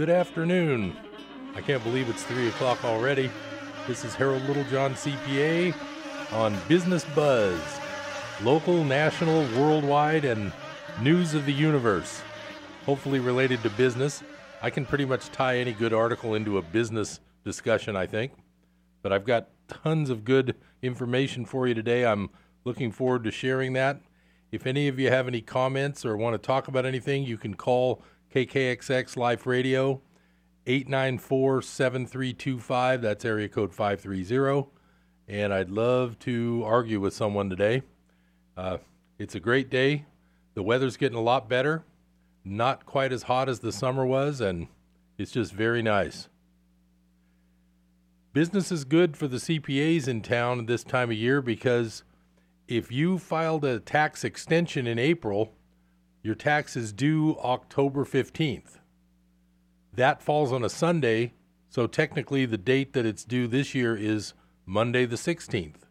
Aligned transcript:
Good 0.00 0.08
afternoon. 0.08 0.96
I 1.54 1.60
can't 1.60 1.84
believe 1.84 2.08
it's 2.08 2.22
3 2.22 2.48
o'clock 2.48 2.86
already. 2.86 3.30
This 3.86 4.02
is 4.02 4.14
Harold 4.14 4.42
Littlejohn, 4.44 4.94
CPA, 4.94 5.74
on 6.32 6.56
Business 6.68 7.04
Buzz 7.14 7.60
local, 8.42 8.82
national, 8.82 9.42
worldwide, 9.60 10.24
and 10.24 10.54
news 11.02 11.34
of 11.34 11.44
the 11.44 11.52
universe, 11.52 12.22
hopefully 12.86 13.18
related 13.18 13.62
to 13.62 13.68
business. 13.68 14.22
I 14.62 14.70
can 14.70 14.86
pretty 14.86 15.04
much 15.04 15.28
tie 15.32 15.58
any 15.58 15.72
good 15.72 15.92
article 15.92 16.34
into 16.34 16.56
a 16.56 16.62
business 16.62 17.20
discussion, 17.44 17.94
I 17.94 18.06
think. 18.06 18.32
But 19.02 19.12
I've 19.12 19.26
got 19.26 19.50
tons 19.68 20.08
of 20.08 20.24
good 20.24 20.56
information 20.80 21.44
for 21.44 21.68
you 21.68 21.74
today. 21.74 22.06
I'm 22.06 22.30
looking 22.64 22.90
forward 22.90 23.22
to 23.24 23.30
sharing 23.30 23.74
that. 23.74 24.00
If 24.50 24.66
any 24.66 24.88
of 24.88 24.98
you 24.98 25.10
have 25.10 25.28
any 25.28 25.42
comments 25.42 26.06
or 26.06 26.16
want 26.16 26.32
to 26.32 26.38
talk 26.38 26.68
about 26.68 26.86
anything, 26.86 27.24
you 27.24 27.36
can 27.36 27.52
call 27.52 28.02
KKXX 28.34 29.16
Life 29.16 29.44
Radio 29.44 30.02
894 30.66 31.62
7325. 31.62 33.02
That's 33.02 33.24
area 33.24 33.48
code 33.48 33.74
530. 33.74 34.70
And 35.26 35.52
I'd 35.52 35.70
love 35.70 36.18
to 36.20 36.62
argue 36.64 37.00
with 37.00 37.12
someone 37.12 37.50
today. 37.50 37.82
Uh, 38.56 38.78
it's 39.18 39.34
a 39.34 39.40
great 39.40 39.68
day. 39.68 40.04
The 40.54 40.62
weather's 40.62 40.96
getting 40.96 41.18
a 41.18 41.22
lot 41.22 41.48
better. 41.48 41.84
Not 42.44 42.86
quite 42.86 43.12
as 43.12 43.24
hot 43.24 43.48
as 43.48 43.60
the 43.60 43.72
summer 43.72 44.06
was, 44.06 44.40
and 44.40 44.68
it's 45.18 45.32
just 45.32 45.52
very 45.52 45.82
nice. 45.82 46.28
Business 48.32 48.70
is 48.70 48.84
good 48.84 49.16
for 49.16 49.26
the 49.26 49.38
CPAs 49.38 50.06
in 50.06 50.22
town 50.22 50.66
this 50.66 50.84
time 50.84 51.10
of 51.10 51.16
year 51.16 51.42
because 51.42 52.04
if 52.68 52.92
you 52.92 53.18
filed 53.18 53.64
a 53.64 53.80
tax 53.80 54.22
extension 54.22 54.86
in 54.86 55.00
April, 55.00 55.52
your 56.22 56.34
tax 56.34 56.76
is 56.76 56.92
due 56.92 57.36
October 57.42 58.04
15th. 58.04 58.78
That 59.94 60.22
falls 60.22 60.52
on 60.52 60.64
a 60.64 60.68
Sunday, 60.68 61.32
so 61.68 61.86
technically 61.86 62.46
the 62.46 62.58
date 62.58 62.92
that 62.92 63.06
it's 63.06 63.24
due 63.24 63.46
this 63.46 63.74
year 63.74 63.96
is 63.96 64.34
Monday 64.66 65.06
the 65.06 65.16
16th. 65.16 65.82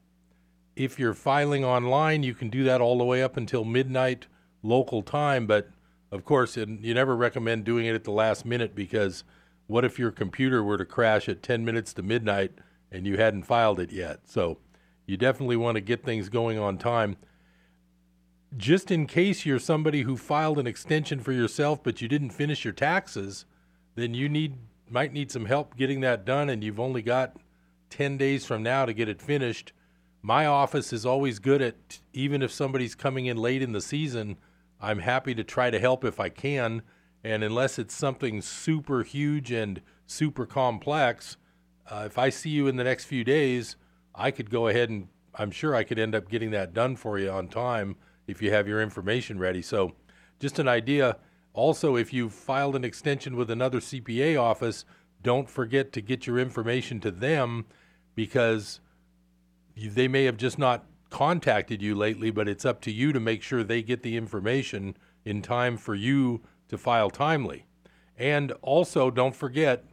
If 0.75 1.00
you're 1.00 1.13
filing 1.13 1.66
online, 1.66 2.23
you 2.23 2.33
can 2.33 2.50
do 2.50 2.63
that 2.63 2.80
all 2.80 2.97
the 2.97 3.03
way 3.03 3.22
up 3.22 3.38
until 3.38 3.66
midnight 3.66 4.27
local 4.61 5.02
time, 5.02 5.47
but 5.47 5.69
of 6.11 6.25
course, 6.25 6.57
you 6.57 6.94
never 6.94 7.16
recommend 7.16 7.66
doing 7.66 7.85
it 7.85 7.95
at 7.95 8.03
the 8.03 8.11
last 8.11 8.45
minute 8.45 8.75
because 8.75 9.23
what 9.67 9.85
if 9.85 10.00
your 10.00 10.11
computer 10.11 10.63
were 10.63 10.77
to 10.77 10.85
crash 10.85 11.30
at 11.30 11.44
10 11.44 11.63
minutes 11.63 11.94
to 11.94 12.02
midnight 12.02 12.52
and 12.91 13.05
you 13.05 13.17
hadn't 13.17 13.44
filed 13.44 13.80
it 13.80 13.91
yet? 13.91 14.22
So 14.25 14.57
you 15.05 15.17
definitely 15.17 15.57
want 15.57 15.75
to 15.75 15.81
get 15.81 16.03
things 16.03 16.30
going 16.30 16.57
on 16.57 16.77
time. 16.77 17.17
Just 18.58 18.89
in 18.89 19.05
case 19.05 19.45
you're 19.45 19.59
somebody 19.59 20.02
who 20.02 20.17
filed 20.17 20.58
an 20.58 20.66
extension 20.66 21.19
for 21.19 21.31
yourself 21.31 21.83
but 21.83 22.02
you 22.02 22.08
didn't 22.08 22.31
finish 22.31 22.64
your 22.64 22.73
taxes, 22.73 23.45
then 23.95 24.14
you 24.14 24.28
need 24.28 24.56
might 24.89 25.14
need 25.14 25.31
some 25.31 25.45
help 25.45 25.78
getting 25.78 26.00
that 26.02 26.25
done 26.25 26.50
and 26.50 26.64
you've 26.64 26.80
only 26.80 27.03
got 27.03 27.38
10 27.91 28.17
days 28.17 28.45
from 28.45 28.64
now 28.64 28.86
to 28.86 28.94
get 28.94 29.08
it 29.08 29.22
finished. 29.22 29.72
My 30.23 30.47
office 30.47 30.91
is 30.91 31.06
always 31.06 31.38
good 31.38 31.61
at 31.61 32.00
even 32.11 32.41
if 32.41 32.52
somebody's 32.52 32.95
coming 32.95 33.28
in 33.28 33.38
late 33.38 33.61
in 33.61 33.72
the 33.72 33.81
season, 33.81 34.38
I'm 34.81 35.00
happy 35.00 35.36
to 35.36 35.44
try 35.44 35.69
to 35.69 35.80
help 35.80 36.03
if 36.03 36.19
I 36.19 36.30
can 36.30 36.81
and 37.23 37.44
unless 37.44 37.78
it's 37.78 37.94
something 37.94 38.41
super 38.41 39.03
huge 39.03 39.52
and 39.52 39.80
super 40.08 40.47
complex, 40.47 41.38
uh, 41.88 42.03
if 42.08 42.17
I 42.17 42.30
see 42.30 42.50
you 42.50 42.66
in 42.66 42.78
the 42.78 42.84
next 42.84 43.06
few 43.06 43.23
days, 43.23 43.75
I 44.16 44.31
could 44.31 44.50
go 44.50 44.69
ahead 44.69 44.89
and 44.89 45.08
I'm 45.36 45.52
sure 45.52 45.75
I 45.75 45.84
could 45.84 46.00
end 46.00 46.16
up 46.16 46.30
getting 46.30 46.50
that 46.52 46.73
done 46.73 46.95
for 46.95 47.19
you 47.19 47.30
on 47.30 47.47
time 47.47 47.95
if 48.30 48.41
you 48.41 48.52
have 48.52 48.67
your 48.67 48.81
information 48.81 49.39
ready. 49.39 49.61
So, 49.61 49.94
just 50.39 50.59
an 50.59 50.67
idea 50.67 51.17
also, 51.53 51.95
if 51.95 52.13
you've 52.13 52.34
filed 52.34 52.75
an 52.75 52.85
extension 52.85 53.35
with 53.35 53.50
another 53.50 53.79
CPA 53.79 54.40
office, 54.40 54.85
don't 55.22 55.50
forget 55.50 55.91
to 55.94 56.01
get 56.01 56.28
your 56.28 56.39
information 56.39 57.00
to 57.01 57.12
them 57.12 57.66
because 58.16 58.79
you, 59.75 59.89
they 59.89 60.07
may 60.07 60.25
have 60.25 60.38
just 60.38 60.59
not 60.59 60.85
contacted 61.09 61.81
you 61.81 61.95
lately, 61.95 62.31
but 62.31 62.47
it's 62.47 62.66
up 62.66 62.81
to 62.81 62.91
you 62.91 63.12
to 63.12 63.19
make 63.19 63.41
sure 63.41 63.63
they 63.63 63.81
get 63.81 64.03
the 64.03 64.16
information 64.16 64.95
in 65.25 65.41
time 65.41 65.75
for 65.75 65.95
you 65.95 66.41
to 66.69 66.78
file 66.78 67.09
timely. 67.09 67.66
And 68.18 68.51
also, 68.62 69.09
don't 69.09 69.35
forget 69.35 69.85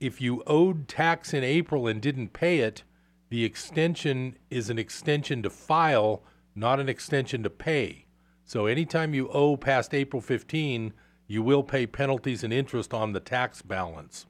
if 0.00 0.20
you 0.20 0.42
owed 0.46 0.88
tax 0.88 1.34
in 1.34 1.44
April 1.44 1.86
and 1.86 2.00
didn't 2.00 2.32
pay 2.32 2.60
it, 2.60 2.84
the 3.28 3.44
extension 3.44 4.36
is 4.48 4.70
an 4.70 4.78
extension 4.78 5.42
to 5.42 5.50
file, 5.50 6.22
not 6.54 6.80
an 6.80 6.88
extension 6.88 7.42
to 7.42 7.50
pay. 7.50 8.06
So 8.44 8.66
anytime 8.66 9.14
you 9.14 9.28
owe 9.28 9.56
past 9.56 9.94
April 9.94 10.20
15, 10.20 10.92
you 11.26 11.42
will 11.42 11.62
pay 11.62 11.86
penalties 11.86 12.42
and 12.42 12.52
interest 12.52 12.92
on 12.92 13.12
the 13.12 13.20
tax 13.20 13.62
balance. 13.62 14.26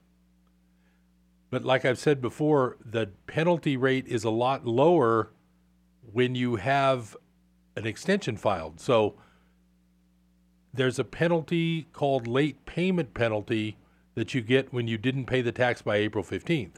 But 1.51 1.65
like 1.65 1.85
I've 1.85 1.99
said 1.99 2.21
before, 2.21 2.77
the 2.85 3.11
penalty 3.27 3.77
rate 3.77 4.07
is 4.07 4.25
a 4.25 4.31
lot 4.31 4.67
lower 4.67 5.33
when 6.13 6.35
you 6.35 6.57
have 6.57 7.17
an 7.77 7.87
extension 7.87 8.37
filed. 8.37 8.81
So 8.81 9.17
there's 10.73 10.99
a 10.99 11.05
penalty 11.05 11.89
called 11.93 12.27
late 12.27 12.65
payment 12.67 13.15
penalty 13.15 13.79
that 14.15 14.35
you 14.35 14.41
get 14.41 14.73
when 14.73 14.87
you 14.87 14.99
didn't 14.99 15.27
pay 15.27 15.41
the 15.41 15.53
tax 15.53 15.83
by 15.83 15.97
April 15.97 16.23
15th. 16.23 16.77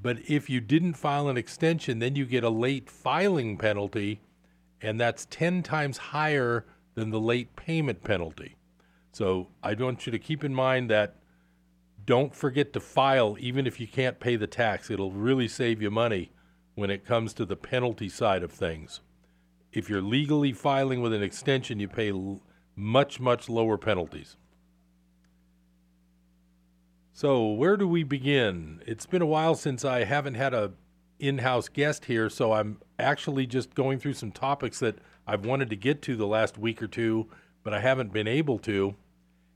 But 0.00 0.18
if 0.28 0.50
you 0.50 0.60
didn't 0.60 0.94
file 0.94 1.28
an 1.28 1.36
extension, 1.36 2.00
then 2.00 2.16
you 2.16 2.26
get 2.26 2.44
a 2.44 2.50
late 2.50 2.90
filing 2.90 3.56
penalty 3.56 4.20
and 4.80 5.00
that's 5.00 5.26
10 5.26 5.62
times 5.62 5.98
higher 5.98 6.66
than 6.94 7.10
the 7.10 7.20
late 7.20 7.56
payment 7.56 8.02
penalty. 8.02 8.56
So 9.12 9.48
I 9.62 9.74
want 9.74 10.06
you 10.06 10.12
to 10.12 10.18
keep 10.18 10.44
in 10.44 10.54
mind 10.54 10.90
that 10.90 11.16
don't 12.04 12.34
forget 12.34 12.72
to 12.72 12.80
file 12.80 13.36
even 13.40 13.66
if 13.66 13.80
you 13.80 13.86
can't 13.86 14.20
pay 14.20 14.36
the 14.36 14.46
tax. 14.46 14.90
It'll 14.90 15.12
really 15.12 15.48
save 15.48 15.82
you 15.82 15.90
money 15.90 16.30
when 16.74 16.90
it 16.90 17.04
comes 17.04 17.34
to 17.34 17.44
the 17.44 17.56
penalty 17.56 18.08
side 18.08 18.42
of 18.42 18.52
things. 18.52 19.00
If 19.72 19.88
you're 19.90 20.02
legally 20.02 20.52
filing 20.52 21.00
with 21.00 21.12
an 21.12 21.22
extension, 21.22 21.80
you 21.80 21.88
pay 21.88 22.10
l- 22.10 22.42
much, 22.76 23.18
much 23.18 23.48
lower 23.48 23.76
penalties. 23.76 24.36
So, 27.12 27.48
where 27.48 27.78
do 27.78 27.88
we 27.88 28.02
begin? 28.02 28.82
It's 28.86 29.06
been 29.06 29.22
a 29.22 29.26
while 29.26 29.54
since 29.54 29.84
I 29.84 30.04
haven't 30.04 30.34
had 30.34 30.52
a 30.52 30.72
in-house 31.18 31.68
guest 31.68 32.06
here, 32.06 32.28
so 32.28 32.52
I'm 32.52 32.78
actually 32.98 33.46
just 33.46 33.74
going 33.74 33.98
through 33.98 34.14
some 34.14 34.32
topics 34.32 34.78
that 34.80 34.98
I've 35.26 35.44
wanted 35.44 35.70
to 35.70 35.76
get 35.76 36.02
to 36.02 36.16
the 36.16 36.26
last 36.26 36.58
week 36.58 36.82
or 36.82 36.86
two, 36.86 37.28
but 37.62 37.74
I 37.74 37.80
haven't 37.80 38.12
been 38.12 38.28
able 38.28 38.58
to. 38.60 38.94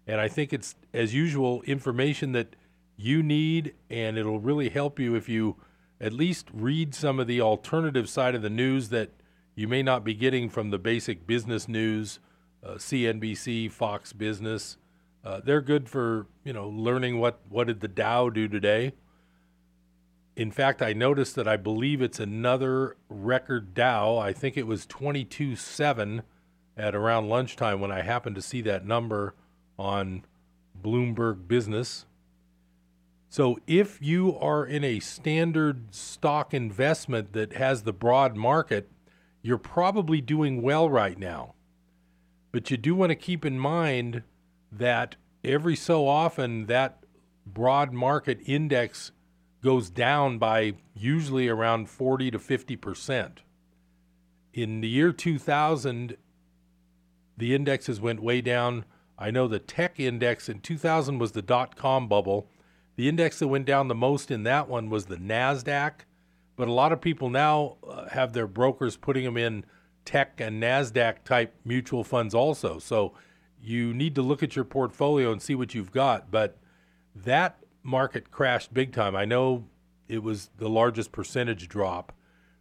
And 0.06 0.20
I 0.20 0.28
think 0.28 0.52
it's, 0.52 0.74
as 0.92 1.14
usual, 1.14 1.62
information 1.62 2.32
that 2.32 2.56
you 2.96 3.22
need, 3.22 3.74
and 3.88 4.18
it'll 4.18 4.40
really 4.40 4.68
help 4.68 4.98
you 4.98 5.14
if 5.14 5.28
you 5.28 5.56
at 6.00 6.12
least 6.12 6.48
read 6.52 6.94
some 6.94 7.20
of 7.20 7.26
the 7.26 7.40
alternative 7.40 8.08
side 8.08 8.34
of 8.34 8.42
the 8.42 8.50
news 8.50 8.88
that 8.88 9.10
you 9.54 9.68
may 9.68 9.82
not 9.82 10.04
be 10.04 10.14
getting 10.14 10.48
from 10.48 10.70
the 10.70 10.78
basic 10.78 11.26
business 11.26 11.68
news, 11.68 12.18
uh, 12.64 12.74
CNBC, 12.74 13.70
Fox 13.70 14.12
Business. 14.12 14.76
Uh, 15.24 15.40
they're 15.44 15.60
good 15.60 15.88
for 15.88 16.26
you 16.44 16.52
know 16.52 16.68
learning 16.68 17.18
what 17.18 17.40
what 17.48 17.66
did 17.66 17.80
the 17.80 17.88
Dow 17.88 18.30
do 18.30 18.48
today 18.48 18.92
in 20.36 20.50
fact, 20.50 20.80
I 20.80 20.92
noticed 20.92 21.34
that 21.36 21.48
I 21.48 21.56
believe 21.56 22.00
it's 22.00 22.20
another 22.20 22.96
record 23.08 23.74
Dow. 23.74 24.16
I 24.16 24.32
think 24.32 24.56
it 24.56 24.66
was 24.66 24.86
22.7 24.86 26.22
at 26.76 26.94
around 26.94 27.28
lunchtime 27.28 27.80
when 27.80 27.92
I 27.92 28.02
happened 28.02 28.36
to 28.36 28.42
see 28.42 28.62
that 28.62 28.86
number 28.86 29.34
on 29.78 30.24
Bloomberg 30.80 31.46
Business. 31.46 32.06
So 33.28 33.60
if 33.66 34.00
you 34.00 34.36
are 34.38 34.64
in 34.64 34.82
a 34.82 34.98
standard 35.00 35.94
stock 35.94 36.52
investment 36.52 37.32
that 37.32 37.52
has 37.52 37.82
the 37.82 37.92
broad 37.92 38.36
market, 38.36 38.90
you're 39.42 39.58
probably 39.58 40.20
doing 40.20 40.62
well 40.62 40.88
right 40.88 41.18
now. 41.18 41.54
But 42.52 42.70
you 42.70 42.76
do 42.76 42.94
want 42.94 43.10
to 43.10 43.16
keep 43.16 43.44
in 43.44 43.58
mind 43.58 44.22
that 44.72 45.16
every 45.44 45.76
so 45.76 46.08
often 46.08 46.66
that 46.66 47.04
broad 47.46 47.92
market 47.92 48.40
index 48.44 49.12
goes 49.62 49.90
down 49.90 50.38
by 50.38 50.74
usually 50.94 51.48
around 51.48 51.88
40 51.88 52.30
to 52.32 52.38
50 52.38 52.76
percent. 52.76 53.40
In 54.52 54.80
the 54.80 54.88
year 54.88 55.12
2000, 55.12 56.16
the 57.36 57.54
indexes 57.54 58.00
went 58.00 58.22
way 58.22 58.40
down. 58.40 58.84
I 59.18 59.30
know 59.30 59.46
the 59.46 59.58
tech 59.58 60.00
index 60.00 60.48
in 60.48 60.60
2000 60.60 61.18
was 61.18 61.32
the 61.32 61.42
dot 61.42 61.76
com 61.76 62.08
bubble. 62.08 62.48
The 62.96 63.08
index 63.08 63.38
that 63.38 63.48
went 63.48 63.66
down 63.66 63.88
the 63.88 63.94
most 63.94 64.30
in 64.30 64.42
that 64.42 64.68
one 64.68 64.90
was 64.90 65.06
the 65.06 65.16
NASDAQ. 65.16 65.92
But 66.56 66.68
a 66.68 66.72
lot 66.72 66.92
of 66.92 67.00
people 67.00 67.30
now 67.30 67.76
uh, 67.88 68.08
have 68.10 68.32
their 68.32 68.46
brokers 68.46 68.96
putting 68.96 69.24
them 69.24 69.38
in 69.38 69.64
tech 70.04 70.40
and 70.40 70.62
NASDAQ 70.62 71.24
type 71.24 71.54
mutual 71.64 72.04
funds 72.04 72.34
also. 72.34 72.78
So 72.78 73.14
you 73.62 73.94
need 73.94 74.14
to 74.16 74.22
look 74.22 74.42
at 74.42 74.56
your 74.56 74.64
portfolio 74.64 75.32
and 75.32 75.40
see 75.40 75.54
what 75.54 75.74
you've 75.74 75.92
got. 75.92 76.30
But 76.30 76.58
that 77.14 77.62
market 77.82 78.30
crashed 78.30 78.74
big 78.74 78.92
time. 78.92 79.16
I 79.16 79.24
know 79.24 79.66
it 80.08 80.22
was 80.22 80.50
the 80.56 80.68
largest 80.68 81.12
percentage 81.12 81.68
drop. 81.68 82.12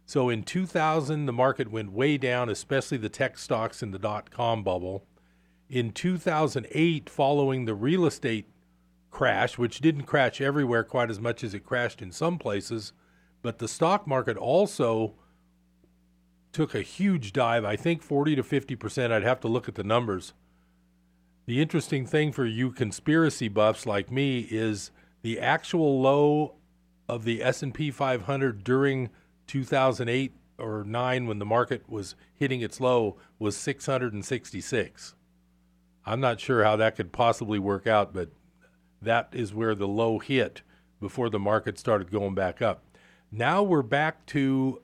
So 0.06 0.28
in 0.28 0.42
2000, 0.42 1.26
the 1.26 1.32
market 1.32 1.70
went 1.70 1.92
way 1.92 2.18
down, 2.18 2.48
especially 2.48 2.98
the 2.98 3.08
tech 3.08 3.38
stocks 3.38 3.82
in 3.82 3.90
the 3.90 3.98
dot 3.98 4.30
com 4.30 4.62
bubble. 4.62 5.04
In 5.68 5.92
2008, 5.92 7.08
following 7.08 7.64
the 7.64 7.74
real 7.74 8.06
estate 8.06 8.48
crash, 9.10 9.56
which 9.58 9.80
didn't 9.80 10.04
crash 10.04 10.40
everywhere 10.40 10.82
quite 10.82 11.10
as 11.10 11.20
much 11.20 11.44
as 11.44 11.54
it 11.54 11.64
crashed 11.64 12.02
in 12.02 12.10
some 12.10 12.38
places, 12.38 12.92
but 13.42 13.58
the 13.58 13.68
stock 13.68 14.06
market 14.06 14.36
also 14.36 15.14
took 16.52 16.74
a 16.74 16.82
huge 16.82 17.32
dive, 17.32 17.64
I 17.64 17.76
think 17.76 18.02
40 18.02 18.36
to 18.36 18.42
50%. 18.42 19.12
I'd 19.12 19.22
have 19.22 19.40
to 19.40 19.48
look 19.48 19.68
at 19.68 19.76
the 19.76 19.84
numbers. 19.84 20.32
The 21.46 21.62
interesting 21.62 22.06
thing 22.06 22.32
for 22.32 22.46
you 22.46 22.72
conspiracy 22.72 23.48
buffs 23.48 23.86
like 23.86 24.10
me 24.10 24.40
is 24.50 24.90
the 25.22 25.40
actual 25.40 26.00
low 26.00 26.54
of 27.08 27.24
the 27.24 27.42
S&P 27.42 27.90
500 27.90 28.64
during 28.64 29.10
2008 29.46 30.32
or 30.58 30.84
9 30.84 31.26
when 31.26 31.38
the 31.38 31.46
market 31.46 31.88
was 31.88 32.14
hitting 32.34 32.60
its 32.60 32.80
low 32.80 33.16
was 33.38 33.56
666. 33.56 35.14
I'm 36.06 36.20
not 36.20 36.40
sure 36.40 36.64
how 36.64 36.76
that 36.76 36.96
could 36.96 37.12
possibly 37.12 37.58
work 37.58 37.86
out, 37.86 38.14
but 38.14 38.30
that 39.02 39.28
is 39.32 39.54
where 39.54 39.74
the 39.74 39.88
low 39.88 40.18
hit 40.18 40.62
before 41.00 41.30
the 41.30 41.38
market 41.38 41.78
started 41.78 42.10
going 42.10 42.34
back 42.34 42.60
up. 42.62 42.84
Now 43.32 43.62
we're 43.62 43.82
back 43.82 44.26
to 44.26 44.82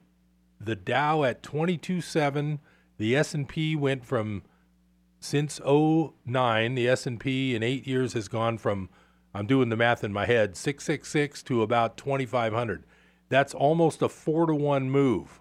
the 0.60 0.76
Dow 0.76 1.24
at 1.24 1.42
22.7. 1.42 2.58
The 2.98 3.16
S&P 3.16 3.76
went 3.76 4.04
from 4.04 4.42
since 5.20 5.60
09, 5.64 6.74
the 6.74 6.88
S&P 6.88 7.54
in 7.54 7.62
8 7.62 7.86
years 7.86 8.12
has 8.12 8.28
gone 8.28 8.58
from 8.58 8.88
I'm 9.36 9.46
doing 9.46 9.68
the 9.68 9.76
math 9.76 10.02
in 10.02 10.14
my 10.14 10.24
head, 10.24 10.56
666 10.56 11.42
to 11.42 11.60
about 11.60 11.98
2500. 11.98 12.84
That's 13.28 13.52
almost 13.52 14.00
a 14.00 14.08
4 14.08 14.46
to 14.46 14.54
1 14.54 14.90
move. 14.90 15.40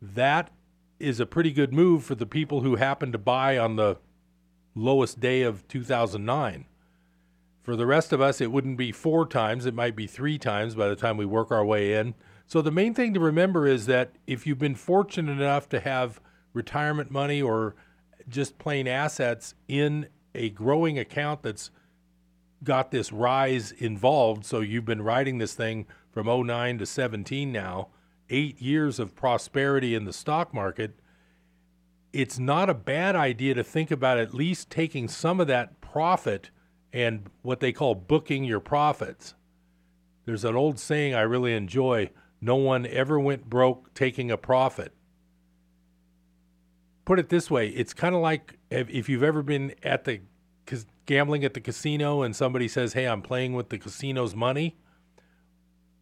That 0.00 0.50
is 0.98 1.20
a 1.20 1.26
pretty 1.26 1.52
good 1.52 1.74
move 1.74 2.02
for 2.02 2.14
the 2.14 2.24
people 2.24 2.62
who 2.62 2.76
happened 2.76 3.12
to 3.12 3.18
buy 3.18 3.58
on 3.58 3.76
the 3.76 3.98
lowest 4.74 5.20
day 5.20 5.42
of 5.42 5.68
2009. 5.68 6.64
For 7.60 7.76
the 7.76 7.84
rest 7.84 8.10
of 8.10 8.22
us, 8.22 8.40
it 8.40 8.50
wouldn't 8.50 8.78
be 8.78 8.90
four 8.90 9.26
times, 9.26 9.66
it 9.66 9.74
might 9.74 9.94
be 9.94 10.06
three 10.06 10.38
times 10.38 10.74
by 10.74 10.88
the 10.88 10.96
time 10.96 11.18
we 11.18 11.26
work 11.26 11.50
our 11.50 11.64
way 11.64 11.92
in. 11.92 12.14
So, 12.46 12.62
the 12.62 12.72
main 12.72 12.94
thing 12.94 13.12
to 13.12 13.20
remember 13.20 13.66
is 13.66 13.84
that 13.86 14.12
if 14.26 14.46
you've 14.46 14.58
been 14.58 14.74
fortunate 14.74 15.32
enough 15.32 15.68
to 15.68 15.80
have 15.80 16.20
retirement 16.54 17.10
money 17.10 17.42
or 17.42 17.76
just 18.28 18.58
plain 18.58 18.88
assets 18.88 19.54
in 19.68 20.08
a 20.34 20.48
growing 20.48 20.98
account 20.98 21.42
that's 21.42 21.70
got 22.64 22.90
this 22.90 23.12
rise 23.12 23.72
involved, 23.72 24.44
so 24.44 24.60
you've 24.60 24.84
been 24.84 25.02
riding 25.02 25.38
this 25.38 25.54
thing 25.54 25.86
from 26.10 26.26
09 26.26 26.78
to 26.78 26.86
17 26.86 27.50
now, 27.50 27.88
eight 28.30 28.60
years 28.60 28.98
of 28.98 29.14
prosperity 29.14 29.94
in 29.94 30.04
the 30.04 30.12
stock 30.12 30.52
market, 30.52 30.98
it's 32.12 32.38
not 32.38 32.68
a 32.68 32.74
bad 32.74 33.16
idea 33.16 33.54
to 33.54 33.64
think 33.64 33.90
about 33.90 34.18
at 34.18 34.34
least 34.34 34.70
taking 34.70 35.08
some 35.08 35.40
of 35.40 35.46
that 35.46 35.80
profit 35.80 36.50
and 36.92 37.30
what 37.40 37.60
they 37.60 37.72
call 37.72 37.94
booking 37.94 38.44
your 38.44 38.60
profits. 38.60 39.34
There's 40.24 40.44
an 40.44 40.54
old 40.54 40.78
saying 40.78 41.14
I 41.14 41.22
really 41.22 41.54
enjoy 41.54 42.10
no 42.40 42.56
one 42.56 42.86
ever 42.86 43.18
went 43.18 43.48
broke 43.48 43.94
taking 43.94 44.30
a 44.30 44.36
profit. 44.36 44.92
Put 47.04 47.18
it 47.18 47.30
this 47.30 47.50
way 47.50 47.68
it's 47.68 47.94
kind 47.94 48.14
of 48.14 48.20
like 48.20 48.58
if 48.70 49.08
you've 49.08 49.22
ever 49.22 49.42
been 49.42 49.74
at 49.82 50.04
the 50.04 50.20
gambling 51.06 51.44
at 51.44 51.54
the 51.54 51.60
casino 51.60 52.22
and 52.22 52.34
somebody 52.34 52.68
says, 52.68 52.92
Hey, 52.92 53.06
I'm 53.06 53.22
playing 53.22 53.54
with 53.54 53.68
the 53.68 53.78
casino's 53.78 54.34
money. 54.34 54.76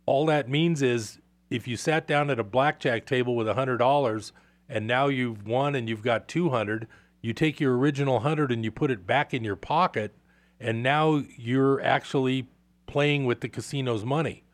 All 0.06 0.26
that 0.26 0.48
means 0.48 0.82
is 0.82 1.20
if 1.50 1.66
you 1.66 1.76
sat 1.76 2.06
down 2.06 2.30
at 2.30 2.38
a 2.38 2.44
blackjack 2.44 3.06
table 3.06 3.36
with 3.36 3.48
a 3.48 3.54
$100 3.54 4.32
and 4.68 4.86
now 4.86 5.08
you've 5.08 5.46
won 5.46 5.74
and 5.74 5.88
you've 5.88 6.02
got 6.02 6.28
200, 6.28 6.86
you 7.22 7.32
take 7.32 7.60
your 7.60 7.76
original 7.76 8.14
100 8.14 8.52
and 8.52 8.64
you 8.64 8.70
put 8.70 8.90
it 8.90 9.06
back 9.06 9.34
in 9.34 9.44
your 9.44 9.56
pocket 9.56 10.14
and 10.58 10.82
now 10.82 11.22
you're 11.36 11.80
actually 11.80 12.48
playing 12.86 13.24
with 13.24 13.40
the 13.40 13.48
casino's 13.48 14.04
money. 14.04 14.44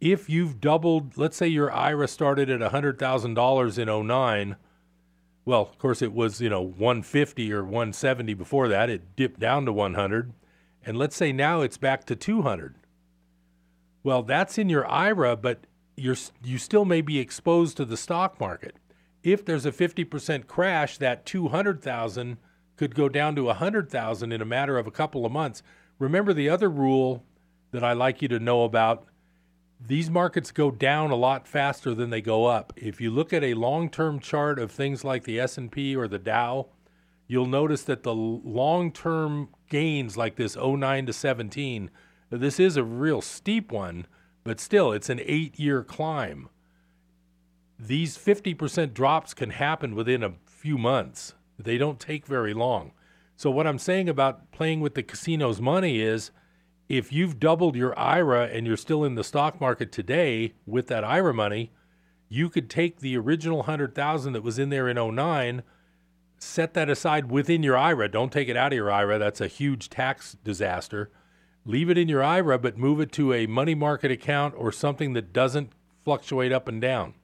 If 0.00 0.28
you've 0.28 0.60
doubled, 0.60 1.16
let's 1.16 1.36
say 1.36 1.48
your 1.48 1.72
IRA 1.72 2.08
started 2.08 2.50
at 2.50 2.60
$100,000 2.60 3.78
in 3.78 4.06
09, 4.06 4.56
well, 5.46 5.62
of 5.62 5.78
course 5.78 6.02
it 6.02 6.12
was, 6.12 6.40
you 6.40 6.50
know, 6.50 6.60
150 6.60 7.52
or 7.52 7.62
170 7.62 8.34
before 8.34 8.68
that, 8.68 8.90
it 8.90 9.14
dipped 9.14 9.40
down 9.40 9.64
to 9.64 9.72
100, 9.72 10.32
and 10.84 10.98
let's 10.98 11.16
say 11.16 11.32
now 11.32 11.62
it's 11.62 11.78
back 11.78 12.04
to 12.04 12.16
200. 12.16 12.74
Well, 14.02 14.22
that's 14.22 14.58
in 14.58 14.68
your 14.68 14.86
IRA, 14.90 15.36
but 15.36 15.60
you're 15.96 16.16
you 16.42 16.58
still 16.58 16.84
may 16.84 17.00
be 17.00 17.18
exposed 17.18 17.76
to 17.76 17.84
the 17.84 17.96
stock 17.96 18.38
market. 18.40 18.76
If 19.22 19.44
there's 19.44 19.66
a 19.66 19.72
50% 19.72 20.46
crash, 20.46 20.98
that 20.98 21.24
200,000 21.24 22.36
could 22.76 22.94
go 22.94 23.08
down 23.08 23.34
to 23.36 23.44
100,000 23.44 24.32
in 24.32 24.42
a 24.42 24.44
matter 24.44 24.78
of 24.78 24.86
a 24.86 24.92
couple 24.92 25.24
of 25.24 25.32
months. 25.32 25.62
Remember 25.98 26.32
the 26.32 26.48
other 26.48 26.68
rule 26.68 27.24
that 27.70 27.82
I 27.82 27.92
like 27.92 28.20
you 28.20 28.28
to 28.28 28.38
know 28.38 28.64
about 28.64 29.06
these 29.80 30.10
markets 30.10 30.50
go 30.50 30.70
down 30.70 31.10
a 31.10 31.16
lot 31.16 31.46
faster 31.46 31.94
than 31.94 32.10
they 32.10 32.20
go 32.20 32.46
up. 32.46 32.72
If 32.76 33.00
you 33.00 33.10
look 33.10 33.32
at 33.32 33.44
a 33.44 33.54
long-term 33.54 34.20
chart 34.20 34.58
of 34.58 34.72
things 34.72 35.04
like 35.04 35.24
the 35.24 35.38
S&P 35.38 35.94
or 35.94 36.08
the 36.08 36.18
Dow, 36.18 36.68
you'll 37.26 37.46
notice 37.46 37.82
that 37.84 38.02
the 38.02 38.14
long-term 38.14 39.48
gains 39.68 40.16
like 40.16 40.36
this 40.36 40.56
09 40.56 41.06
to 41.06 41.12
17, 41.12 41.90
this 42.30 42.58
is 42.58 42.76
a 42.76 42.84
real 42.84 43.20
steep 43.20 43.70
one, 43.70 44.06
but 44.44 44.60
still 44.60 44.92
it's 44.92 45.10
an 45.10 45.18
8-year 45.18 45.84
climb. 45.84 46.48
These 47.78 48.16
50% 48.16 48.94
drops 48.94 49.34
can 49.34 49.50
happen 49.50 49.94
within 49.94 50.22
a 50.22 50.34
few 50.46 50.78
months. 50.78 51.34
They 51.58 51.78
don't 51.78 52.00
take 52.00 52.26
very 52.26 52.54
long. 52.54 52.92
So, 53.36 53.50
what 53.50 53.66
I'm 53.66 53.78
saying 53.78 54.08
about 54.08 54.50
playing 54.50 54.80
with 54.80 54.94
the 54.94 55.02
casino's 55.02 55.60
money 55.60 56.00
is 56.00 56.30
if 56.88 57.12
you've 57.12 57.40
doubled 57.40 57.74
your 57.74 57.98
IRA 57.98 58.46
and 58.46 58.66
you're 58.66 58.76
still 58.76 59.04
in 59.04 59.16
the 59.16 59.24
stock 59.24 59.60
market 59.60 59.90
today 59.90 60.54
with 60.66 60.86
that 60.88 61.04
IRA 61.04 61.34
money, 61.34 61.72
you 62.28 62.48
could 62.48 62.70
take 62.70 63.00
the 63.00 63.16
original 63.16 63.58
100,000 63.58 64.32
that 64.32 64.42
was 64.42 64.58
in 64.58 64.70
there 64.70 64.88
in 64.88 64.96
09, 64.96 65.62
set 66.38 66.74
that 66.74 66.88
aside 66.88 67.30
within 67.30 67.62
your 67.62 67.76
IRA. 67.76 68.08
Don't 68.08 68.32
take 68.32 68.48
it 68.48 68.56
out 68.56 68.72
of 68.72 68.76
your 68.76 68.90
IRA. 68.90 69.18
That's 69.18 69.40
a 69.40 69.48
huge 69.48 69.90
tax 69.90 70.36
disaster. 70.44 71.10
Leave 71.64 71.90
it 71.90 71.98
in 71.98 72.08
your 72.08 72.22
IRA, 72.22 72.58
but 72.58 72.78
move 72.78 73.00
it 73.00 73.10
to 73.12 73.32
a 73.32 73.46
money 73.46 73.74
market 73.74 74.10
account 74.10 74.54
or 74.56 74.70
something 74.70 75.12
that 75.14 75.32
doesn't 75.32 75.72
fluctuate 76.04 76.52
up 76.52 76.68
and 76.68 76.80
down. 76.80 77.14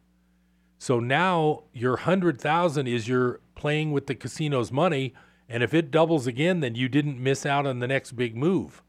So 0.78 0.99
now 0.99 1.64
your 1.73 1.92
100,000 1.92 2.88
is 2.88 3.07
your 3.07 3.40
playing 3.54 3.92
with 3.92 4.09
the 4.09 4.16
casino's 4.16 4.73
money. 4.73 5.14
And 5.49 5.62
if 5.62 5.73
it 5.73 5.92
doubles 5.92 6.26
again, 6.26 6.59
then 6.59 6.75
you 6.75 6.88
didn't 6.88 7.23
miss 7.23 7.47
out 7.47 7.66
on 7.66 7.78
the 7.78 7.87
next 7.87 8.12
big 8.12 8.37
move. 8.37 8.83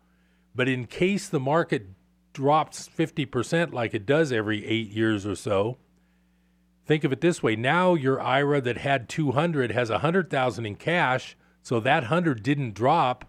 But 0.56 0.68
in 0.68 0.86
case 0.86 1.28
the 1.28 1.40
market 1.40 1.88
drops 2.34 2.88
50% 2.88 3.74
like 3.74 3.94
it 3.94 4.06
does 4.06 4.32
every 4.32 4.66
eight 4.66 4.90
years 4.92 5.26
or 5.26 5.36
so, 5.36 5.78
think 6.86 7.04
of 7.04 7.12
it 7.12 7.22
this 7.22 7.42
way. 7.42 7.56
Now 7.56 7.94
your 7.96 8.22
IRA 8.22 8.62
that 8.62 8.78
had 8.78 9.10
200 9.10 9.72
has 9.72 9.90
100,000 9.90 10.66
in 10.66 10.76
cash, 10.76 11.36
so 11.62 11.80
that 11.80 12.04
100 12.04 12.44
didn't 12.44 12.74
drop, 12.74 13.26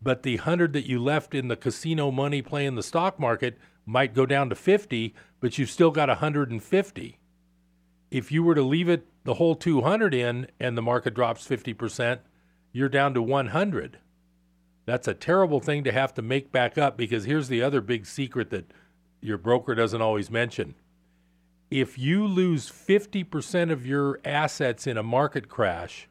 but 0.00 0.22
the 0.22 0.36
100 0.36 0.72
that 0.74 0.86
you 0.86 1.02
left 1.02 1.34
in 1.34 1.48
the 1.48 1.56
casino 1.56 2.10
money 2.10 2.42
playing 2.42 2.74
the 2.74 2.82
stock 2.82 3.18
market 3.18 3.58
might 3.84 4.14
go 4.14 4.26
down 4.26 4.48
to 4.50 4.54
50, 4.54 5.14
but 5.40 5.58
you've 5.58 5.70
still 5.70 5.90
got 5.90 6.08
150 6.08 7.18
if 8.10 8.32
you 8.32 8.42
were 8.42 8.54
to 8.54 8.62
leave 8.62 8.88
it 8.88 9.06
the 9.24 9.34
whole 9.34 9.54
200 9.54 10.14
in 10.14 10.48
and 10.58 10.76
the 10.76 10.82
market 10.82 11.14
drops 11.14 11.46
50%, 11.46 12.20
you're 12.72 12.88
down 12.88 13.14
to 13.14 13.22
100. 13.22 13.98
That's 14.88 15.06
a 15.06 15.12
terrible 15.12 15.60
thing 15.60 15.84
to 15.84 15.92
have 15.92 16.14
to 16.14 16.22
make 16.22 16.50
back 16.50 16.78
up 16.78 16.96
because 16.96 17.26
here's 17.26 17.48
the 17.48 17.60
other 17.60 17.82
big 17.82 18.06
secret 18.06 18.48
that 18.48 18.72
your 19.20 19.36
broker 19.36 19.74
doesn't 19.74 20.00
always 20.00 20.30
mention. 20.30 20.76
If 21.70 21.98
you 21.98 22.26
lose 22.26 22.70
50% 22.70 23.70
of 23.70 23.84
your 23.84 24.18
assets 24.24 24.86
in 24.86 24.96
a 24.96 25.02
market 25.02 25.46
crash, 25.46 26.08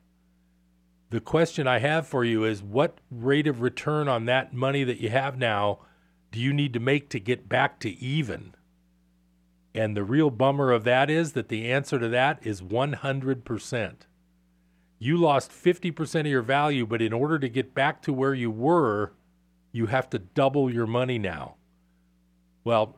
the 1.09 1.19
question 1.19 1.65
I 1.65 1.79
have 1.79 2.05
for 2.05 2.23
you 2.23 2.43
is 2.43 2.61
what 2.61 2.99
rate 3.09 3.47
of 3.47 3.61
return 3.61 4.07
on 4.07 4.25
that 4.25 4.53
money 4.53 4.83
that 4.83 5.01
you 5.01 5.09
have 5.09 5.39
now 5.39 5.79
do 6.31 6.39
you 6.39 6.53
need 6.53 6.73
to 6.73 6.79
make 6.79 7.09
to 7.09 7.19
get 7.19 7.49
back 7.49 7.79
to 7.79 7.89
even? 7.89 8.53
And 9.73 9.97
the 9.97 10.03
real 10.03 10.29
bummer 10.29 10.71
of 10.71 10.83
that 10.83 11.09
is 11.09 11.31
that 11.31 11.49
the 11.49 11.71
answer 11.71 11.97
to 11.97 12.09
that 12.09 12.45
is 12.45 12.61
100%. 12.61 13.95
You 14.99 15.17
lost 15.17 15.51
50% 15.51 16.21
of 16.21 16.27
your 16.27 16.41
value, 16.41 16.85
but 16.85 17.01
in 17.01 17.13
order 17.13 17.37
to 17.39 17.49
get 17.49 17.73
back 17.73 18.01
to 18.03 18.13
where 18.13 18.33
you 18.33 18.49
were, 18.49 19.13
you 19.71 19.87
have 19.87 20.09
to 20.11 20.19
double 20.19 20.73
your 20.73 20.87
money 20.87 21.19
now. 21.19 21.55
Well, 22.63 22.97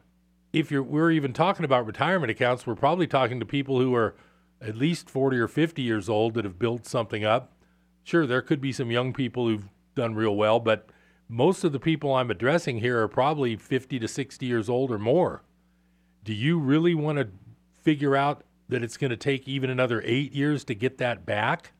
if 0.53 0.71
you're 0.71 0.83
we're 0.83 1.11
even 1.11 1.33
talking 1.33 1.65
about 1.65 1.85
retirement 1.85 2.31
accounts, 2.31 2.65
we're 2.65 2.75
probably 2.75 3.05
talking 3.05 3.39
to 3.39 3.45
people 3.45 3.79
who 3.79 3.93
are 3.93 4.15
at 4.61 4.75
least 4.75 5.09
40 5.09 5.37
or 5.37 5.47
50 5.47 5.81
years 5.81 6.09
old 6.09 6.33
that 6.33 6.45
have 6.45 6.57
built 6.57 6.85
something 6.85 7.23
up. 7.23 7.53
Sure, 8.03 8.25
there 8.25 8.41
could 8.41 8.61
be 8.61 8.71
some 8.71 8.89
young 8.89 9.13
people 9.13 9.47
who've 9.47 9.69
done 9.93 10.15
real 10.15 10.35
well, 10.35 10.59
but 10.59 10.89
most 11.27 11.63
of 11.63 11.71
the 11.71 11.79
people 11.79 12.15
I'm 12.15 12.31
addressing 12.31 12.79
here 12.79 13.01
are 13.01 13.07
probably 13.07 13.55
50 13.55 13.99
to 13.99 14.07
60 14.07 14.45
years 14.45 14.69
old 14.69 14.89
or 14.89 14.97
more 14.97 15.43
do 16.23 16.33
you 16.33 16.59
really 16.59 16.93
want 16.93 17.17
to 17.17 17.27
figure 17.81 18.15
out 18.15 18.43
that 18.67 18.83
it's 18.83 18.97
going 18.97 19.09
to 19.09 19.17
take 19.17 19.47
even 19.47 19.69
another 19.69 20.01
eight 20.05 20.33
years 20.33 20.63
to 20.65 20.75
get 20.75 20.97
that 20.97 21.25
back? 21.25 21.71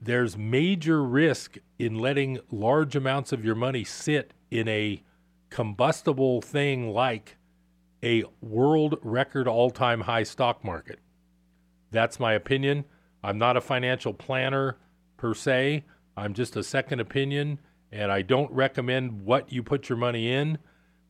There's 0.00 0.36
major 0.36 1.02
risk 1.02 1.56
in 1.78 1.98
letting 1.98 2.38
large 2.50 2.94
amounts 2.94 3.32
of 3.32 3.44
your 3.44 3.54
money 3.54 3.84
sit 3.84 4.32
in 4.50 4.68
a 4.68 5.02
combustible 5.50 6.40
thing 6.40 6.90
like 6.92 7.36
a 8.02 8.24
world 8.40 8.98
record 9.02 9.48
all 9.48 9.70
time 9.70 10.02
high 10.02 10.22
stock 10.22 10.64
market. 10.64 11.00
That's 11.90 12.20
my 12.20 12.34
opinion. 12.34 12.84
I'm 13.22 13.38
not 13.38 13.56
a 13.56 13.60
financial 13.60 14.14
planner 14.14 14.76
per 15.16 15.34
se, 15.34 15.84
I'm 16.16 16.34
just 16.34 16.56
a 16.56 16.62
second 16.62 17.00
opinion, 17.00 17.58
and 17.90 18.12
I 18.12 18.22
don't 18.22 18.52
recommend 18.52 19.24
what 19.24 19.52
you 19.52 19.62
put 19.62 19.88
your 19.88 19.98
money 19.98 20.32
in, 20.32 20.58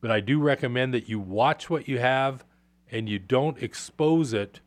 but 0.01 0.09
I 0.09 0.19
do 0.19 0.39
recommend 0.39 0.93
that 0.93 1.07
you 1.07 1.19
watch 1.19 1.69
what 1.69 1.87
you 1.87 1.99
have 1.99 2.43
and 2.91 3.07
you 3.07 3.19
don't 3.19 3.61
expose 3.61 4.33
it 4.33 4.61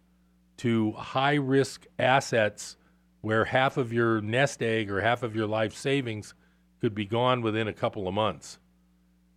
to 0.59 0.93
high 0.93 1.35
risk 1.35 1.87
assets 1.99 2.77
where 3.23 3.47
half 3.47 3.79
of 3.79 3.93
your 3.93 4.21
nest 4.21 4.63
egg 4.63 4.91
or 4.91 5.01
half 5.01 5.23
of 5.23 5.35
your 5.35 5.47
life 5.47 5.73
savings 5.73 6.35
could 6.81 6.95
be 6.95 7.07
gone 7.07 7.41
within 7.41 7.69
a 7.69 7.73
couple 7.73 8.07
of 8.07 8.13
months. 8.13 8.59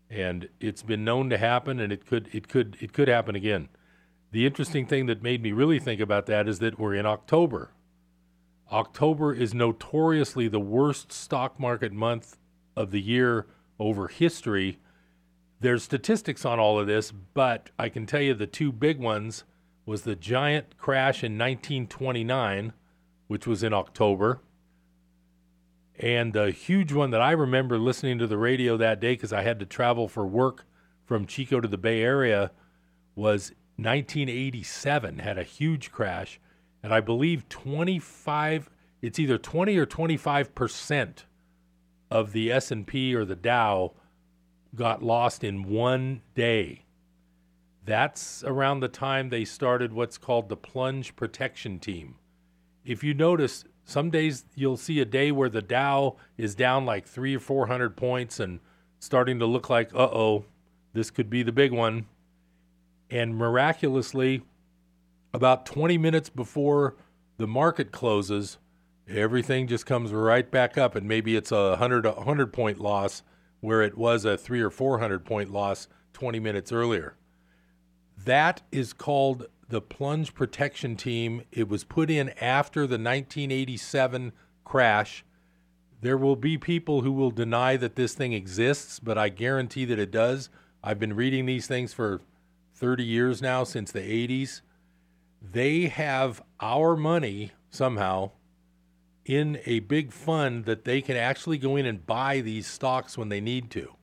And 0.09 0.49
it's 0.59 0.83
been 0.83 1.05
known 1.05 1.29
to 1.29 1.37
happen 1.37 1.79
and 1.79 1.93
it 1.93 2.05
could 2.05 2.27
it 2.33 2.47
could 2.47 2.75
it 2.81 2.91
could 2.91 3.07
happen 3.07 3.35
again. 3.35 3.69
The 4.31 4.45
interesting 4.45 4.85
thing 4.85 5.05
that 5.05 5.23
made 5.23 5.41
me 5.41 5.51
really 5.51 5.79
think 5.79 6.01
about 6.01 6.25
that 6.25 6.47
is 6.47 6.59
that 6.59 6.77
we're 6.77 6.95
in 6.95 7.05
October. 7.05 7.71
October 8.71 9.33
is 9.33 9.53
notoriously 9.53 10.47
the 10.47 10.59
worst 10.59 11.11
stock 11.11 11.59
market 11.59 11.93
month 11.93 12.37
of 12.75 12.89
the 12.89 13.01
year 13.01 13.45
over 13.79 14.07
history. 14.07 14.79
There's 15.59 15.83
statistics 15.83 16.43
on 16.43 16.59
all 16.59 16.79
of 16.79 16.87
this, 16.87 17.11
but 17.11 17.69
I 17.77 17.89
can 17.89 18.07
tell 18.07 18.21
you 18.21 18.33
the 18.33 18.47
two 18.47 18.71
big 18.71 18.99
ones 18.99 19.43
was 19.85 20.01
the 20.01 20.15
giant 20.15 20.77
crash 20.77 21.23
in 21.23 21.37
1929 21.37 22.73
which 23.27 23.47
was 23.47 23.63
in 23.63 23.73
October. 23.73 24.41
And 25.97 26.33
the 26.33 26.51
huge 26.51 26.91
one 26.91 27.11
that 27.11 27.21
I 27.21 27.31
remember 27.31 27.77
listening 27.77 28.17
to 28.19 28.27
the 28.27 28.37
radio 28.37 28.75
that 28.77 28.99
day 28.99 29.13
because 29.13 29.31
I 29.31 29.43
had 29.43 29.59
to 29.59 29.65
travel 29.65 30.07
for 30.07 30.25
work 30.25 30.65
from 31.05 31.25
Chico 31.25 31.61
to 31.61 31.67
the 31.67 31.77
Bay 31.77 32.01
Area 32.01 32.51
was 33.15 33.51
1987 33.77 35.19
had 35.19 35.37
a 35.37 35.43
huge 35.43 35.91
crash 35.91 36.39
and 36.83 36.93
I 36.93 36.99
believe 36.99 37.47
25 37.49 38.69
it's 39.01 39.19
either 39.19 39.37
20 39.37 39.77
or 39.77 39.85
25% 39.85 41.25
of 42.09 42.31
the 42.31 42.51
S&P 42.51 43.13
or 43.13 43.23
the 43.23 43.35
Dow 43.35 43.93
got 44.73 45.03
lost 45.03 45.43
in 45.43 45.63
one 45.63 46.21
day. 46.33 46.85
That's 47.83 48.43
around 48.43 48.79
the 48.79 48.87
time 48.87 49.29
they 49.29 49.45
started 49.45 49.93
what's 49.93 50.17
called 50.17 50.49
the 50.49 50.57
plunge 50.57 51.15
protection 51.15 51.77
team 51.79 52.15
if 52.85 53.03
you 53.03 53.13
notice, 53.13 53.65
some 53.83 54.09
days 54.09 54.45
you'll 54.55 54.77
see 54.77 54.99
a 54.99 55.05
day 55.05 55.31
where 55.31 55.49
the 55.49 55.61
Dow 55.61 56.17
is 56.37 56.55
down 56.55 56.85
like 56.85 57.05
three 57.05 57.35
or 57.35 57.39
four 57.39 57.67
hundred 57.67 57.97
points 57.97 58.39
and 58.39 58.59
starting 58.99 59.39
to 59.39 59.45
look 59.45 59.69
like, 59.69 59.93
uh 59.93 60.09
oh, 60.11 60.45
this 60.93 61.11
could 61.11 61.29
be 61.29 61.43
the 61.43 61.51
big 61.51 61.71
one. 61.71 62.05
And 63.09 63.35
miraculously, 63.35 64.41
about 65.33 65.65
20 65.65 65.97
minutes 65.97 66.29
before 66.29 66.95
the 67.37 67.45
market 67.47 67.91
closes, 67.91 68.57
everything 69.07 69.67
just 69.67 69.85
comes 69.85 70.11
right 70.11 70.49
back 70.49 70.77
up, 70.77 70.95
and 70.95 71.07
maybe 71.07 71.35
it's 71.35 71.51
a 71.51 71.71
100, 71.71 72.05
100 72.05 72.53
point 72.53 72.79
loss 72.79 73.21
where 73.59 73.81
it 73.81 73.97
was 73.97 74.25
a 74.25 74.37
three 74.37 74.61
or 74.61 74.69
400 74.69 75.25
point 75.25 75.51
loss 75.51 75.87
20 76.13 76.39
minutes 76.39 76.71
earlier. 76.71 77.15
That 78.23 78.61
is 78.71 78.93
called 78.93 79.47
the 79.69 79.81
plunge 79.81 80.33
protection 80.33 80.95
team. 80.95 81.43
It 81.51 81.67
was 81.67 81.83
put 81.83 82.09
in 82.09 82.29
after 82.41 82.81
the 82.81 82.97
1987 82.97 84.33
crash. 84.63 85.25
There 86.01 86.17
will 86.17 86.35
be 86.35 86.57
people 86.57 87.01
who 87.01 87.11
will 87.11 87.31
deny 87.31 87.77
that 87.77 87.95
this 87.95 88.13
thing 88.13 88.33
exists, 88.33 88.99
but 88.99 89.17
I 89.17 89.29
guarantee 89.29 89.85
that 89.85 89.99
it 89.99 90.11
does. 90.11 90.49
I've 90.83 90.99
been 90.99 91.15
reading 91.15 91.45
these 91.45 91.67
things 91.67 91.93
for 91.93 92.21
30 92.75 93.03
years 93.03 93.41
now, 93.41 93.63
since 93.63 93.91
the 93.91 94.01
80s. 94.01 94.61
They 95.41 95.87
have 95.87 96.43
our 96.59 96.95
money 96.95 97.51
somehow 97.69 98.31
in 99.25 99.59
a 99.65 99.79
big 99.79 100.11
fund 100.11 100.65
that 100.65 100.85
they 100.85 101.01
can 101.01 101.17
actually 101.17 101.57
go 101.57 101.75
in 101.75 101.85
and 101.85 102.05
buy 102.05 102.41
these 102.41 102.67
stocks 102.67 103.17
when 103.17 103.29
they 103.29 103.41
need 103.41 103.71
to. 103.71 103.95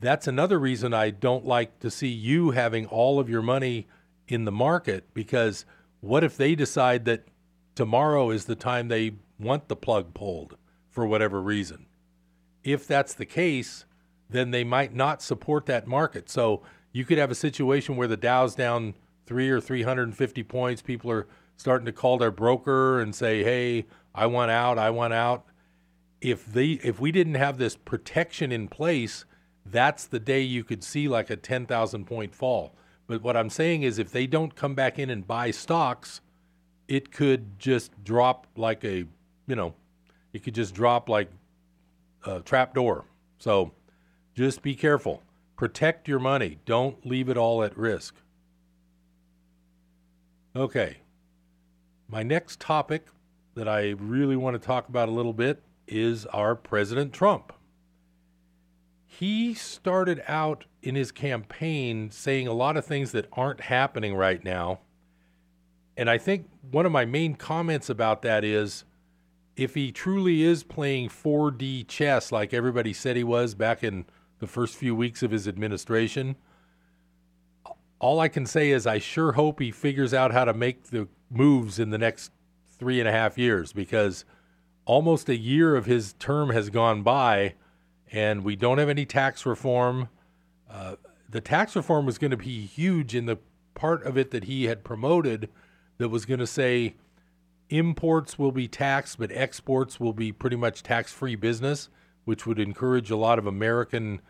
That's 0.00 0.26
another 0.26 0.58
reason 0.58 0.94
I 0.94 1.10
don't 1.10 1.44
like 1.44 1.78
to 1.80 1.90
see 1.90 2.08
you 2.08 2.50
having 2.50 2.86
all 2.86 3.20
of 3.20 3.28
your 3.28 3.42
money 3.42 3.86
in 4.32 4.44
the 4.44 4.52
market 4.52 5.12
because 5.14 5.64
what 6.00 6.24
if 6.24 6.36
they 6.36 6.54
decide 6.54 7.04
that 7.04 7.26
tomorrow 7.74 8.30
is 8.30 8.46
the 8.46 8.56
time 8.56 8.88
they 8.88 9.12
want 9.38 9.68
the 9.68 9.76
plug 9.76 10.14
pulled 10.14 10.56
for 10.90 11.06
whatever 11.06 11.40
reason? 11.40 11.86
If 12.64 12.86
that's 12.86 13.14
the 13.14 13.26
case, 13.26 13.84
then 14.30 14.50
they 14.50 14.64
might 14.64 14.94
not 14.94 15.22
support 15.22 15.66
that 15.66 15.86
market. 15.86 16.30
So 16.30 16.62
you 16.92 17.04
could 17.04 17.18
have 17.18 17.30
a 17.30 17.36
situation 17.36 17.96
where 17.96 18.08
the 18.08 18.16
Dow's 18.16 18.54
down 18.54 18.94
three 19.26 19.50
or 19.50 19.60
350 19.60 20.42
points. 20.44 20.82
People 20.82 21.10
are 21.10 21.26
starting 21.56 21.86
to 21.86 21.92
call 21.92 22.18
their 22.18 22.30
broker 22.30 23.00
and 23.00 23.14
say, 23.14 23.44
hey, 23.44 23.86
I 24.14 24.26
want 24.26 24.50
out, 24.50 24.78
I 24.78 24.90
want 24.90 25.14
out. 25.14 25.44
If 26.20 26.46
they 26.46 26.72
if 26.84 27.00
we 27.00 27.10
didn't 27.10 27.34
have 27.34 27.58
this 27.58 27.76
protection 27.76 28.52
in 28.52 28.68
place, 28.68 29.24
that's 29.66 30.06
the 30.06 30.20
day 30.20 30.40
you 30.40 30.64
could 30.64 30.84
see 30.84 31.08
like 31.08 31.30
a 31.30 31.36
10,000 31.36 32.04
point 32.04 32.34
fall. 32.34 32.74
But 33.12 33.22
what 33.22 33.36
I'm 33.36 33.50
saying 33.50 33.82
is, 33.82 33.98
if 33.98 34.10
they 34.10 34.26
don't 34.26 34.54
come 34.54 34.74
back 34.74 34.98
in 34.98 35.10
and 35.10 35.26
buy 35.26 35.50
stocks, 35.50 36.22
it 36.88 37.12
could 37.12 37.58
just 37.58 38.02
drop 38.02 38.46
like 38.56 38.82
a, 38.84 39.04
you 39.46 39.54
know, 39.54 39.74
it 40.32 40.42
could 40.42 40.54
just 40.54 40.74
drop 40.74 41.10
like 41.10 41.30
a 42.24 42.40
trap 42.40 42.72
door. 42.74 43.04
So 43.36 43.72
just 44.34 44.62
be 44.62 44.74
careful. 44.74 45.22
Protect 45.56 46.08
your 46.08 46.20
money. 46.20 46.56
Don't 46.64 47.04
leave 47.04 47.28
it 47.28 47.36
all 47.36 47.62
at 47.62 47.76
risk. 47.76 48.14
Okay. 50.56 50.96
My 52.08 52.22
next 52.22 52.60
topic 52.60 53.08
that 53.56 53.68
I 53.68 53.90
really 53.90 54.36
want 54.36 54.54
to 54.54 54.66
talk 54.66 54.88
about 54.88 55.10
a 55.10 55.12
little 55.12 55.34
bit 55.34 55.62
is 55.86 56.24
our 56.24 56.54
President 56.54 57.12
Trump 57.12 57.52
he 59.18 59.52
started 59.52 60.22
out 60.26 60.64
in 60.82 60.94
his 60.94 61.12
campaign 61.12 62.10
saying 62.10 62.48
a 62.48 62.52
lot 62.54 62.78
of 62.78 62.86
things 62.86 63.12
that 63.12 63.28
aren't 63.34 63.60
happening 63.60 64.14
right 64.14 64.42
now. 64.42 64.80
And 65.98 66.08
I 66.08 66.16
think 66.16 66.48
one 66.70 66.86
of 66.86 66.92
my 66.92 67.04
main 67.04 67.34
comments 67.34 67.90
about 67.90 68.22
that 68.22 68.42
is 68.42 68.84
if 69.54 69.74
he 69.74 69.92
truly 69.92 70.42
is 70.42 70.62
playing 70.62 71.10
4D 71.10 71.86
chess 71.88 72.32
like 72.32 72.54
everybody 72.54 72.94
said 72.94 73.16
he 73.16 73.22
was 73.22 73.54
back 73.54 73.84
in 73.84 74.06
the 74.38 74.46
first 74.46 74.76
few 74.76 74.94
weeks 74.94 75.22
of 75.22 75.30
his 75.30 75.46
administration, 75.46 76.36
all 77.98 78.18
I 78.18 78.28
can 78.28 78.46
say 78.46 78.70
is 78.70 78.86
I 78.86 78.98
sure 78.98 79.32
hope 79.32 79.60
he 79.60 79.70
figures 79.70 80.14
out 80.14 80.32
how 80.32 80.46
to 80.46 80.54
make 80.54 80.84
the 80.84 81.06
moves 81.28 81.78
in 81.78 81.90
the 81.90 81.98
next 81.98 82.32
three 82.78 82.98
and 82.98 83.06
a 83.06 83.12
half 83.12 83.36
years 83.36 83.74
because 83.74 84.24
almost 84.86 85.28
a 85.28 85.36
year 85.36 85.76
of 85.76 85.84
his 85.84 86.14
term 86.14 86.48
has 86.48 86.70
gone 86.70 87.02
by 87.02 87.56
and 88.12 88.44
we 88.44 88.54
don't 88.54 88.78
have 88.78 88.90
any 88.90 89.06
tax 89.06 89.46
reform. 89.46 90.08
Uh, 90.70 90.96
the 91.28 91.40
tax 91.40 91.74
reform 91.74 92.04
was 92.04 92.18
going 92.18 92.30
to 92.30 92.36
be 92.36 92.66
huge 92.66 93.14
in 93.14 93.24
the 93.26 93.38
part 93.74 94.04
of 94.04 94.18
it 94.18 94.30
that 94.30 94.44
he 94.44 94.64
had 94.64 94.84
promoted 94.84 95.48
that 95.96 96.10
was 96.10 96.26
going 96.26 96.40
to 96.40 96.46
say 96.46 96.94
imports 97.70 98.38
will 98.38 98.52
be 98.52 98.68
taxed, 98.68 99.18
but 99.18 99.32
exports 99.32 99.98
will 99.98 100.12
be 100.12 100.30
pretty 100.30 100.56
much 100.56 100.82
tax 100.82 101.10
free 101.10 101.34
business, 101.34 101.88
which 102.24 102.46
would 102.46 102.58
encourage 102.58 103.10
a 103.10 103.16
lot 103.16 103.38
of 103.38 103.46
American 103.46 104.20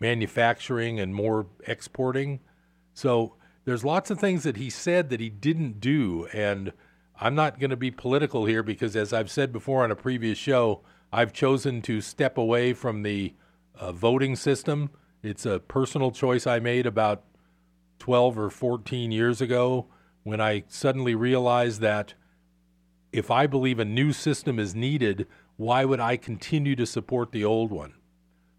manufacturing 0.00 0.98
and 0.98 1.14
more 1.14 1.46
exporting. 1.66 2.40
So 2.92 3.34
there's 3.64 3.84
lots 3.84 4.10
of 4.10 4.18
things 4.18 4.42
that 4.42 4.56
he 4.56 4.68
said 4.68 5.10
that 5.10 5.20
he 5.20 5.28
didn't 5.28 5.80
do. 5.80 6.26
And 6.32 6.72
I'm 7.20 7.36
not 7.36 7.60
going 7.60 7.70
to 7.70 7.76
be 7.76 7.92
political 7.92 8.46
here 8.46 8.64
because, 8.64 8.96
as 8.96 9.12
I've 9.12 9.30
said 9.30 9.52
before 9.52 9.84
on 9.84 9.92
a 9.92 9.96
previous 9.96 10.38
show, 10.38 10.82
I've 11.12 11.32
chosen 11.32 11.80
to 11.82 12.00
step 12.00 12.36
away 12.36 12.72
from 12.72 13.02
the 13.02 13.34
uh, 13.74 13.92
voting 13.92 14.36
system. 14.36 14.90
It's 15.22 15.46
a 15.46 15.58
personal 15.58 16.10
choice 16.10 16.46
I 16.46 16.58
made 16.58 16.86
about 16.86 17.24
12 17.98 18.38
or 18.38 18.50
14 18.50 19.10
years 19.10 19.40
ago 19.40 19.86
when 20.22 20.40
I 20.40 20.64
suddenly 20.68 21.14
realized 21.14 21.80
that 21.80 22.14
if 23.12 23.30
I 23.30 23.46
believe 23.46 23.78
a 23.78 23.84
new 23.84 24.12
system 24.12 24.58
is 24.58 24.74
needed, 24.74 25.26
why 25.56 25.84
would 25.84 26.00
I 26.00 26.16
continue 26.16 26.76
to 26.76 26.86
support 26.86 27.32
the 27.32 27.44
old 27.44 27.70
one? 27.70 27.94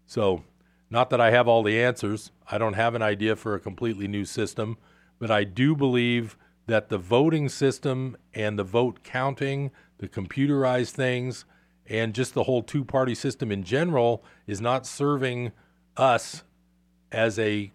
So, 0.06 0.42
not 0.90 1.10
that 1.10 1.20
I 1.20 1.30
have 1.30 1.46
all 1.46 1.62
the 1.62 1.80
answers, 1.80 2.32
I 2.50 2.58
don't 2.58 2.74
have 2.74 2.96
an 2.96 3.02
idea 3.02 3.36
for 3.36 3.54
a 3.54 3.60
completely 3.60 4.08
new 4.08 4.24
system, 4.24 4.76
but 5.20 5.30
I 5.30 5.44
do 5.44 5.76
believe 5.76 6.36
that 6.66 6.88
the 6.88 6.98
voting 6.98 7.48
system 7.48 8.16
and 8.34 8.58
the 8.58 8.64
vote 8.64 9.04
counting, 9.04 9.70
the 9.98 10.08
computerized 10.08 10.90
things, 10.90 11.44
and 11.90 12.14
just 12.14 12.34
the 12.34 12.44
whole 12.44 12.62
two 12.62 12.84
party 12.84 13.14
system 13.14 13.50
in 13.50 13.64
general 13.64 14.24
is 14.46 14.60
not 14.60 14.86
serving 14.86 15.52
us 15.96 16.44
as 17.10 17.38
a 17.38 17.72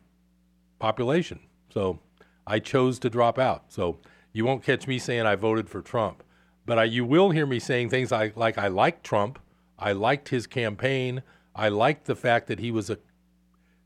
population. 0.79 1.41
So 1.72 2.00
I 2.48 2.60
chose 2.60 2.98
to 3.00 3.10
drop 3.10 3.38
out. 3.38 3.65
So 3.67 4.00
you 4.31 4.45
won't 4.45 4.63
catch 4.63 4.88
me 4.88 4.98
saying 4.98 5.25
I 5.25 5.36
voted 5.36 5.69
for 5.69 5.81
Trump. 5.81 6.24
but 6.65 6.79
I, 6.79 6.86
you 6.86 7.05
will 7.05 7.29
hear 7.29 7.45
me 7.45 7.60
saying 7.60 7.89
things 7.89 8.12
like, 8.12 8.36
like 8.36 8.57
I 8.57 8.67
like 8.67 9.03
Trump. 9.03 9.39
I 9.77 9.91
liked 9.91 10.29
his 10.29 10.48
campaign. 10.48 11.22
I 11.53 11.69
liked 11.69 12.05
the 12.05 12.15
fact 12.15 12.48
that 12.48 12.60
he 12.60 12.72
was 12.72 12.89
a 12.89 12.98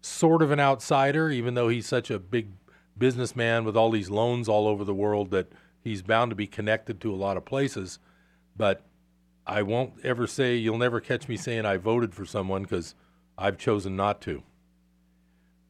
sort 0.02 0.42
of 0.42 0.52
an 0.52 0.60
outsider, 0.60 1.30
even 1.30 1.56
though 1.56 1.68
he's 1.68 1.88
such 1.88 2.10
a 2.10 2.20
big 2.20 2.52
businessman 2.98 3.66
with 3.66 3.76
all 3.76 3.92
these 3.92 4.10
loans 4.10 4.48
all 4.48 4.68
over 4.68 4.84
the 4.84 4.94
world 4.94 5.32
that 5.32 5.52
he's 5.82 6.02
bound 6.02 6.30
to 6.30 6.36
be 6.36 6.48
connected 6.48 7.02
to 7.02 7.14
a 7.14 7.16
lot 7.16 7.38
of 7.38 7.46
places. 7.46 8.00
But 8.56 8.86
I 9.50 9.64
won't 9.64 9.94
ever 10.04 10.28
say, 10.28 10.56
you'll 10.56 10.78
never 10.78 11.02
catch 11.02 11.28
me 11.28 11.36
saying 11.36 11.66
I 11.66 11.78
voted 11.78 12.14
for 12.14 12.24
someone 12.24 12.64
because 12.64 12.94
I've 13.38 13.58
chosen 13.58 13.96
not 13.96 14.22
to. 14.22 14.44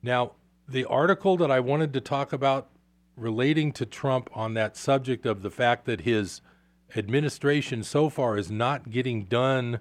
Now, 0.04 0.34
the 0.68 0.86
article 0.86 1.38
that 1.38 1.50
I 1.50 1.62
wanted 1.62 1.94
to 1.94 2.02
talk 2.02 2.34
about 2.34 2.70
relating 3.16 3.72
to 3.74 3.86
Trump 3.86 4.30
on 4.34 4.54
that 4.56 4.76
subject 4.76 5.26
of 5.26 5.42
the 5.42 5.50
fact 5.50 5.86
that 5.86 6.02
his 6.02 6.42
administration 6.96 7.84
so 7.84 8.10
far 8.10 8.38
is 8.38 8.52
not 8.52 8.90
getting 8.90 9.24
done 9.26 9.80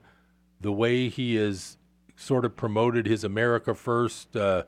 the 0.60 0.72
way 0.72 1.08
he 1.08 1.34
has 1.34 1.76
sort 2.16 2.44
of 2.44 2.56
promoted 2.56 3.06
his 3.06 3.24
America 3.24 3.74
First, 3.74 4.36
uh, 4.36 4.64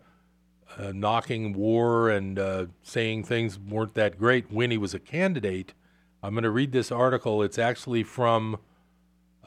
uh, 0.79 0.93
knocking 0.93 1.53
war 1.53 2.11
and 2.11 2.39
uh, 2.39 2.67
saying 2.83 3.25
things 3.25 3.59
weren't 3.59 3.95
that 3.95 4.19
great 4.19 4.51
when 4.51 4.71
he 4.71 4.79
was 4.79 4.95
a 4.95 5.01
candidate. 5.01 5.75
I'm 6.23 6.35
going 6.35 6.45
to 6.45 6.51
read 6.51 6.73
this 6.73 6.93
article. 6.93 7.43
It's 7.43 7.59
actually 7.59 8.03
from, 8.03 8.59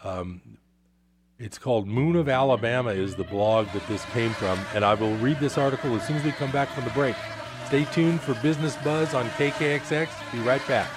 um, 0.03 0.41
it's 1.39 1.57
called 1.57 1.87
Moon 1.87 2.15
of 2.15 2.29
Alabama, 2.29 2.91
is 2.91 3.15
the 3.15 3.23
blog 3.23 3.67
that 3.73 3.85
this 3.87 4.05
came 4.05 4.31
from. 4.31 4.59
And 4.73 4.85
I 4.85 4.93
will 4.93 5.15
read 5.17 5.39
this 5.39 5.57
article 5.57 5.95
as 5.95 6.05
soon 6.07 6.17
as 6.17 6.23
we 6.23 6.31
come 6.31 6.51
back 6.51 6.69
from 6.69 6.83
the 6.83 6.91
break. 6.91 7.15
Stay 7.65 7.85
tuned 7.85 8.21
for 8.21 8.33
Business 8.35 8.75
Buzz 8.77 9.13
on 9.13 9.27
KKXX. 9.31 10.31
Be 10.31 10.39
right 10.39 10.65
back. 10.67 10.89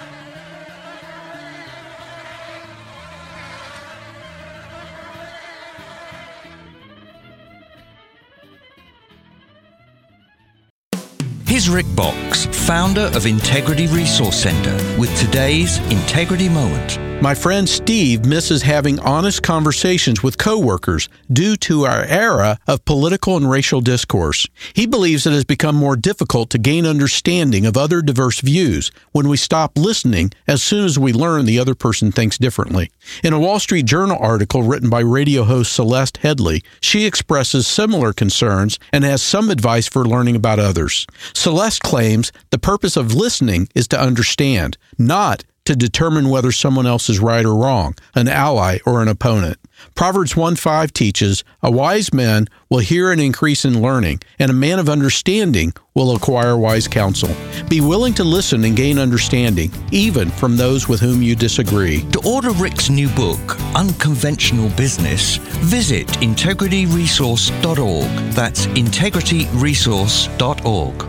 Here's 11.45 11.69
Rick 11.69 11.87
Boxx, 11.87 12.53
founder 12.53 13.09
of 13.15 13.25
Integrity 13.25 13.87
Resource 13.87 14.43
Center, 14.43 14.75
with 14.99 15.17
today's 15.17 15.79
Integrity 15.91 16.49
Moment. 16.49 17.06
My 17.19 17.33
friend 17.33 17.67
Steve 17.67 18.25
misses 18.25 18.61
having 18.61 18.99
honest 18.99 19.41
conversations 19.41 20.21
with 20.21 20.37
coworkers 20.37 21.09
due 21.33 21.57
to 21.57 21.87
our 21.87 22.03
era 22.03 22.59
of 22.67 22.85
political 22.85 23.35
and 23.35 23.49
racial 23.49 23.81
discourse. 23.81 24.45
He 24.75 24.85
believes 24.85 25.25
it 25.25 25.33
has 25.33 25.43
become 25.43 25.75
more 25.75 25.95
difficult 25.95 26.51
to 26.51 26.59
gain 26.59 26.85
understanding 26.85 27.65
of 27.65 27.75
other 27.75 28.03
diverse 28.03 28.39
views 28.39 28.91
when 29.13 29.27
we 29.27 29.35
stop 29.35 29.79
listening 29.79 30.31
as 30.47 30.61
soon 30.61 30.85
as 30.85 30.99
we 30.99 31.11
learn 31.11 31.45
the 31.45 31.57
other 31.57 31.73
person 31.73 32.11
thinks 32.11 32.37
differently. 32.37 32.91
In 33.23 33.33
a 33.33 33.39
Wall 33.39 33.59
Street 33.59 33.87
Journal 33.87 34.19
article 34.21 34.61
written 34.61 34.89
by 34.89 34.99
radio 34.99 35.43
host 35.43 35.73
Celeste 35.73 36.19
Headlee, 36.21 36.63
she 36.81 37.07
expresses 37.07 37.65
similar 37.65 38.13
concerns 38.13 38.77
and 38.93 39.03
has 39.03 39.23
some 39.23 39.49
advice 39.49 39.87
for 39.87 40.05
learning 40.05 40.35
about 40.35 40.59
others. 40.59 41.07
Celeste 41.33 41.81
claims 41.81 42.31
the 42.51 42.59
purpose 42.59 42.95
of 42.95 43.15
listening 43.15 43.67
is 43.73 43.87
to 43.87 43.99
understand, 43.99 44.77
not 44.99 45.43
to 45.67 45.75
determine 45.75 46.29
whether 46.29 46.51
someone 46.53 46.87
else 46.87 47.09
is 47.09 47.19
right 47.19 47.45
or 47.45 47.53
wrong, 47.53 47.93
an 48.15 48.29
ally 48.29 48.77
or 48.85 49.01
an 49.01 49.09
opponent. 49.09 49.57
Proverbs 49.95 50.33
1 50.33 50.55
5 50.55 50.93
teaches, 50.93 51.43
A 51.61 51.69
wise 51.69 52.13
man 52.13 52.47
will 52.69 52.79
hear 52.79 53.11
an 53.11 53.19
increase 53.19 53.65
in 53.65 53.81
learning, 53.81 54.21
and 54.39 54.49
a 54.49 54.53
man 54.53 54.79
of 54.79 54.87
understanding 54.87 55.73
will 55.93 56.15
acquire 56.15 56.57
wise 56.57 56.87
counsel. 56.87 57.35
Be 57.67 57.81
willing 57.81 58.13
to 58.13 58.23
listen 58.23 58.63
and 58.63 58.77
gain 58.77 58.97
understanding, 58.97 59.69
even 59.91 60.29
from 60.29 60.55
those 60.55 60.87
with 60.87 61.01
whom 61.01 61.21
you 61.21 61.35
disagree. 61.35 62.03
To 62.11 62.21
order 62.25 62.51
Rick's 62.51 62.89
new 62.89 63.09
book, 63.09 63.59
Unconventional 63.75 64.69
Business, 64.77 65.35
visit 65.35 66.07
integrityresource.org. 66.07 68.31
That's 68.31 68.67
integrityresource.org. 68.67 71.07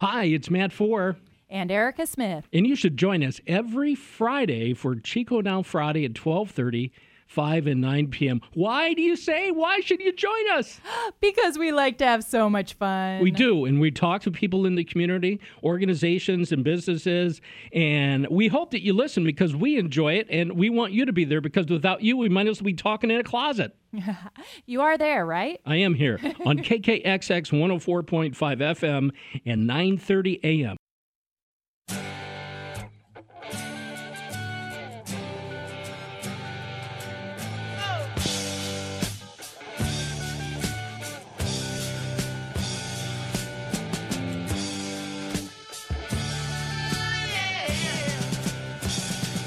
Hi, 0.00 0.24
it's 0.24 0.48
Matt 0.48 0.72
Four. 0.72 1.18
And 1.50 1.70
Erica 1.70 2.06
Smith. 2.06 2.46
And 2.52 2.66
you 2.66 2.76
should 2.76 2.96
join 2.96 3.22
us 3.24 3.40
every 3.46 3.94
Friday 3.94 4.72
for 4.72 4.94
Chico 4.94 5.42
Down 5.42 5.64
Friday 5.64 6.04
at 6.04 6.16
1230, 6.16 6.92
5 7.26 7.66
and 7.68 7.80
9 7.80 8.08
p.m. 8.08 8.40
Why 8.54 8.92
do 8.92 9.02
you 9.02 9.16
say? 9.16 9.50
Why 9.50 9.80
should 9.80 10.00
you 10.00 10.12
join 10.12 10.50
us? 10.52 10.80
because 11.20 11.58
we 11.58 11.70
like 11.70 11.98
to 11.98 12.04
have 12.04 12.24
so 12.24 12.50
much 12.50 12.74
fun. 12.74 13.20
We 13.20 13.30
do. 13.30 13.64
And 13.64 13.80
we 13.80 13.90
talk 13.90 14.22
to 14.22 14.30
people 14.30 14.66
in 14.66 14.74
the 14.74 14.84
community, 14.84 15.40
organizations, 15.62 16.52
and 16.52 16.64
businesses. 16.64 17.40
And 17.72 18.26
we 18.30 18.48
hope 18.48 18.70
that 18.72 18.82
you 18.84 18.92
listen 18.92 19.24
because 19.24 19.54
we 19.54 19.76
enjoy 19.78 20.14
it 20.14 20.26
and 20.30 20.52
we 20.52 20.70
want 20.70 20.92
you 20.92 21.04
to 21.04 21.12
be 21.12 21.24
there 21.24 21.40
because 21.40 21.66
without 21.66 22.02
you, 22.02 22.16
we 22.16 22.28
might 22.28 22.48
as 22.48 22.60
well 22.60 22.66
be 22.66 22.74
talking 22.74 23.10
in 23.10 23.18
a 23.20 23.24
closet. 23.24 23.76
you 24.66 24.82
are 24.82 24.98
there, 24.98 25.24
right? 25.26 25.60
I 25.66 25.76
am 25.76 25.94
here 25.94 26.18
on 26.44 26.58
KKXX 26.64 27.50
104.5 27.50 28.34
FM 28.34 29.10
and 29.44 29.68
9:30 29.68 30.40
a.m. 30.44 30.76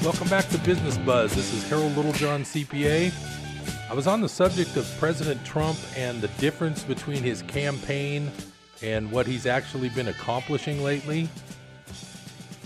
Welcome 0.04 0.28
back 0.28 0.46
to 0.50 0.58
Business 0.58 0.98
Buzz. 0.98 1.34
This 1.34 1.54
is 1.54 1.66
Harold 1.66 1.96
Littlejohn, 1.96 2.42
CPA. 2.42 3.10
I 3.90 3.94
was 3.94 4.06
on 4.06 4.20
the 4.20 4.28
subject 4.28 4.76
of 4.76 4.86
President 4.98 5.42
Trump 5.46 5.78
and 5.96 6.20
the 6.20 6.28
difference 6.28 6.82
between 6.82 7.22
his 7.22 7.40
campaign 7.40 8.30
and 8.82 9.10
what 9.10 9.26
he's 9.26 9.46
actually 9.46 9.88
been 9.88 10.08
accomplishing 10.08 10.84
lately. 10.84 11.26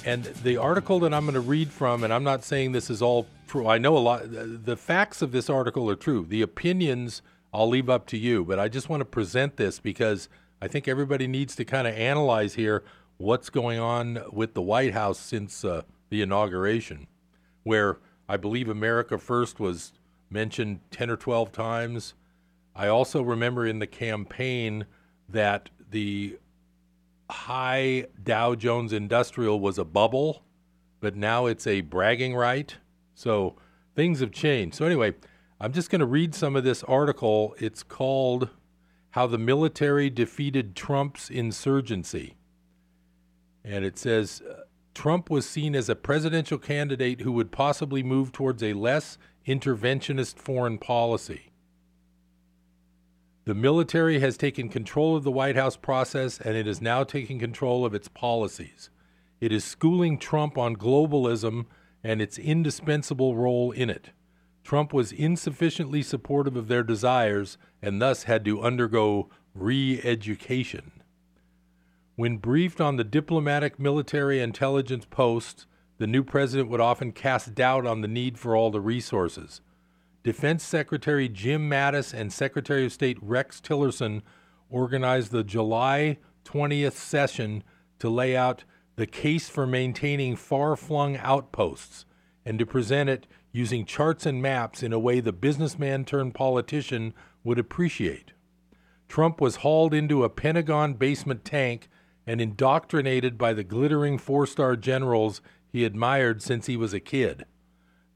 And 0.05 0.25
the 0.43 0.57
article 0.57 0.99
that 0.99 1.15
I'm 1.15 1.27
going 1.27 1.35
to 1.35 1.41
read 1.41 1.71
from, 1.71 2.03
and 2.03 2.13
I'm 2.13 2.25
not 2.25 2.43
saying 2.43 2.73
this 2.73 2.91
is 2.91 3.01
all 3.01 3.29
true, 3.47 3.69
I 3.69 3.79
know 3.79 3.97
a 3.97 4.01
lot, 4.01 4.23
the 4.25 4.77
facts 4.77 5.23
of 5.23 5.31
this 5.31 5.49
article 5.49 5.89
are 5.89 5.95
true. 5.95 6.27
The 6.29 6.43
opinions 6.43 7.23
I'll 7.55 7.69
leave 7.69 7.89
up 7.89 8.09
to 8.09 8.19
you, 8.19 8.45
but 8.45 8.59
I 8.59 8.67
just 8.67 8.89
want 8.89 9.01
to 9.03 9.05
present 9.05 9.59
this 9.59 9.79
because 9.79 10.29
I 10.61 10.67
think 10.67 10.89
everybody 10.89 11.29
needs 11.29 11.55
to 11.55 11.65
kind 11.65 11.87
of 11.87 11.95
analyze 11.95 12.55
here 12.55 12.83
what's 13.17 13.49
going 13.49 13.79
on 13.79 14.25
with 14.33 14.55
the 14.55 14.63
White 14.63 14.93
House 14.93 15.21
since 15.21 15.65
uh, 15.65 15.83
the 16.11 16.21
inauguration 16.21 17.07
where 17.69 17.99
I 18.31 18.39
believe 18.39 18.69
America 18.69 19.19
First 19.19 19.61
was 19.61 19.93
mentioned 20.31 20.81
10 20.91 21.11
or 21.11 21.17
12 21.17 21.53
times. 21.53 22.15
I 22.75 22.89
also 22.89 23.21
remember 23.23 23.67
in 23.67 23.79
the 23.79 23.87
campaign 23.87 24.87
that 25.29 25.69
the 25.91 26.39
high 27.31 28.07
Dow 28.23 28.55
Jones 28.55 28.95
Industrial 28.95 29.61
was 29.61 29.77
a 29.77 29.85
bubble, 29.85 30.43
but 31.01 31.15
now 31.15 31.45
it's 31.45 31.67
a 31.67 31.83
bragging 31.83 32.35
right. 32.35 32.75
So 33.15 33.57
things 33.95 34.21
have 34.21 34.33
changed. 34.33 34.77
So, 34.77 34.87
anyway, 34.87 35.15
I'm 35.61 35.73
just 35.73 35.91
going 35.91 36.01
to 36.01 36.07
read 36.07 36.35
some 36.35 36.57
of 36.57 36.65
this 36.65 36.83
article. 36.85 37.55
It's 37.59 37.83
called 37.83 38.49
How 39.11 39.27
the 39.27 39.39
Military 39.39 40.09
Defeated 40.09 40.75
Trump's 40.75 41.29
Insurgency. 41.29 42.37
And 43.63 43.85
it 43.85 43.99
says, 43.99 44.41
Trump 44.99 45.31
was 45.31 45.49
seen 45.49 45.77
as 45.77 45.89
a 45.89 45.95
presidential 45.95 46.59
candidate 46.59 47.21
who 47.21 47.31
would 47.31 47.53
possibly 47.53 48.03
move 48.03 48.33
towards 48.33 48.65
a 48.65 48.73
less 48.73 49.17
interventionist 49.47 50.41
foreign 50.41 50.77
policy. 50.77 51.53
The 53.45 53.55
military 53.55 54.19
has 54.19 54.37
taken 54.37 54.69
control 54.69 55.15
of 55.15 55.23
the 55.23 55.31
White 55.31 55.55
House 55.55 55.77
process 55.77 56.41
and 56.41 56.57
it 56.57 56.67
is 56.67 56.83
now 56.83 57.05
taking 57.05 57.39
control 57.39 57.85
of 57.85 57.95
its 57.95 58.09
policies. 58.09 58.91
It 59.41 59.53
is 59.53 59.65
schooling 59.65 60.19
Trump 60.19 60.59
on 60.59 60.75
globalism 60.75 61.67
and 62.03 62.21
its 62.21 62.37
indispensable 62.37 63.37
role 63.37 63.71
in 63.71 63.91
it. 63.91 64.11
Trump 64.65 64.93
was 64.93 65.13
insufficiently 65.13 66.03
supportive 66.03 66.57
of 66.57 66.67
their 66.67 66.83
desires 66.83 67.57
and 67.81 68.03
thus 68.03 68.25
had 68.25 68.45
to 68.47 68.63
undergo 68.63 69.31
re 69.55 70.01
education. 70.03 70.98
When 72.19 72.39
briefed 72.39 72.81
on 72.81 72.97
the 72.97 73.05
diplomatic 73.05 73.79
military 73.79 74.41
intelligence 74.41 75.07
post, 75.09 75.67
the 75.99 76.07
new 76.09 76.25
president 76.25 76.69
would 76.69 76.81
often 76.81 77.13
cast 77.13 77.55
doubt 77.55 77.87
on 77.87 78.01
the 78.01 78.09
need 78.09 78.41
for 78.41 78.57
all 78.57 78.73
the 78.73 78.81
resources. 78.81 79.61
Defense 80.25 80.65
Secretary 80.65 81.29
Jim 81.29 81.71
Mattis 81.71 82.13
and 82.13 82.33
Secretary 82.33 82.85
of 82.85 82.93
State 82.93 83.19
Rex 83.23 83.61
Tillerson 83.61 84.23
organized 84.69 85.31
the 85.31 85.45
July 85.45 86.19
20th 86.45 86.95
session 86.95 87.63
to 88.01 88.11
lay 88.11 88.37
out 88.37 88.65
the 88.97 89.07
case 89.07 89.49
for 89.49 89.65
maintaining 89.65 90.35
far 90.35 90.75
flung 90.75 91.17
outposts 91.19 92.05
and 92.45 92.59
to 92.59 92.67
present 92.67 93.09
it 93.09 93.29
using 93.53 93.85
charts 93.85 94.27
and 94.27 94.43
maps 94.43 94.83
in 94.83 94.93
a 94.93 94.99
way 94.99 95.21
the 95.21 95.33
businessman 95.33 96.05
turned 96.05 96.35
politician 96.35 97.15
would 97.45 97.61
appreciate. 97.61 98.33
Trump 99.07 99.41
was 99.41 99.57
hauled 99.57 99.95
into 99.95 100.25
a 100.25 100.29
Pentagon 100.29 100.95
basement 100.95 101.45
tank 101.45 101.89
and 102.29 102.43
indoctrinated 102.43 103.39
by 103.39 103.55
the 103.55 103.65
glittering 103.65 104.19
four 104.19 104.47
star 104.47 104.77
generals 104.77 105.41
he 105.73 105.87
admired 105.87 106.43
since 106.43 106.67
he 106.67 106.77
was 106.77 106.93
a 106.93 107.01
kid. 107.01 107.47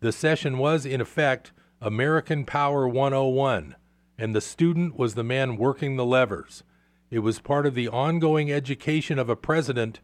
The 0.01 0.12
session 0.12 0.59
was, 0.59 0.85
in 0.85 1.01
effect, 1.01 1.53
American 1.81 2.44
Power 2.44 2.87
101, 2.87 3.75
and 4.18 4.35
the 4.35 4.42
student 4.42 4.98
was 4.98 5.14
the 5.14 5.25
man 5.25 5.57
working 5.57 5.96
the 5.96 6.05
levers. 6.05 6.62
It 7.11 7.20
was 7.20 7.40
part 7.40 7.64
of 7.64 7.75
the 7.75 7.88
ongoing 7.88 8.53
education 8.53 9.18
of 9.18 9.31
a 9.31 9.37
president 9.37 10.01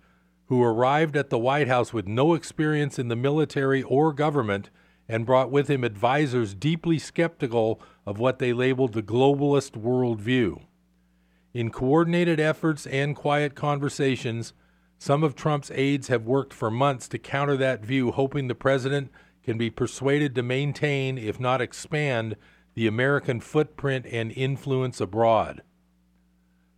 who 0.47 0.63
arrived 0.63 1.15
at 1.15 1.29
the 1.29 1.39
White 1.39 1.69
House 1.69 1.93
with 1.93 2.09
no 2.09 2.33
experience 2.33 2.99
in 2.99 3.09
the 3.09 3.17
military 3.17 3.83
or 3.83 4.15
government 4.15 4.71
and 5.07 5.27
brought 5.27 5.51
with 5.51 5.69
him 5.69 5.85
advisors 5.85 6.55
deeply 6.55 6.99
skeptical 6.99 7.79
of 8.07 8.19
what 8.19 8.39
they 8.39 8.55
labeled 8.55 8.95
the 8.95 9.03
globalist 9.03 9.73
worldview. 9.73 10.63
In 11.59 11.71
coordinated 11.71 12.39
efforts 12.39 12.87
and 12.87 13.17
quiet 13.17 13.57
conversations, 13.57 14.53
some 14.97 15.25
of 15.25 15.35
Trump's 15.35 15.73
aides 15.75 16.07
have 16.07 16.25
worked 16.25 16.55
for 16.55 16.71
months 16.71 17.09
to 17.09 17.19
counter 17.19 17.57
that 17.57 17.85
view, 17.85 18.13
hoping 18.13 18.47
the 18.47 18.55
president 18.55 19.11
can 19.43 19.59
be 19.59 19.69
persuaded 19.69 20.37
to 20.37 20.43
maintain, 20.45 21.19
if 21.19 21.41
not 21.41 21.61
expand, 21.61 22.37
the 22.75 22.87
American 22.87 23.41
footprint 23.41 24.07
and 24.07 24.31
influence 24.31 25.01
abroad. 25.01 25.63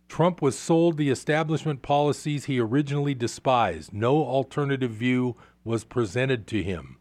Trump 0.09 0.41
was 0.41 0.57
sold 0.57 0.97
the 0.97 1.11
establishment 1.11 1.83
policies 1.83 2.45
he 2.45 2.59
originally 2.59 3.13
despised. 3.13 3.93
No 3.93 4.25
alternative 4.25 4.89
view 4.89 5.35
was 5.63 5.83
presented 5.83 6.47
to 6.47 6.63
him. 6.63 6.97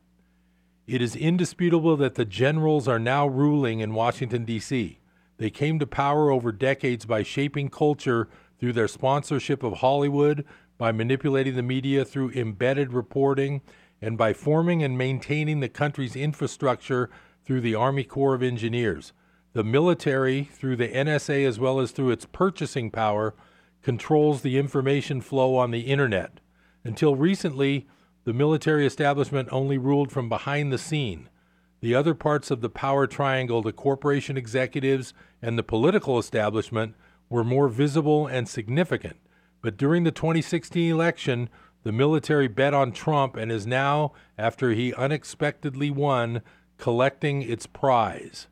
It 0.86 1.00
is 1.00 1.16
indisputable 1.16 1.96
that 1.96 2.16
the 2.16 2.26
generals 2.26 2.86
are 2.86 2.98
now 2.98 3.26
ruling 3.26 3.80
in 3.80 3.94
Washington, 3.94 4.44
D.C. 4.44 4.99
They 5.40 5.48
came 5.48 5.78
to 5.78 5.86
power 5.86 6.30
over 6.30 6.52
decades 6.52 7.06
by 7.06 7.22
shaping 7.22 7.70
culture 7.70 8.28
through 8.58 8.74
their 8.74 8.86
sponsorship 8.86 9.62
of 9.62 9.78
Hollywood, 9.78 10.44
by 10.76 10.92
manipulating 10.92 11.56
the 11.56 11.62
media 11.62 12.04
through 12.04 12.32
embedded 12.32 12.92
reporting, 12.92 13.62
and 14.02 14.18
by 14.18 14.34
forming 14.34 14.82
and 14.82 14.98
maintaining 14.98 15.60
the 15.60 15.70
country's 15.70 16.14
infrastructure 16.14 17.08
through 17.42 17.62
the 17.62 17.74
Army 17.74 18.04
Corps 18.04 18.34
of 18.34 18.42
Engineers. 18.42 19.14
The 19.54 19.64
military, 19.64 20.44
through 20.44 20.76
the 20.76 20.88
NSA 20.88 21.46
as 21.46 21.58
well 21.58 21.80
as 21.80 21.92
through 21.92 22.10
its 22.10 22.26
purchasing 22.26 22.90
power, 22.90 23.34
controls 23.80 24.42
the 24.42 24.58
information 24.58 25.22
flow 25.22 25.56
on 25.56 25.70
the 25.70 25.86
internet. 25.86 26.40
Until 26.84 27.16
recently, 27.16 27.88
the 28.24 28.34
military 28.34 28.84
establishment 28.84 29.48
only 29.50 29.78
ruled 29.78 30.12
from 30.12 30.28
behind 30.28 30.70
the 30.70 30.76
scene. 30.76 31.30
The 31.80 31.94
other 31.94 32.14
parts 32.14 32.50
of 32.50 32.60
the 32.60 32.68
power 32.68 33.06
triangle, 33.06 33.62
the 33.62 33.72
corporation 33.72 34.36
executives 34.36 35.14
and 35.40 35.58
the 35.58 35.62
political 35.62 36.18
establishment, 36.18 36.94
were 37.28 37.44
more 37.44 37.68
visible 37.68 38.26
and 38.26 38.48
significant. 38.48 39.16
But 39.62 39.76
during 39.76 40.04
the 40.04 40.10
2016 40.10 40.90
election, 40.90 41.48
the 41.82 41.92
military 41.92 42.48
bet 42.48 42.74
on 42.74 42.92
Trump 42.92 43.36
and 43.36 43.50
is 43.50 43.66
now, 43.66 44.12
after 44.36 44.72
he 44.72 44.92
unexpectedly 44.94 45.90
won, 45.90 46.42
collecting 46.76 47.42
its 47.42 47.66
prize. 47.66 48.48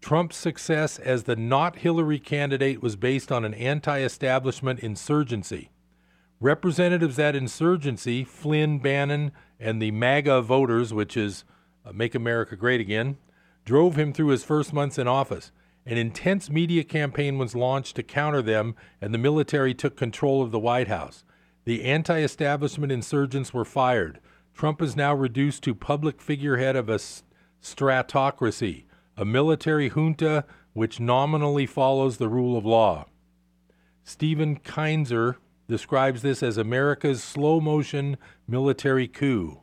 Trump's 0.00 0.36
success 0.36 0.98
as 0.98 1.24
the 1.24 1.36
not 1.36 1.76
Hillary 1.76 2.18
candidate 2.18 2.82
was 2.82 2.96
based 2.96 3.30
on 3.30 3.44
an 3.44 3.54
anti 3.54 4.00
establishment 4.00 4.80
insurgency. 4.80 5.70
Representatives 6.40 7.16
that 7.16 7.36
insurgency, 7.36 8.24
Flynn, 8.24 8.78
Bannon, 8.78 9.30
and 9.58 9.80
the 9.80 9.90
MAGA 9.90 10.40
voters, 10.40 10.94
which 10.94 11.16
is 11.16 11.44
Make 11.92 12.14
America 12.14 12.56
Great 12.56 12.80
Again, 12.80 13.18
drove 13.64 13.96
him 13.96 14.12
through 14.12 14.28
his 14.28 14.44
first 14.44 14.72
months 14.72 14.98
in 14.98 15.08
office. 15.08 15.52
An 15.86 15.96
intense 15.96 16.50
media 16.50 16.84
campaign 16.84 17.38
was 17.38 17.54
launched 17.54 17.96
to 17.96 18.02
counter 18.02 18.42
them, 18.42 18.74
and 19.00 19.12
the 19.12 19.18
military 19.18 19.74
took 19.74 19.96
control 19.96 20.42
of 20.42 20.50
the 20.50 20.58
White 20.58 20.88
House. 20.88 21.24
The 21.64 21.84
anti 21.84 22.20
establishment 22.20 22.92
insurgents 22.92 23.52
were 23.52 23.64
fired. 23.64 24.20
Trump 24.54 24.82
is 24.82 24.96
now 24.96 25.14
reduced 25.14 25.62
to 25.64 25.74
public 25.74 26.20
figurehead 26.20 26.76
of 26.76 26.88
a 26.88 26.98
stratocracy 27.62 28.84
a 29.20 29.24
military 29.24 29.90
junta 29.90 30.46
which 30.72 30.98
nominally 30.98 31.66
follows 31.66 32.16
the 32.16 32.28
rule 32.28 32.56
of 32.56 32.64
law. 32.64 33.04
Stephen 34.02 34.56
Kinzer 34.56 35.36
describes 35.68 36.22
this 36.22 36.42
as 36.42 36.56
America's 36.56 37.22
slow 37.22 37.60
motion 37.60 38.16
military 38.48 39.06
coup. 39.06 39.60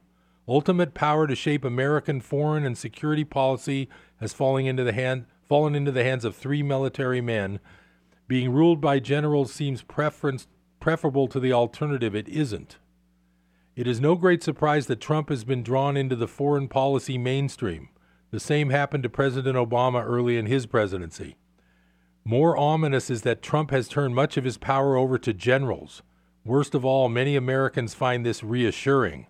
Ultimate 0.47 0.93
power 0.93 1.27
to 1.27 1.35
shape 1.35 1.65
American 1.65 2.21
foreign 2.21 2.65
and 2.65 2.77
security 2.77 3.25
policy 3.25 3.89
has 4.21 4.33
fallen 4.33 4.65
into 4.65 4.83
the, 4.83 4.93
hand, 4.93 5.25
fallen 5.43 5.75
into 5.75 5.91
the 5.91 6.03
hands 6.03 6.23
of 6.23 6.35
three 6.35 6.63
military 6.63 7.19
men. 7.19 7.59
Being 8.27 8.51
ruled 8.51 8.79
by 8.79 8.99
generals 8.99 9.53
seems 9.53 9.81
preference, 9.81 10.47
preferable 10.79 11.27
to 11.27 11.39
the 11.39 11.51
alternative. 11.51 12.15
It 12.15 12.29
isn't. 12.29 12.77
It 13.75 13.87
is 13.87 13.99
no 13.99 14.15
great 14.15 14.41
surprise 14.41 14.87
that 14.87 15.01
Trump 15.01 15.29
has 15.29 15.43
been 15.43 15.63
drawn 15.63 15.97
into 15.97 16.15
the 16.15 16.27
foreign 16.27 16.67
policy 16.67 17.17
mainstream. 17.17 17.89
The 18.31 18.39
same 18.39 18.69
happened 18.69 19.03
to 19.03 19.09
President 19.09 19.57
Obama 19.57 20.03
early 20.03 20.37
in 20.37 20.45
his 20.45 20.65
presidency. 20.65 21.35
More 22.25 22.57
ominous 22.57 23.09
is 23.09 23.21
that 23.21 23.41
Trump 23.41 23.71
has 23.71 23.87
turned 23.87 24.15
much 24.15 24.35
of 24.35 24.43
his 24.43 24.57
power 24.57 24.97
over 24.97 25.17
to 25.17 25.33
generals. 25.33 26.01
Worst 26.43 26.73
of 26.73 26.83
all, 26.83 27.07
many 27.07 27.35
Americans 27.35 27.93
find 27.93 28.25
this 28.25 28.43
reassuring. 28.43 29.27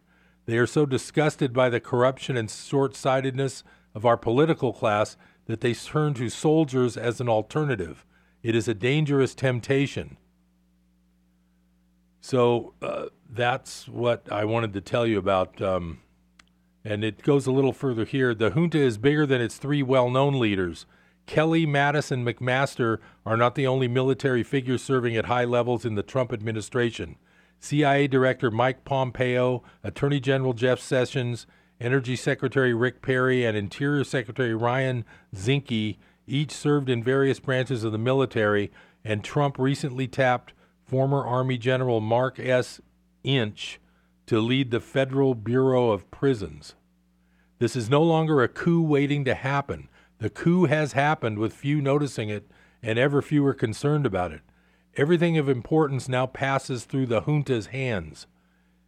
They 0.48 0.58
are 0.58 0.66
so 0.66 0.88
disgusted 0.88 1.54
by 1.54 1.70
the 1.70 1.80
corruption 1.80 2.36
and 2.36 2.50
short 2.50 2.96
sightedness 2.96 3.64
of 3.94 4.06
our 4.06 4.18
political 4.18 4.74
class 4.74 5.16
that 5.46 5.62
they 5.62 5.74
turn 5.74 6.16
to 6.16 6.30
soldiers 6.30 6.98
as 6.98 7.22
an 7.22 7.30
alternative. 7.30 8.06
It 8.42 8.56
is 8.56 8.68
a 8.68 8.74
dangerous 8.74 9.36
temptation. 9.36 10.18
So 12.22 12.74
uh, 12.82 13.08
that's 13.30 13.88
what 13.88 14.32
I 14.32 14.46
wanted 14.46 14.74
to 14.74 14.82
tell 14.82 15.06
you 15.06 15.20
about 15.20 15.62
um, 15.62 16.00
and 16.90 17.04
it 17.04 17.22
goes 17.22 17.46
a 17.46 17.52
little 17.52 17.74
further 17.74 18.06
here. 18.06 18.34
The 18.34 18.52
junta 18.52 18.78
is 18.78 18.98
bigger 18.98 19.26
than 19.26 19.42
its 19.42 19.58
three 19.58 19.84
well 19.84 20.10
known 20.10 20.40
leaders. 20.40 20.86
Kelly, 21.26 21.66
Mattis, 21.66 22.12
and 22.12 22.26
McMaster 22.26 23.00
are 23.26 23.36
not 23.36 23.56
the 23.56 23.68
only 23.68 23.90
military 23.90 24.42
figures 24.42 24.82
serving 24.82 25.18
at 25.18 25.26
high 25.26 25.44
levels 25.44 25.84
in 25.84 25.96
the 25.96 26.04
Trump 26.04 26.32
administration. 26.32 27.18
CIA 27.60 28.08
Director 28.08 28.52
Mike 28.52 28.86
Pompeo, 28.86 29.64
Attorney 29.84 30.20
General 30.20 30.54
Jeff 30.54 30.80
Sessions, 30.80 31.48
Energy 31.80 32.16
Secretary 32.16 32.74
Rick 32.74 33.02
Perry, 33.02 33.46
and 33.46 33.58
Interior 33.58 34.04
Secretary 34.04 34.56
Ryan 34.56 35.06
Zinke 35.36 35.98
each 36.28 36.52
served 36.52 36.90
in 36.90 37.04
various 37.04 37.40
branches 37.40 37.84
of 37.84 37.92
the 37.92 37.98
military, 37.98 38.72
and 39.04 39.24
Trump 39.24 39.58
recently 39.58 40.08
tapped 40.08 40.54
former 40.86 41.26
Army 41.26 41.58
General 41.58 42.02
Mark 42.02 42.40
S. 42.40 42.82
Inch 43.24 43.80
to 44.26 44.40
lead 44.40 44.72
the 44.72 44.80
Federal 44.80 45.36
Bureau 45.36 45.92
of 45.92 46.10
Prisons. 46.12 46.76
This 47.60 47.76
is 47.76 47.90
no 47.90 48.04
longer 48.04 48.44
a 48.44 48.48
coup 48.48 48.82
waiting 48.82 49.26
to 49.26 49.34
happen. 49.34 49.90
The 50.20 50.30
coup 50.30 50.66
has 50.66 50.94
happened 50.94 51.40
with 51.40 51.54
few 51.54 51.82
noticing 51.82 52.30
it 52.30 52.50
and 52.84 53.00
ever 53.00 53.22
fewer 53.22 53.54
concerned 53.54 54.06
about 54.06 54.32
it. 54.32 54.42
Everything 54.98 55.38
of 55.38 55.48
importance 55.48 56.10
now 56.10 56.26
passes 56.26 56.86
through 56.86 57.06
the 57.06 57.22
junta's 57.22 57.68
hands. 57.68 58.26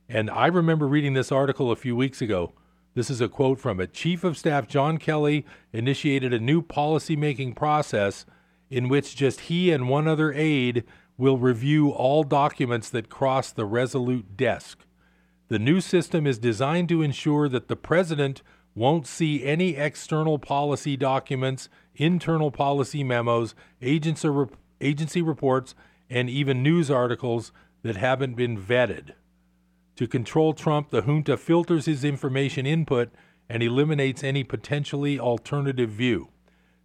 And 0.09 0.27
I 0.27 0.47
remember 0.47 0.87
reading 0.87 1.13
this 1.13 1.31
article 1.31 1.69
a 1.69 1.75
few 1.75 1.95
weeks 1.95 2.19
ago. 2.19 2.53
This 2.95 3.11
is 3.11 3.21
a 3.21 3.29
quote 3.29 3.59
from 3.59 3.79
it. 3.79 3.93
Chief 3.93 4.23
of 4.23 4.35
Staff 4.35 4.67
John 4.67 4.97
Kelly 4.97 5.45
initiated 5.71 6.33
a 6.33 6.39
new 6.39 6.63
policy-making 6.63 7.53
process 7.53 8.25
in 8.71 8.89
which 8.89 9.15
just 9.15 9.41
he 9.41 9.71
and 9.71 9.87
one 9.87 10.07
other 10.07 10.33
aide 10.33 10.83
will 11.15 11.37
review 11.37 11.91
all 11.91 12.23
documents 12.23 12.89
that 12.89 13.09
cross 13.09 13.51
the 13.51 13.65
Resolute 13.65 14.35
desk. 14.35 14.79
The 15.47 15.59
new 15.59 15.79
system 15.79 16.25
is 16.25 16.39
designed 16.39 16.89
to 16.89 17.03
ensure 17.03 17.47
that 17.49 17.67
the 17.67 17.75
president 17.75 18.41
won't 18.73 19.05
see 19.05 19.43
any 19.43 19.75
external 19.75 20.39
policy 20.39 20.97
documents, 20.97 21.69
internal 21.93 22.49
policy 22.49 23.03
memos, 23.03 23.53
agency 23.79 25.21
reports, 25.21 25.75
and 26.09 26.29
even 26.29 26.63
news 26.63 26.89
articles 26.89 27.51
that 27.83 27.95
haven't 27.95 28.35
been 28.35 28.57
vetted. 28.57 29.13
To 29.95 30.07
control 30.07 30.53
Trump, 30.53 30.89
the 30.89 31.01
junta 31.01 31.37
filters 31.37 31.85
his 31.85 32.03
information 32.03 32.65
input 32.65 33.09
and 33.49 33.61
eliminates 33.61 34.23
any 34.23 34.43
potentially 34.43 35.19
alternative 35.19 35.89
view. 35.89 36.29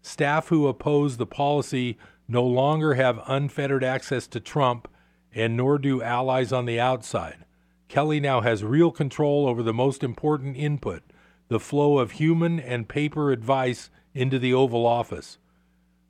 Staff 0.02 0.48
who 0.48 0.66
oppose 0.66 1.16
the 1.16 1.26
policy 1.26 1.98
no 2.26 2.44
longer 2.44 2.94
have 2.94 3.22
unfettered 3.26 3.84
access 3.84 4.26
to 4.28 4.40
Trump, 4.40 4.88
and 5.34 5.56
nor 5.56 5.78
do 5.78 6.02
allies 6.02 6.52
on 6.52 6.64
the 6.64 6.80
outside. 6.80 7.44
Kelly 7.88 8.20
now 8.20 8.40
has 8.40 8.64
real 8.64 8.90
control 8.90 9.46
over 9.46 9.62
the 9.62 9.74
most 9.74 10.02
important 10.02 10.56
input 10.56 11.02
the 11.48 11.60
flow 11.60 11.98
of 11.98 12.12
human 12.12 12.58
and 12.58 12.88
paper 12.88 13.30
advice 13.30 13.90
into 14.14 14.38
the 14.38 14.54
Oval 14.54 14.86
Office. 14.86 15.38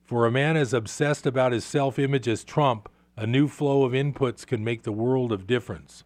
For 0.05 0.27
a 0.27 0.31
man 0.31 0.57
as 0.57 0.73
obsessed 0.73 1.27
about 1.27 1.53
his 1.53 1.65
self 1.65 1.99
image 1.99 2.29
as 2.29 2.45
Trump, 2.45 2.89
a 3.17 3.27
new 3.27 3.49
flow 3.49 3.85
of 3.85 3.93
inputs 3.93 4.47
can 4.47 4.65
make 4.65 4.83
the 4.83 4.93
world 4.93 5.33
of 5.33 5.47
difference. 5.47 6.05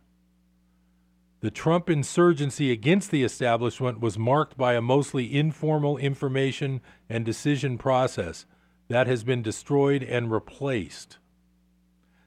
The 1.40 1.50
Trump 1.50 1.88
insurgency 1.88 2.72
against 2.72 3.10
the 3.10 3.22
establishment 3.22 4.00
was 4.00 4.18
marked 4.18 4.56
by 4.56 4.74
a 4.74 4.82
mostly 4.82 5.36
informal 5.36 5.96
information 5.96 6.80
and 7.08 7.24
decision 7.24 7.78
process 7.78 8.44
that 8.88 9.06
has 9.06 9.22
been 9.22 9.42
destroyed 9.42 10.02
and 10.02 10.32
replaced. 10.32 11.18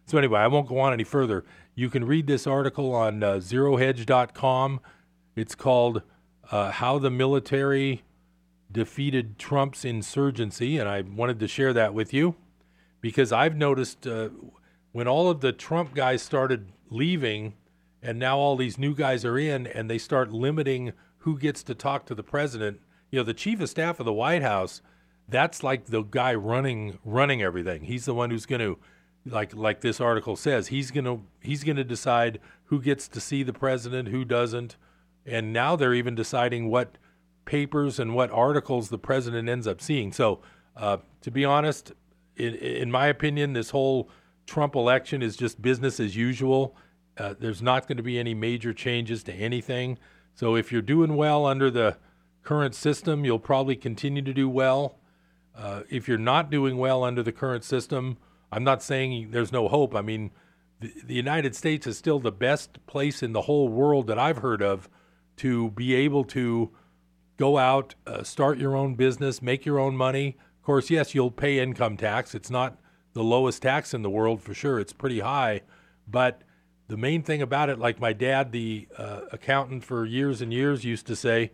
So 0.06 0.18
anyway, 0.18 0.40
I 0.40 0.48
won't 0.48 0.68
go 0.68 0.80
on 0.80 0.94
any 0.94 1.04
further. 1.04 1.44
You 1.76 1.90
can 1.90 2.06
read 2.06 2.28
this 2.28 2.48
article 2.48 2.94
on 2.94 3.22
uh, 3.22 3.34
zerohedge.com. 3.36 4.80
It's 5.36 5.56
called 5.56 6.04
uh, 6.52 6.72
How 6.72 6.98
the 6.98 7.12
Military 7.12 8.04
Defeated 8.72 9.38
Trump's 9.38 9.84
Insurgency, 9.84 10.78
and 10.78 10.88
I 10.88 11.02
wanted 11.02 11.40
to 11.40 11.48
share 11.48 11.74
that 11.74 11.94
with 11.94 12.14
you 12.14 12.36
because 13.02 13.32
I've 13.32 13.58
noticed 13.58 14.08
uh, 14.08 14.30
when 14.92 15.08
all 15.08 15.30
of 15.30 15.42
the 15.42 15.52
Trump 15.52 15.94
guys 15.94 16.22
started 16.22 16.72
leaving, 16.90 17.54
and 18.02 18.20
now 18.20 18.38
all 18.38 18.56
these 18.56 18.78
new 18.78 18.94
guys 18.94 19.24
are 19.24 19.38
in, 19.38 19.68
and 19.68 19.90
they 19.90 19.98
start 19.98 20.32
limiting 20.32 20.94
who 21.20 21.38
gets 21.38 21.64
to 21.64 21.76
talk 21.76 22.06
to 22.06 22.16
the 22.16 22.24
president. 22.24 22.80
You 23.12 23.20
know, 23.20 23.24
the 23.24 23.34
chief 23.34 23.62
of 23.62 23.70
staff 23.70 24.00
of 24.00 24.06
the 24.06 24.14
White 24.14 24.42
House, 24.42 24.82
that's 25.28 25.64
like 25.64 25.86
the 25.86 26.02
guy 26.02 26.34
running 26.34 27.00
running 27.06 27.42
everything. 27.42 27.84
He's 27.84 28.06
the 28.06 28.14
one 28.14 28.32
who's 28.32 28.46
going 28.46 28.62
to 28.62 28.80
like 29.26 29.56
like 29.56 29.82
this 29.82 30.02
article 30.02 30.36
says, 30.36 30.68
he's 30.68 30.92
going 30.92 31.06
to 31.06 31.22
he's 31.42 31.64
going 31.64 31.78
to 31.78 31.84
decide 31.84 32.40
who 32.66 32.82
gets 32.82 33.08
to 33.10 33.22
see 33.22 33.44
the 33.44 33.54
president, 33.54 34.10
who 34.10 34.26
doesn't. 34.26 34.78
And 35.26 35.54
now 35.54 35.76
they're 35.76 35.94
even 35.94 36.16
deciding 36.16 36.70
what 36.70 36.98
papers 37.46 38.00
and 38.00 38.16
what 38.16 38.32
articles 38.32 38.90
the 38.90 38.98
president 38.98 39.50
ends 39.50 39.68
up 39.68 39.82
seeing. 39.82 40.12
So, 40.12 40.42
uh, 40.76 40.98
to 41.22 41.30
be 41.30 41.46
honest, 41.46 41.92
in, 42.36 42.56
in, 42.56 42.90
my 42.90 43.08
opinion, 43.08 43.54
this 43.54 43.70
whole 43.70 44.10
Trump 44.46 44.76
election 44.76 45.22
is 45.22 45.36
just 45.36 45.62
business 45.62 46.00
as 46.00 46.16
usual. 46.16 46.76
Uh, 47.18 47.36
there's 47.40 47.62
not 47.62 47.88
going 47.88 47.98
to 47.98 48.04
be 48.04 48.18
any 48.18 48.34
major 48.34 48.74
changes 48.74 49.24
to 49.24 49.34
anything. 49.34 49.98
So, 50.34 50.56
if 50.56 50.72
you're 50.72 50.82
doing 50.82 51.16
well 51.16 51.46
under 51.46 51.70
the 51.70 51.98
current 52.44 52.74
system, 52.76 53.26
you'll 53.26 53.40
probably 53.40 53.76
continue 53.76 54.22
to 54.22 54.34
do 54.34 54.50
well. 54.50 54.98
Uh, 55.56 55.84
if 55.90 56.08
you're 56.08 56.18
not 56.18 56.50
doing 56.50 56.78
well 56.78 57.04
under 57.04 57.22
the 57.22 57.32
current 57.32 57.64
system, 57.64 58.18
I'm 58.52 58.64
not 58.64 58.82
saying 58.82 59.32
there's 59.32 59.52
no 59.52 59.68
hope. 59.68 59.96
I 59.96 60.02
mean, 60.02 60.32
the, 60.80 60.94
the 61.04 61.14
United 61.14 61.56
States 61.56 61.86
is 61.86 61.98
still 61.98 62.20
the 62.20 62.32
best 62.32 62.86
place 62.88 63.22
in 63.22 63.34
the 63.34 63.42
whole 63.42 63.68
world 63.68 64.08
that 64.08 64.18
I've 64.18 64.38
heard 64.38 64.62
of 64.62 64.90
to 65.38 65.72
be 65.72 65.94
able 65.94 66.24
to 66.26 66.72
go 67.38 67.58
out, 67.58 67.96
uh, 68.06 68.24
start 68.24 68.58
your 68.58 68.76
own 68.76 68.96
business, 68.96 69.42
make 69.42 69.66
your 69.66 69.80
own 69.80 69.96
money. 69.96 70.38
Of 70.60 70.66
course, 70.66 70.90
yes, 70.90 71.16
you'll 71.16 71.32
pay 71.32 71.60
income 71.60 71.98
tax. 71.98 72.36
It's 72.36 72.50
not 72.50 72.78
the 73.14 73.24
lowest 73.24 73.62
tax 73.62 73.94
in 73.94 74.02
the 74.02 74.10
world 74.10 74.42
for 74.42 74.54
sure. 74.54 74.80
It's 74.80 74.94
pretty 74.94 75.20
high, 75.20 75.62
but 76.08 76.42
the 76.88 76.98
main 76.98 77.24
thing 77.24 77.42
about 77.42 77.70
it, 77.70 77.80
like 77.80 78.00
my 78.00 78.12
dad, 78.12 78.52
the 78.52 78.88
uh, 78.98 79.22
accountant 79.32 79.86
for 79.86 80.06
years 80.06 80.42
and 80.42 80.52
years, 80.52 80.84
used 80.84 81.08
to 81.08 81.16
say, 81.16 81.52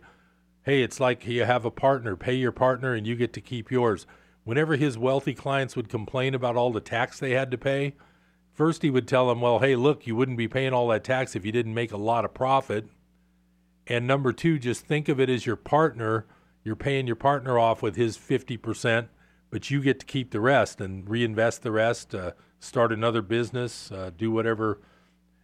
hey, 0.64 0.82
it's 0.82 0.98
like 0.98 1.26
you 1.26 1.44
have 1.44 1.64
a 1.64 1.70
partner, 1.70 2.16
pay 2.16 2.34
your 2.34 2.52
partner, 2.52 2.92
and 2.92 3.06
you 3.06 3.14
get 3.14 3.32
to 3.34 3.40
keep 3.40 3.70
yours. 3.70 4.06
Whenever 4.42 4.76
his 4.76 4.98
wealthy 4.98 5.34
clients 5.34 5.76
would 5.76 5.88
complain 5.88 6.34
about 6.34 6.56
all 6.56 6.72
the 6.72 6.80
tax 6.80 7.18
they 7.18 7.30
had 7.32 7.50
to 7.50 7.56
pay, 7.56 7.94
first 8.52 8.82
he 8.82 8.90
would 8.90 9.06
tell 9.06 9.28
them, 9.28 9.40
well, 9.40 9.60
hey, 9.60 9.76
look, 9.76 10.06
you 10.06 10.16
wouldn't 10.16 10.38
be 10.38 10.48
paying 10.48 10.72
all 10.72 10.88
that 10.88 11.04
tax 11.04 11.36
if 11.36 11.44
you 11.44 11.52
didn't 11.52 11.74
make 11.74 11.92
a 11.92 11.96
lot 11.96 12.24
of 12.24 12.34
profit. 12.34 12.86
And 13.86 14.06
number 14.06 14.32
two, 14.32 14.58
just 14.58 14.86
think 14.86 15.08
of 15.08 15.20
it 15.20 15.30
as 15.30 15.46
your 15.46 15.56
partner. 15.56 16.26
You're 16.64 16.76
paying 16.76 17.06
your 17.06 17.16
partner 17.16 17.58
off 17.58 17.80
with 17.80 17.94
his 17.94 18.18
50%, 18.18 19.08
but 19.50 19.70
you 19.70 19.80
get 19.80 20.00
to 20.00 20.06
keep 20.06 20.30
the 20.30 20.40
rest 20.40 20.80
and 20.80 21.08
reinvest 21.08 21.62
the 21.62 21.72
rest, 21.72 22.14
uh, 22.14 22.32
start 22.58 22.92
another 22.92 23.22
business, 23.22 23.90
uh, 23.92 24.10
do 24.16 24.30
whatever. 24.30 24.80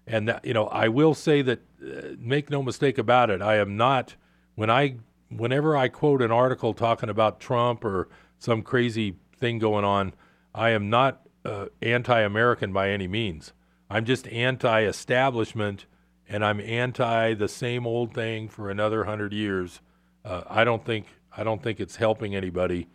And, 0.06 0.28
that, 0.28 0.44
you 0.44 0.52
know, 0.52 0.66
I 0.66 0.88
will 0.88 1.14
say 1.14 1.42
that, 1.42 1.60
uh, 1.82 2.14
make 2.18 2.50
no 2.50 2.62
mistake 2.62 2.98
about 2.98 3.30
it, 3.30 3.40
I 3.40 3.56
am 3.56 3.76
not, 3.76 4.16
when 4.54 4.70
I, 4.70 4.96
whenever 5.30 5.76
I 5.76 5.88
quote 5.88 6.22
an 6.22 6.30
article 6.30 6.74
talking 6.74 7.08
about 7.08 7.40
Trump 7.40 7.84
or 7.84 8.08
some 8.38 8.62
crazy 8.62 9.16
thing 9.38 9.58
going 9.58 9.84
on, 9.84 10.14
I 10.54 10.70
am 10.70 10.90
not 10.90 11.22
uh, 11.44 11.66
anti 11.82 12.20
American 12.20 12.72
by 12.72 12.90
any 12.90 13.08
means. 13.08 13.52
I'm 13.90 14.04
just 14.04 14.26
anti 14.28 14.84
establishment 14.84 15.86
and 16.28 16.44
I'm 16.44 16.60
anti 16.60 17.34
the 17.34 17.48
same 17.48 17.86
old 17.86 18.14
thing 18.14 18.48
for 18.48 18.70
another 18.70 19.04
hundred 19.04 19.32
years. 19.32 19.80
Uh, 20.24 20.42
I 20.48 20.64
don't 20.64 20.84
think 20.84 21.06
I 21.36 21.44
don't 21.44 21.62
think 21.62 21.80
it's 21.80 21.96
helping 21.96 22.34
anybody 22.34 22.88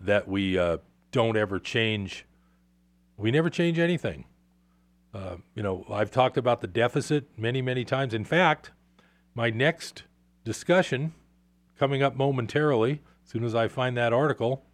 that 0.00 0.28
we 0.28 0.58
uh, 0.58 0.78
don't 1.10 1.36
ever 1.36 1.58
change. 1.58 2.26
We 3.16 3.30
never 3.30 3.50
change 3.50 3.78
anything. 3.78 4.24
Uh, 5.14 5.36
you 5.54 5.62
know, 5.62 5.84
I've 5.90 6.10
talked 6.10 6.36
about 6.36 6.60
the 6.60 6.66
deficit 6.66 7.28
many, 7.36 7.60
many 7.60 7.84
times. 7.84 8.14
In 8.14 8.24
fact, 8.24 8.70
my 9.34 9.50
next 9.50 10.04
discussion 10.44 11.12
coming 11.78 12.02
up 12.02 12.16
momentarily, 12.16 13.02
as 13.24 13.30
soon 13.30 13.44
as 13.44 13.54
I 13.54 13.68
find 13.68 13.96
that 13.96 14.12
article, 14.12 14.64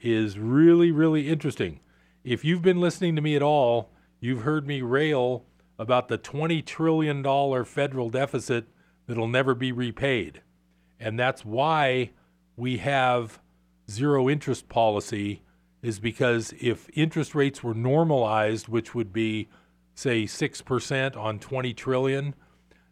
is 0.00 0.38
really, 0.38 0.90
really 0.90 1.28
interesting. 1.28 1.80
If 2.22 2.44
you've 2.44 2.62
been 2.62 2.80
listening 2.80 3.16
to 3.16 3.22
me 3.22 3.34
at 3.36 3.42
all, 3.42 3.90
you've 4.20 4.42
heard 4.42 4.66
me 4.66 4.82
rail 4.82 5.44
about 5.78 6.08
the 6.08 6.18
$20 6.18 6.64
trillion 6.64 7.64
federal 7.64 8.10
deficit 8.10 8.66
that'll 9.06 9.28
never 9.28 9.54
be 9.54 9.72
repaid. 9.72 10.42
And 10.98 11.18
that's 11.18 11.44
why 11.44 12.10
we 12.56 12.78
have 12.78 13.40
zero 13.90 14.28
interest 14.28 14.68
policy 14.68 15.42
is 15.82 15.98
because 15.98 16.52
if 16.60 16.88
interest 16.94 17.34
rates 17.34 17.62
were 17.62 17.74
normalized, 17.74 18.68
which 18.68 18.94
would 18.94 19.12
be 19.12 19.48
say 19.94 20.24
6% 20.24 21.16
on 21.16 21.38
20 21.38 21.74
trillion, 21.74 22.34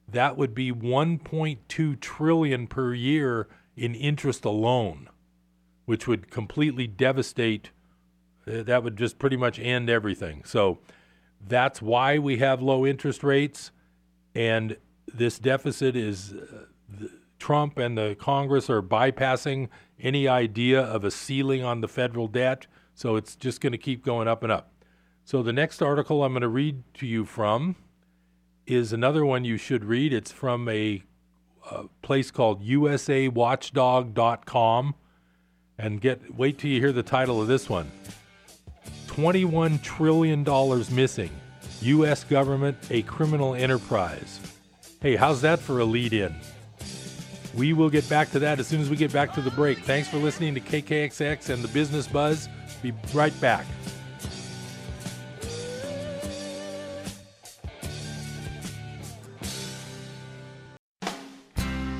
that 0.08 0.36
would 0.36 0.54
be 0.54 0.72
1.2 0.72 2.00
trillion 2.00 2.66
per 2.66 2.94
year 2.94 3.48
in 3.76 3.94
interest 3.94 4.44
alone, 4.44 5.08
which 5.84 6.06
would 6.06 6.30
completely 6.30 6.86
devastate 6.86 7.70
uh, 8.46 8.62
that 8.62 8.82
would 8.82 8.96
just 8.96 9.18
pretty 9.18 9.36
much 9.36 9.58
end 9.58 9.88
everything. 9.88 10.42
So 10.44 10.78
that's 11.46 11.80
why 11.80 12.18
we 12.18 12.38
have 12.38 12.62
low 12.62 12.86
interest 12.86 13.22
rates, 13.22 13.70
and 14.34 14.76
this 15.12 15.38
deficit 15.38 15.96
is 15.96 16.32
uh, 16.32 17.06
Trump 17.44 17.76
and 17.76 17.98
the 17.98 18.16
Congress 18.18 18.70
are 18.70 18.80
bypassing 18.80 19.68
any 20.00 20.26
idea 20.26 20.80
of 20.80 21.04
a 21.04 21.10
ceiling 21.10 21.62
on 21.62 21.82
the 21.82 21.88
federal 21.88 22.26
debt, 22.26 22.66
so 22.94 23.16
it's 23.16 23.36
just 23.36 23.60
going 23.60 23.72
to 23.72 23.78
keep 23.78 24.02
going 24.02 24.26
up 24.26 24.42
and 24.42 24.50
up. 24.50 24.72
So 25.26 25.42
the 25.42 25.52
next 25.52 25.82
article 25.82 26.24
I'm 26.24 26.32
going 26.32 26.40
to 26.40 26.48
read 26.48 26.82
to 26.94 27.06
you 27.06 27.26
from 27.26 27.76
is 28.66 28.94
another 28.94 29.26
one 29.26 29.44
you 29.44 29.58
should 29.58 29.84
read. 29.84 30.14
It's 30.14 30.32
from 30.32 30.66
a, 30.70 31.02
a 31.70 31.84
place 32.00 32.30
called 32.30 32.64
USAWatchdog.com, 32.64 34.94
and 35.76 36.00
get 36.00 36.34
wait 36.34 36.56
till 36.56 36.70
you 36.70 36.80
hear 36.80 36.92
the 36.92 37.02
title 37.02 37.42
of 37.42 37.46
this 37.46 37.68
one. 37.68 37.90
$21 39.08 39.82
trillion 39.82 40.42
missing. 40.94 41.28
U.S. 41.82 42.24
government, 42.24 42.78
a 42.88 43.02
criminal 43.02 43.54
enterprise. 43.54 44.40
Hey, 45.02 45.16
how's 45.16 45.42
that 45.42 45.58
for 45.58 45.80
a 45.80 45.84
lead 45.84 46.14
in? 46.14 46.34
We 47.56 47.72
will 47.72 47.90
get 47.90 48.08
back 48.08 48.30
to 48.32 48.38
that 48.40 48.58
as 48.58 48.66
soon 48.66 48.80
as 48.80 48.90
we 48.90 48.96
get 48.96 49.12
back 49.12 49.32
to 49.34 49.40
the 49.40 49.50
break. 49.50 49.78
Thanks 49.78 50.08
for 50.08 50.16
listening 50.16 50.54
to 50.54 50.60
KKXX 50.60 51.50
and 51.50 51.62
the 51.62 51.68
Business 51.68 52.06
Buzz. 52.06 52.48
Be 52.82 52.92
right 53.12 53.38
back. 53.40 53.64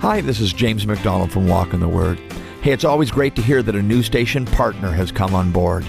Hi, 0.00 0.20
this 0.20 0.38
is 0.38 0.52
James 0.52 0.86
MacDonald 0.86 1.32
from 1.32 1.48
Walk 1.48 1.72
in 1.72 1.80
the 1.80 1.88
Word. 1.88 2.18
Hey, 2.60 2.72
it's 2.72 2.84
always 2.84 3.10
great 3.10 3.34
to 3.36 3.42
hear 3.42 3.62
that 3.62 3.74
a 3.74 3.82
new 3.82 4.02
station 4.02 4.44
partner 4.44 4.90
has 4.90 5.10
come 5.10 5.34
on 5.34 5.50
board. 5.50 5.86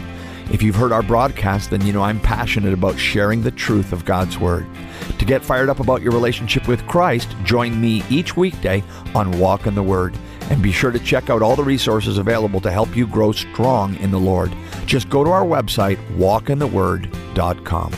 If 0.54 0.64
you've 0.64 0.76
heard 0.76 0.94
our 0.94 1.04
broadcast, 1.04 1.72
then 1.72 1.86
you 1.86 1.92
know 1.92 2.02
I'm 2.02 2.22
passionate 2.22 2.72
about 2.72 2.98
sharing 2.98 3.42
the 3.42 3.52
truth 3.52 3.92
of 3.92 4.06
God's 4.06 4.38
Word. 4.38 4.66
To 5.26 5.30
get 5.30 5.44
fired 5.44 5.70
up 5.70 5.80
about 5.80 6.04
your 6.04 6.12
relationship 6.12 6.68
with 6.68 6.86
Christ, 6.86 7.36
join 7.44 7.82
me 7.82 8.04
each 8.12 8.38
weekday 8.38 8.84
on 9.16 9.40
Walk 9.40 9.66
in 9.66 9.74
the 9.74 9.82
Word. 9.82 10.16
And 10.52 10.62
be 10.62 10.72
sure 10.72 10.92
to 10.92 11.00
check 11.00 11.32
out 11.32 11.42
all 11.42 11.56
the 11.56 11.64
resources 11.64 12.20
available 12.20 12.62
to 12.62 12.70
help 12.70 12.96
you 12.96 13.08
grow 13.08 13.32
strong 13.32 13.96
in 13.96 14.12
the 14.12 14.20
Lord. 14.20 14.54
Just 14.86 15.10
go 15.10 15.24
to 15.24 15.32
our 15.32 15.44
website, 15.44 15.98
walkintheword.com. 16.18 17.94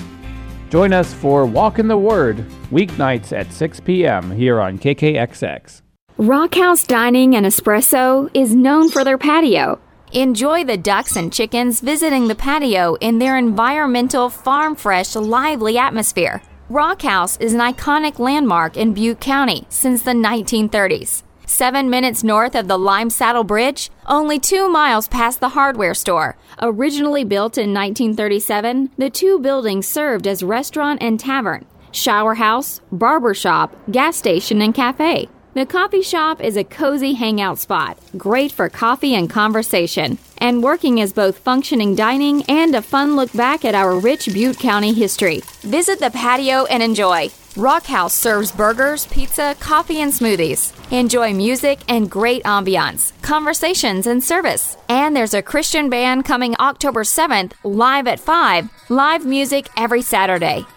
Join 0.70 0.94
us 0.94 1.14
for 1.14 1.46
Walk 1.46 1.80
in 1.80 1.90
the 1.90 1.98
Word, 1.98 2.38
weeknights 2.72 3.38
at 3.38 3.52
6 3.52 3.82
p.m. 3.82 4.32
here 4.32 4.62
on 4.62 4.80
KKXX. 4.80 5.82
Rockhouse 6.16 6.86
Dining 6.86 7.36
and 7.36 7.46
Espresso 7.46 8.30
is 8.34 8.56
known 8.56 8.90
for 8.90 9.04
their 9.04 9.18
patio 9.18 9.82
Enjoy 10.14 10.64
the 10.64 10.78
ducks 10.78 11.18
and 11.18 11.34
chickens 11.34 11.82
visiting 11.82 12.30
the 12.30 12.36
patio 12.36 12.96
in 13.02 13.20
their 13.20 13.38
environmental, 13.38 14.30
farm 14.30 14.74
fresh, 14.74 15.18
lively 15.18 15.78
atmosphere. 15.78 16.42
Rock 16.70 17.04
House 17.04 17.38
is 17.38 17.54
an 17.54 17.62
iconic 17.62 18.20
landmark 18.20 18.76
in 18.76 18.94
Butte 18.94 19.22
County 19.22 19.66
since 19.70 20.02
the 20.02 20.12
1930s. 20.12 21.24
Seven 21.46 21.90
minutes 21.90 22.26
north 22.26 22.56
of 22.56 22.68
the 22.68 22.78
Lime 22.78 23.10
Saddle 23.10 23.46
Bridge, 23.46 23.90
only 24.06 24.38
two 24.38 24.68
miles 24.68 25.08
past 25.08 25.40
the 25.40 25.48
hardware 25.48 25.94
store. 25.94 26.36
Originally 26.62 27.24
built 27.24 27.58
in 27.58 27.74
1937, 27.74 28.92
the 28.98 29.10
two 29.10 29.40
buildings 29.40 29.88
served 29.88 30.28
as 30.28 30.44
restaurant 30.44 31.02
and 31.02 31.22
tavern, 31.22 31.66
shower 31.94 32.34
house, 32.34 32.82
barber 32.92 33.34
shop, 33.34 33.74
gas 33.90 34.18
station, 34.18 34.62
and 34.62 34.76
cafe. 34.76 35.30
The 35.58 35.66
coffee 35.66 36.04
shop 36.04 36.40
is 36.40 36.56
a 36.56 36.64
cozy 36.64 37.14
hangout 37.14 37.58
spot, 37.58 37.98
great 38.16 38.52
for 38.52 38.70
coffee 38.70 39.16
and 39.16 39.28
conversation. 39.28 40.20
and 40.38 40.62
working 40.62 41.02
as 41.02 41.14
both 41.14 41.40
functioning 41.40 41.96
dining 41.96 42.44
and 42.44 42.76
a 42.76 42.82
fun 42.84 43.16
look 43.16 43.34
back 43.34 43.66
at 43.66 43.74
our 43.74 43.98
rich 44.00 44.28
Butte 44.32 44.60
County 44.60 44.94
history. 44.94 45.42
Visit 45.62 46.00
the 46.00 46.12
patio 46.12 46.66
and 46.66 46.84
enjoy. 46.84 47.32
Rock 47.56 47.88
House 47.88 48.14
serves 48.14 48.52
burgers, 48.52 49.08
pizza, 49.08 49.56
coffee, 49.60 50.00
and 50.02 50.14
smoothies. 50.14 50.74
Enjoy 50.92 51.34
music 51.34 51.80
and 51.90 52.08
great 52.08 52.44
ambiance, 52.44 53.14
conversations, 53.24 54.06
and 54.06 54.24
service. 54.24 54.78
And 54.90 55.16
there's 55.16 55.34
a 55.34 55.42
Christian 55.42 55.90
band 55.90 56.24
coming 56.24 56.56
October 56.60 57.04
7th, 57.04 57.54
live 57.64 58.06
at 58.06 58.20
5. 58.20 58.70
Live 58.90 59.26
music 59.26 59.70
every 59.76 60.04
Saturday. 60.04 60.68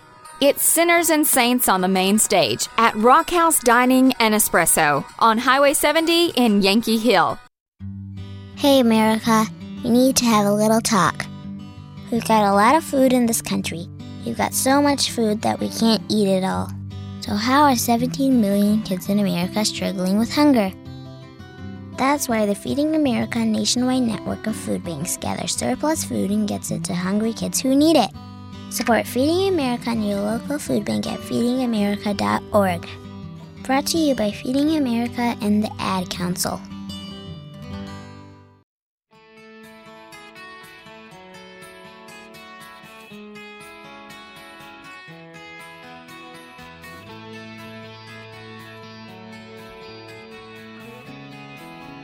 It's 0.43 0.65
Sinners 0.65 1.11
and 1.11 1.27
Saints 1.27 1.69
on 1.69 1.83
the 1.83 1.89
main 1.89 2.19
stage 2.19 2.67
at 2.79 2.97
Rock 2.97 3.29
House 3.29 3.61
Dining 3.61 4.15
and 4.21 4.35
Espresso 4.35 5.05
on 5.19 5.37
Highway 5.37 5.75
70 5.75 6.29
in 6.31 6.63
Yankee 6.63 6.97
Hill. 6.97 7.39
Hey, 8.57 8.81
America, 8.81 9.45
we 9.85 9.91
need 9.91 10.17
to 10.17 10.25
have 10.25 10.47
a 10.47 10.53
little 10.55 10.81
talk. 10.81 11.27
We've 12.11 12.27
got 12.27 12.51
a 12.51 12.55
lot 12.55 12.75
of 12.75 12.83
food 12.83 13.13
in 13.13 13.27
this 13.27 13.43
country. 13.43 13.87
We've 14.25 14.39
got 14.39 14.55
so 14.55 14.81
much 14.81 15.11
food 15.11 15.43
that 15.43 15.61
we 15.61 15.69
can't 15.69 16.03
eat 16.09 16.27
it 16.27 16.43
all. 16.43 16.71
So, 17.21 17.35
how 17.35 17.65
are 17.65 17.77
17 17.77 18.41
million 18.41 18.83
kids 18.83 19.11
in 19.11 19.19
America 19.19 19.63
struggling 19.67 20.19
with 20.19 20.33
hunger? 20.33 20.73
That's 21.99 22.31
why 22.31 22.47
the 22.47 22.55
Feeding 22.55 22.95
America 22.95 23.45
nationwide 23.45 24.05
network 24.05 24.47
of 24.47 24.57
food 24.57 24.85
banks 24.85 25.19
gathers 25.19 25.55
surplus 25.55 26.03
food 26.03 26.31
and 26.31 26.49
gets 26.49 26.71
it 26.71 26.83
to 26.85 26.95
hungry 26.95 27.35
kids 27.35 27.61
who 27.61 27.77
need 27.77 27.99
it. 27.99 28.11
Support 28.71 29.05
Feeding 29.05 29.49
America 29.49 29.91
and 29.91 30.09
your 30.09 30.21
local 30.21 30.57
food 30.57 30.85
bank 30.85 31.05
at 31.09 31.19
feedingamerica.org. 31.19 32.89
Brought 33.65 33.87
to 33.87 33.99
you 33.99 34.15
by 34.15 34.31
Feeding 34.31 34.77
America 34.77 35.37
and 35.43 35.65
the 35.65 35.73
Ad 35.81 36.09
Council. 36.09 36.61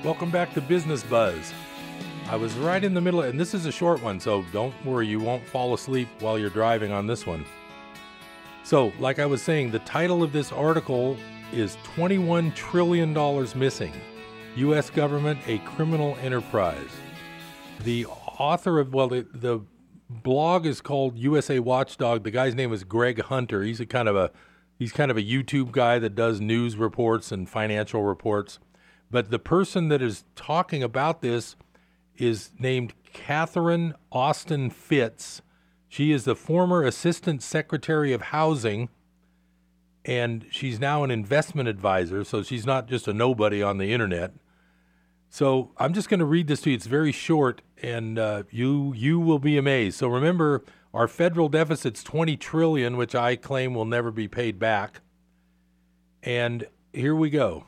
Welcome 0.03 0.33
back 0.33 0.53
to 0.55 0.61
Business 0.61 1.05
Buzz. 1.05 1.53
I 2.29 2.35
was 2.35 2.53
right 2.55 2.83
in 2.83 2.93
the 2.93 3.01
middle, 3.01 3.23
and 3.23 3.39
this 3.39 3.55
is 3.55 3.67
a 3.67 3.73
short 3.73 4.03
one, 4.03 4.19
so 4.19 4.45
don't 4.53 4.75
worry, 4.85 5.07
you 5.07 5.21
won't 5.21 5.47
fall 5.47 5.75
asleep 5.75 6.09
while 6.19 6.37
you're 6.37 6.51
driving 6.51 6.91
on 6.91 7.07
this 7.07 7.25
one. 7.25 7.45
So, 8.65 8.93
like 8.99 9.21
I 9.21 9.27
was 9.27 9.41
saying, 9.41 9.71
the 9.71 9.79
title 9.81 10.25
of 10.25 10.33
this 10.33 10.51
article 10.51 11.17
is 11.53 11.77
$21 11.95 12.53
trillion 12.57 13.15
missing. 13.57 13.93
U.S. 14.57 14.91
government, 14.91 15.39
a 15.47 15.59
criminal 15.59 16.17
enterprise. 16.21 16.91
The 17.85 18.07
author 18.07 18.81
of, 18.81 18.93
well, 18.93 19.07
the, 19.07 19.25
the 19.33 19.61
blog 20.11 20.67
is 20.67 20.81
called 20.81 21.17
USA 21.17 21.61
Watchdog. 21.61 22.25
The 22.25 22.33
guy's 22.33 22.57
name 22.57 22.73
is 22.73 22.83
Greg 22.83 23.23
Hunter. 23.23 23.63
He's 23.63 23.79
a 23.79 23.87
kind 23.87 24.09
of 24.09 24.17
a 24.17 24.33
he's 24.79 24.93
kind 24.93 25.13
of 25.13 25.17
a 25.17 25.23
YouTube 25.23 25.71
guy 25.71 26.01
that 26.01 26.17
does 26.17 26.41
news 26.41 26.77
reports 26.77 27.31
and 27.31 27.49
financial 27.49 28.03
reports. 28.03 28.59
But 29.11 29.31
the 29.31 29.39
person 29.39 29.89
that 29.89 30.03
is 30.03 30.25
talking 30.35 30.83
about 30.83 31.23
this 31.23 31.55
is 32.19 32.51
named 32.59 32.95
Catherine 33.13 33.95
Austin 34.13 34.71
Fitts. 34.71 35.43
She 35.89 36.13
is 36.13 36.25
the 36.25 36.37
former 36.37 36.83
Assistant 36.83 37.43
Secretary 37.43 38.13
of 38.13 38.23
Housing, 38.23 38.89
and 40.05 40.47
she's 40.51 40.79
now 40.79 41.05
an 41.05 41.11
investment 41.11 41.69
advisor, 41.69 42.25
so 42.25 42.43
she's 42.43 42.67
not 42.67 42.89
just 42.89 43.09
a 43.09 43.13
nobody 43.13 43.63
on 43.63 43.79
the 43.79 43.93
internet. 43.93 44.33
So 45.29 45.73
I'm 45.77 45.93
just 45.93 46.09
going 46.09 46.21
to 46.21 46.27
read 46.27 46.47
this 46.47 46.61
to 46.63 46.71
you. 46.71 46.77
It's 46.77 46.87
very 46.87 47.13
short, 47.13 47.63
and 47.83 48.19
uh, 48.19 48.45
you 48.51 48.93
you 48.95 49.21
will 49.21 49.39
be 49.39 49.59
amazed. 49.59 49.99
So 49.99 50.09
remember, 50.09 50.65
our 50.95 51.09
federal 51.09 51.49
deficit's 51.49 52.03
20 52.03 52.37
trillion, 52.37 52.97
which 52.97 53.15
I 53.15 53.37
claim 53.37 53.75
will 53.75 53.85
never 53.85 54.11
be 54.11 54.29
paid 54.29 54.59
back. 54.59 55.01
And 56.23 56.67
here 56.93 57.15
we 57.15 57.31
go. 57.31 57.67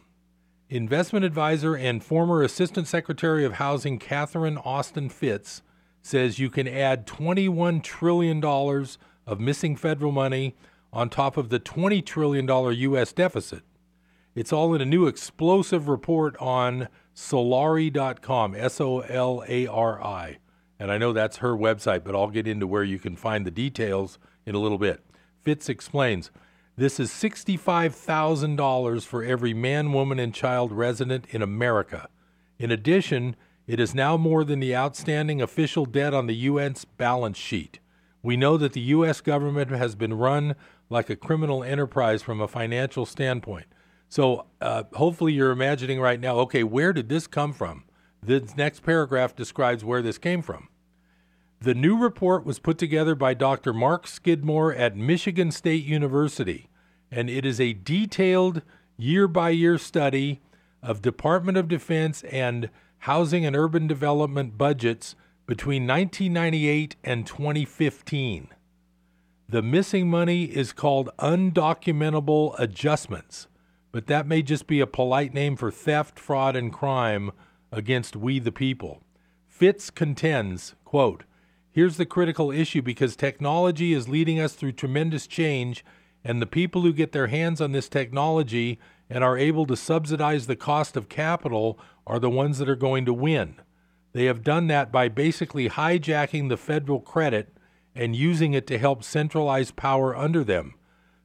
Investment 0.71 1.25
advisor 1.25 1.75
and 1.75 2.05
former 2.05 2.43
Assistant 2.43 2.87
Secretary 2.87 3.43
of 3.43 3.55
Housing 3.55 3.99
Catherine 3.99 4.59
Austin 4.59 5.09
Fitts 5.09 5.63
says 6.03 6.39
you 6.39 6.51
can 6.51 6.69
add 6.69 7.07
$21 7.07 7.83
trillion 7.83 8.45
of 8.45 9.41
missing 9.41 9.77
federal 9.77 10.13
money 10.13 10.57
on 10.93 11.09
top 11.09 11.39
of 11.39 11.49
the 11.49 11.59
$20 11.59 12.05
trillion 12.05 12.47
U.S. 12.47 13.15
deficit. 13.15 13.63
It's 14.35 14.53
all 14.53 14.75
in 14.75 14.83
a 14.83 14.87
new 14.87 15.07
explosive 15.07 15.89
report 15.89 16.37
on 16.39 16.89
Solari.com, 17.15 18.55
S 18.55 18.79
O 18.79 19.01
L 19.01 19.43
A 19.49 19.67
R 19.67 20.05
I. 20.05 20.37
And 20.79 20.93
I 20.93 20.99
know 20.99 21.15
that's 21.15 21.39
her 21.39 21.57
website, 21.57 22.05
but 22.05 22.15
I'll 22.15 22.29
get 22.29 22.47
into 22.47 22.67
where 22.67 22.85
you 22.85 22.99
can 22.99 23.17
find 23.17 23.47
the 23.47 23.51
details 23.51 24.19
in 24.45 24.55
a 24.55 24.61
little 24.61 24.79
bit. 24.79 25.03
Fitts 25.41 25.71
explains 25.71 26.31
this 26.79 27.01
is 27.01 27.11
$65,000 27.11 29.05
for 29.05 29.25
every 29.25 29.53
man, 29.53 29.93
woman, 29.93 30.21
and 30.21 30.33
child 30.33 30.71
resident 30.71 31.27
in 31.31 31.43
America. 31.43 32.09
In 32.57 32.71
addition, 32.71 33.35
it 33.67 33.81
is 33.81 33.97
now 33.97 34.17
more 34.17 34.45
than 34.45 34.61
the 34.61 34.77
outstanding 34.77 35.43
official 35.43 35.87
debt 35.87 36.15
on 36.15 36.29
the 36.29 36.47
UN's 36.47 36.85
balance 36.85 37.37
sheet. 37.37 37.81
We 38.23 38.37
know 38.37 38.57
that 38.59 38.75
the 38.75 38.81
U.S. 38.81 39.21
government 39.21 39.73
has 39.73 39.97
been 39.97 40.15
run 40.15 40.55
like 40.89 41.11
a 41.11 41.17
criminal 41.17 41.65
enterprise 41.65 42.23
from 42.23 42.41
a 42.41 42.47
financial 42.47 43.05
standpoint. 43.05 43.67
So 44.09 44.47
uh, 44.61 44.85
hopefully 44.93 45.33
you're 45.33 45.51
imagining 45.51 46.01
right 46.01 46.21
now 46.21 46.37
okay, 46.39 46.63
where 46.63 46.93
did 46.93 47.09
this 47.09 47.27
come 47.27 47.53
from? 47.53 47.85
This 48.23 48.57
next 48.57 48.85
paragraph 48.85 49.35
describes 49.35 49.85
where 49.85 50.01
this 50.01 50.17
came 50.17 50.43
from. 50.43 50.69
The 51.61 51.75
new 51.75 51.99
report 51.99 52.47
was 52.47 52.61
put 52.61 52.79
together 52.79 53.17
by 53.17 53.35
Dr. 53.35 53.73
Mark 53.73 54.07
Skidmore 54.07 54.73
at 54.73 54.97
Michigan 54.97 55.51
State 55.51 55.85
University, 55.85 56.71
and 57.11 57.29
it 57.29 57.45
is 57.45 57.61
a 57.61 57.73
detailed 57.73 58.63
year 58.97 59.27
by 59.27 59.51
year 59.51 59.77
study 59.77 60.41
of 60.85 61.03
Department 61.03 61.59
of 61.59 61.67
Defense 61.67 62.23
and 62.23 62.71
housing 62.99 63.45
and 63.45 63.57
urban 63.57 63.89
development 63.89 64.57
budgets 64.57 65.17
between 65.47 65.85
1998 65.85 66.95
and 67.03 67.27
2015. 67.27 68.49
The 69.49 69.63
missing 69.63 70.09
money 70.09 70.45
is 70.45 70.73
called 70.73 71.11
undocumentable 71.19 72.55
adjustments, 72.57 73.49
but 73.91 74.07
that 74.07 74.29
may 74.29 74.43
just 74.43 74.69
be 74.69 74.79
a 74.79 74.87
polite 74.87 75.35
name 75.35 75.57
for 75.57 75.73
theft, 75.73 76.21
fraud, 76.21 76.55
and 76.55 76.73
crime 76.73 77.33
against 77.73 78.15
we 78.15 78.39
the 78.39 78.53
people. 78.53 79.03
Fitts 79.49 79.91
contends, 79.91 80.77
quote, 80.85 81.25
Here's 81.79 81.97
the 81.97 82.07
critical 82.07 82.51
issue 82.51 82.83
because 82.83 83.15
technology 83.15 83.93
is 83.93 84.09
leading 84.09 84.41
us 84.41 84.55
through 84.55 84.73
tremendous 84.73 85.29
change, 85.29 85.85
and 86.25 86.43
the 86.43 86.45
people 86.45 86.83
who 86.83 86.93
get 86.93 87.13
their 87.13 87.29
hands 87.29 87.61
on 87.61 87.71
this 87.71 87.89
technology 87.89 88.81
and 89.09 89.23
are 89.23 89.39
able 89.39 89.65
to 89.67 89.77
subsidize 89.77 90.49
the 90.49 90.57
cost 90.57 90.97
of 90.97 91.09
capital 91.09 91.79
are 92.05 92.19
the 92.19 92.29
ones 92.29 92.59
that 92.59 92.69
are 92.69 92.75
going 92.75 93.05
to 93.05 93.15
win. 93.15 93.61
They 94.13 94.25
have 94.25 94.43
done 94.43 94.67
that 94.67 94.91
by 94.91 95.07
basically 95.07 95.69
hijacking 95.69 96.49
the 96.49 96.57
federal 96.57 96.99
credit 96.99 97.57
and 97.95 98.17
using 98.17 98.55
it 98.55 98.67
to 98.67 98.79
help 98.79 99.05
centralize 99.05 99.71
power 99.71 100.17
under 100.17 100.43
them. 100.43 100.75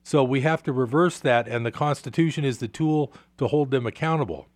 So 0.04 0.24
we 0.24 0.42
have 0.42 0.62
to 0.66 0.72
reverse 0.72 1.18
that, 1.22 1.48
and 1.48 1.66
the 1.66 1.72
Constitution 1.72 2.46
is 2.46 2.60
the 2.60 2.68
tool 2.68 3.12
to 3.40 3.48
hold 3.48 3.72
them 3.72 3.88
accountable. 3.88 4.50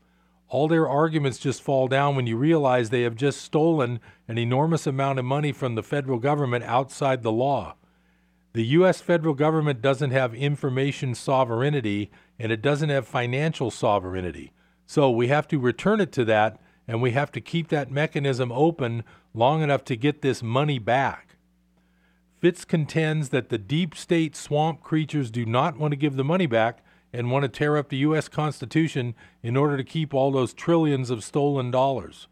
All 0.49 0.67
their 0.67 0.87
arguments 0.87 1.39
just 1.39 1.61
fall 1.61 1.87
down 1.87 2.15
when 2.15 2.27
you 2.27 2.37
realize 2.37 2.89
they 2.89 3.01
have 3.01 3.15
just 3.15 3.41
stolen 3.41 3.99
an 4.27 4.37
enormous 4.37 4.87
amount 4.87 5.19
of 5.19 5.25
money 5.25 5.51
from 5.51 5.75
the 5.75 5.83
federal 5.83 6.19
government 6.19 6.63
outside 6.63 7.21
the 7.21 7.31
law. 7.31 7.75
The 8.53 8.65
U.S. 8.67 9.01
federal 9.01 9.33
government 9.33 9.81
doesn't 9.81 10.11
have 10.11 10.33
information 10.33 11.15
sovereignty 11.15 12.09
and 12.39 12.51
it 12.51 12.61
doesn't 12.61 12.89
have 12.89 13.07
financial 13.07 13.69
sovereignty. 13.69 14.53
So 14.85 15.11
we 15.11 15.27
have 15.27 15.47
to 15.49 15.59
return 15.59 15.99
it 15.99 16.11
to 16.13 16.25
that 16.25 16.59
and 16.87 17.01
we 17.01 17.11
have 17.11 17.31
to 17.33 17.41
keep 17.41 17.67
that 17.67 17.91
mechanism 17.91 18.51
open 18.51 19.03
long 19.33 19.61
enough 19.61 19.83
to 19.85 19.97
get 19.97 20.21
this 20.21 20.41
money 20.41 20.79
back. 20.79 21.35
Fitts 22.39 22.63
contends 22.63 23.29
that 23.29 23.49
the 23.49 23.57
deep 23.57 23.95
state 23.95 24.35
swamp 24.35 24.81
creatures 24.81 25.29
do 25.29 25.45
not 25.45 25.77
want 25.77 25.91
to 25.91 25.97
give 25.97 26.15
the 26.15 26.23
money 26.23 26.45
back 26.45 26.79
and 27.13 27.31
want 27.31 27.43
to 27.43 27.49
tear 27.49 27.77
up 27.77 27.89
the 27.89 27.97
U.S. 27.97 28.27
Constitution 28.27 29.15
in 29.41 29.55
order 29.55 29.77
to 29.77 29.83
keep 29.83 30.13
all 30.13 30.31
those 30.31 30.53
trillions 30.53 31.09
of 31.09 31.23
stolen 31.23 31.71
dollars. 31.71 32.27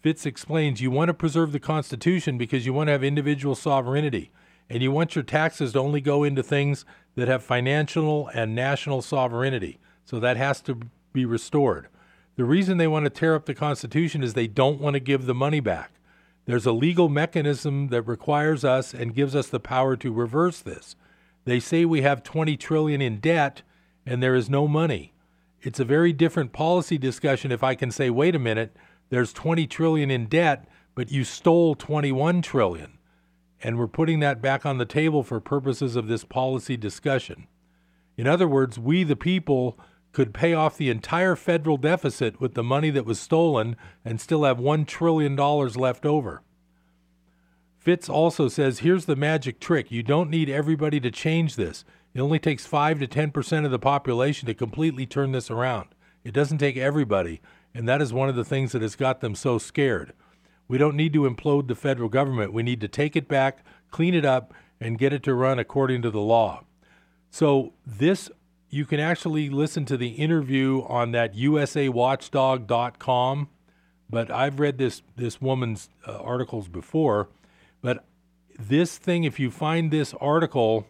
Fitts 0.00 0.26
explains 0.26 0.80
you 0.80 0.90
want 0.90 1.08
to 1.08 1.14
preserve 1.14 1.52
the 1.52 1.60
Constitution 1.60 2.38
because 2.38 2.66
you 2.66 2.72
want 2.72 2.88
to 2.88 2.92
have 2.92 3.02
individual 3.02 3.54
sovereignty, 3.54 4.30
and 4.68 4.82
you 4.82 4.92
want 4.92 5.14
your 5.14 5.24
taxes 5.24 5.72
to 5.72 5.78
only 5.78 6.00
go 6.00 6.24
into 6.24 6.42
things 6.42 6.84
that 7.14 7.28
have 7.28 7.42
financial 7.42 8.28
and 8.28 8.54
national 8.54 9.02
sovereignty. 9.02 9.78
So 10.04 10.20
that 10.20 10.36
has 10.36 10.60
to 10.62 10.78
be 11.12 11.24
restored. 11.24 11.88
The 12.36 12.44
reason 12.44 12.76
they 12.76 12.86
want 12.86 13.04
to 13.06 13.10
tear 13.10 13.34
up 13.34 13.46
the 13.46 13.54
Constitution 13.54 14.22
is 14.22 14.34
they 14.34 14.46
don't 14.46 14.80
want 14.80 14.94
to 14.94 15.00
give 15.00 15.26
the 15.26 15.34
money 15.34 15.60
back. 15.60 15.92
There's 16.44 16.66
a 16.66 16.72
legal 16.72 17.08
mechanism 17.08 17.88
that 17.88 18.02
requires 18.02 18.64
us 18.64 18.94
and 18.94 19.14
gives 19.14 19.34
us 19.34 19.48
the 19.48 19.58
power 19.58 19.96
to 19.96 20.12
reverse 20.12 20.60
this. 20.60 20.94
They 21.44 21.58
say 21.58 21.84
we 21.84 22.02
have 22.02 22.22
20 22.22 22.56
trillion 22.56 23.00
in 23.00 23.18
debt 23.18 23.62
and 24.06 24.22
there 24.22 24.34
is 24.34 24.48
no 24.48 24.68
money. 24.68 25.12
It's 25.60 25.80
a 25.80 25.84
very 25.84 26.12
different 26.12 26.52
policy 26.52 26.96
discussion 26.96 27.50
if 27.50 27.62
I 27.64 27.74
can 27.74 27.90
say, 27.90 28.08
wait 28.08 28.36
a 28.36 28.38
minute, 28.38 28.76
there's 29.10 29.32
20 29.32 29.66
trillion 29.66 30.10
in 30.10 30.26
debt, 30.26 30.68
but 30.94 31.10
you 31.10 31.24
stole 31.24 31.74
21 31.74 32.40
trillion. 32.42 32.98
And 33.62 33.78
we're 33.78 33.88
putting 33.88 34.20
that 34.20 34.40
back 34.40 34.64
on 34.64 34.78
the 34.78 34.84
table 34.84 35.22
for 35.22 35.40
purposes 35.40 35.96
of 35.96 36.08
this 36.08 36.24
policy 36.24 36.76
discussion. 36.76 37.48
In 38.16 38.26
other 38.26 38.46
words, 38.46 38.78
we 38.78 39.02
the 39.02 39.16
people 39.16 39.78
could 40.12 40.32
pay 40.32 40.54
off 40.54 40.78
the 40.78 40.88
entire 40.88 41.36
federal 41.36 41.76
deficit 41.76 42.40
with 42.40 42.54
the 42.54 42.62
money 42.62 42.90
that 42.90 43.04
was 43.04 43.20
stolen 43.20 43.76
and 44.04 44.20
still 44.20 44.44
have 44.44 44.58
$1 44.58 44.86
trillion 44.86 45.36
left 45.36 46.06
over. 46.06 46.42
Fitts 47.78 48.08
also 48.08 48.48
says 48.48 48.78
here's 48.78 49.04
the 49.04 49.14
magic 49.14 49.60
trick 49.60 49.90
you 49.92 50.02
don't 50.02 50.30
need 50.30 50.48
everybody 50.48 50.98
to 51.00 51.10
change 51.10 51.56
this. 51.56 51.84
It 52.16 52.20
only 52.20 52.38
takes 52.38 52.64
5 52.64 53.00
to 53.00 53.06
10% 53.06 53.66
of 53.66 53.70
the 53.70 53.78
population 53.78 54.46
to 54.46 54.54
completely 54.54 55.04
turn 55.04 55.32
this 55.32 55.50
around. 55.50 55.88
It 56.24 56.32
doesn't 56.32 56.56
take 56.56 56.78
everybody, 56.78 57.42
and 57.74 57.86
that 57.86 58.00
is 58.00 58.10
one 58.10 58.30
of 58.30 58.36
the 58.36 58.44
things 58.44 58.72
that 58.72 58.80
has 58.80 58.96
got 58.96 59.20
them 59.20 59.34
so 59.34 59.58
scared. 59.58 60.14
We 60.66 60.78
don't 60.78 60.96
need 60.96 61.12
to 61.12 61.28
implode 61.28 61.68
the 61.68 61.74
federal 61.74 62.08
government. 62.08 62.54
We 62.54 62.62
need 62.62 62.80
to 62.80 62.88
take 62.88 63.16
it 63.16 63.28
back, 63.28 63.62
clean 63.90 64.14
it 64.14 64.24
up, 64.24 64.54
and 64.80 64.98
get 64.98 65.12
it 65.12 65.22
to 65.24 65.34
run 65.34 65.58
according 65.58 66.00
to 66.02 66.10
the 66.10 66.22
law. 66.22 66.64
So, 67.30 67.74
this 67.84 68.30
you 68.70 68.86
can 68.86 68.98
actually 68.98 69.50
listen 69.50 69.84
to 69.84 69.98
the 69.98 70.12
interview 70.12 70.84
on 70.88 71.12
that 71.12 71.36
usawatchdog.com. 71.36 73.48
But 74.08 74.30
I've 74.30 74.58
read 74.58 74.78
this 74.78 75.02
this 75.16 75.42
woman's 75.42 75.90
uh, 76.08 76.16
articles 76.16 76.68
before. 76.68 77.28
But 77.82 78.06
this 78.58 78.96
thing, 78.96 79.24
if 79.24 79.38
you 79.38 79.50
find 79.50 79.90
this 79.90 80.14
article, 80.14 80.86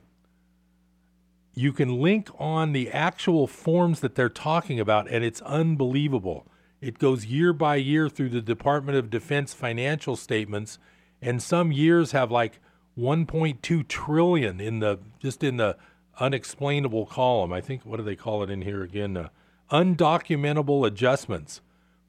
you 1.59 1.73
can 1.73 2.01
link 2.03 2.29
on 2.39 2.73
the 2.73 2.91
actual 2.91 3.47
forms 3.47 4.01
that 4.01 4.15
they're 4.15 4.29
talking 4.29 4.79
about, 4.79 5.11
and 5.11 5.25
it's 5.25 5.41
unbelievable. 5.41 6.47
It 6.83 6.99
goes 6.99 7.25
year 7.25 7.55
by 7.55 7.77
year 7.77 8.11
through 8.11 8.29
the 8.29 8.43
Department 8.43 8.99
of 8.99 9.09
Defense 9.09 9.55
financial 9.55 10.17
statements, 10.17 10.79
and 11.23 11.43
some 11.43 11.73
years 11.73 12.13
have 12.13 12.31
like 12.31 12.61
1.2 12.99 13.89
trillion 13.89 14.61
in 14.61 14.81
the 14.81 14.99
just 15.19 15.43
in 15.43 15.57
the 15.57 15.79
unexplainable 16.21 17.07
column. 17.07 17.55
I 17.55 17.63
think 17.63 17.87
what 17.87 17.97
do 17.97 18.03
they 18.03 18.17
call 18.17 18.43
it 18.43 18.51
in 18.51 18.61
here 18.61 18.83
again? 18.83 19.17
Uh, 19.17 19.29
undocumentable 19.71 20.87
adjustments. 20.87 21.63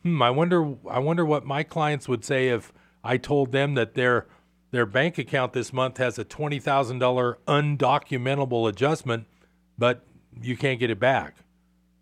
Hmm, 0.04 0.22
I 0.22 0.30
wonder. 0.30 0.76
I 0.90 1.00
wonder 1.00 1.26
what 1.26 1.46
my 1.46 1.64
clients 1.64 2.10
would 2.10 2.26
say 2.26 2.50
if 2.50 2.74
I 3.02 3.16
told 3.16 3.54
them 3.54 3.76
that 3.76 3.94
their 3.94 4.28
their 4.72 4.86
bank 4.86 5.18
account 5.18 5.54
this 5.54 5.72
month 5.72 6.00
has 6.00 6.20
a 6.20 6.26
twenty 6.26 6.60
thousand 6.60 7.00
dollar 7.00 7.38
undocumentable 7.48 8.68
adjustment, 8.68 9.26
but 9.78 10.06
you 10.42 10.58
can't 10.58 10.80
get 10.80 10.90
it 10.90 11.00
back. 11.00 11.36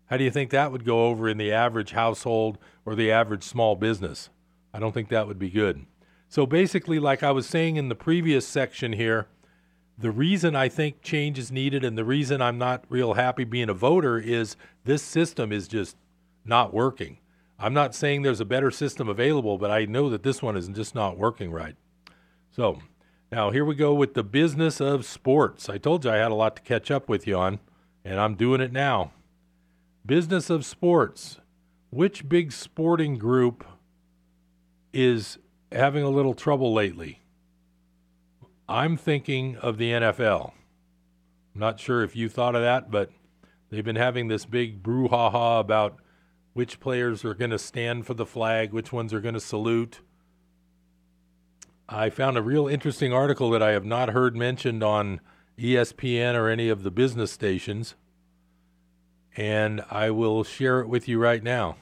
How 0.06 0.16
do 0.16 0.24
you 0.24 0.30
think 0.30 0.50
that 0.50 0.70
would 0.70 0.84
go 0.84 1.06
over 1.06 1.28
in 1.28 1.36
the 1.36 1.52
average 1.52 1.92
household 1.92 2.58
or 2.84 2.94
the 2.94 3.10
average 3.10 3.42
small 3.42 3.74
business? 3.74 4.30
I 4.72 4.78
don't 4.78 4.92
think 4.92 5.08
that 5.08 5.26
would 5.26 5.38
be 5.38 5.50
good. 5.50 5.86
So 6.28 6.46
basically, 6.46 6.98
like 6.98 7.22
I 7.22 7.30
was 7.30 7.46
saying 7.46 7.76
in 7.76 7.88
the 7.88 7.94
previous 7.94 8.46
section 8.46 8.92
here, 8.92 9.26
the 9.98 10.10
reason 10.10 10.54
I 10.54 10.68
think 10.68 11.02
change 11.02 11.38
is 11.38 11.50
needed 11.50 11.84
and 11.84 11.96
the 11.96 12.04
reason 12.04 12.42
I'm 12.42 12.58
not 12.58 12.84
real 12.88 13.14
happy 13.14 13.44
being 13.44 13.70
a 13.70 13.74
voter 13.74 14.18
is 14.18 14.56
this 14.84 15.02
system 15.02 15.52
is 15.52 15.66
just 15.66 15.96
not 16.44 16.74
working. 16.74 17.18
I'm 17.58 17.72
not 17.72 17.94
saying 17.94 18.22
there's 18.22 18.40
a 18.40 18.44
better 18.44 18.70
system 18.70 19.08
available, 19.08 19.56
but 19.56 19.70
I 19.70 19.86
know 19.86 20.10
that 20.10 20.22
this 20.22 20.42
one 20.42 20.56
is 20.56 20.68
just 20.68 20.94
not 20.94 21.16
working 21.16 21.50
right. 21.50 21.76
So, 22.50 22.78
now 23.32 23.50
here 23.50 23.64
we 23.64 23.74
go 23.74 23.94
with 23.94 24.14
the 24.14 24.22
business 24.22 24.80
of 24.80 25.04
sports. 25.04 25.68
I 25.68 25.78
told 25.78 26.04
you 26.04 26.10
I 26.10 26.16
had 26.16 26.30
a 26.30 26.34
lot 26.34 26.56
to 26.56 26.62
catch 26.62 26.90
up 26.90 27.08
with 27.08 27.26
you 27.26 27.36
on, 27.36 27.60
and 28.04 28.20
I'm 28.20 28.34
doing 28.34 28.60
it 28.60 28.72
now. 28.72 29.12
Business 30.04 30.50
of 30.50 30.64
sports. 30.64 31.40
Which 31.90 32.28
big 32.28 32.52
sporting 32.52 33.16
group 33.16 33.64
is 34.92 35.38
having 35.72 36.02
a 36.02 36.10
little 36.10 36.34
trouble 36.34 36.72
lately? 36.72 37.20
I'm 38.68 38.96
thinking 38.96 39.56
of 39.56 39.78
the 39.78 39.92
NFL. 39.92 40.52
I'm 41.54 41.60
not 41.60 41.78
sure 41.78 42.02
if 42.02 42.16
you 42.16 42.28
thought 42.28 42.56
of 42.56 42.62
that, 42.62 42.90
but 42.90 43.10
they've 43.70 43.84
been 43.84 43.96
having 43.96 44.28
this 44.28 44.44
big 44.44 44.82
brouhaha 44.82 45.60
about 45.60 45.96
which 46.52 46.80
players 46.80 47.24
are 47.24 47.34
going 47.34 47.50
to 47.50 47.58
stand 47.58 48.06
for 48.06 48.14
the 48.14 48.26
flag, 48.26 48.72
which 48.72 48.92
ones 48.92 49.12
are 49.12 49.20
going 49.20 49.34
to 49.34 49.40
salute. 49.40 50.00
I 51.88 52.10
found 52.10 52.36
a 52.36 52.42
real 52.42 52.66
interesting 52.66 53.12
article 53.12 53.50
that 53.50 53.62
I 53.62 53.70
have 53.70 53.84
not 53.84 54.10
heard 54.10 54.36
mentioned 54.36 54.82
on 54.82 55.20
ESPN 55.58 56.34
or 56.34 56.48
any 56.48 56.68
of 56.68 56.82
the 56.82 56.90
business 56.90 57.30
stations, 57.30 57.94
and 59.36 59.84
I 59.90 60.10
will 60.10 60.42
share 60.42 60.80
it 60.80 60.88
with 60.88 61.06
you 61.06 61.18
right 61.18 61.42
now. 61.42 61.76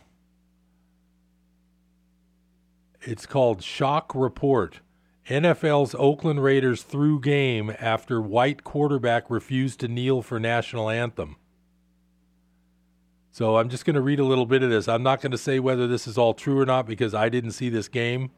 It's 3.01 3.27
called 3.27 3.63
Shock 3.63 4.15
Report 4.15 4.81
NFL's 5.29 5.95
Oakland 5.95 6.43
Raiders 6.43 6.83
threw 6.83 7.19
game 7.19 7.75
after 7.81 8.21
white 8.21 8.63
quarterback 8.63 9.31
refused 9.31 9.81
to 9.81 9.89
kneel 9.89 10.21
for 10.21 10.39
national 10.39 10.91
anthem. 10.91 11.37
So 13.31 13.57
I'm 13.57 13.71
just 13.71 13.87
going 13.87 13.95
to 13.95 14.03
read 14.03 14.21
a 14.21 14.25
little 14.25 14.45
bit 14.45 14.63
of 14.63 14.69
this. 14.69 14.87
I'm 14.87 15.03
not 15.03 15.23
going 15.23 15.33
to 15.33 15.39
say 15.39 15.59
whether 15.59 15.87
this 15.87 16.07
is 16.07 16.19
all 16.19 16.35
true 16.35 16.61
or 16.61 16.67
not 16.67 16.87
because 16.87 17.15
I 17.15 17.31
didn't 17.31 17.53
see 17.53 17.71
this 17.71 17.89
game. 17.89 18.33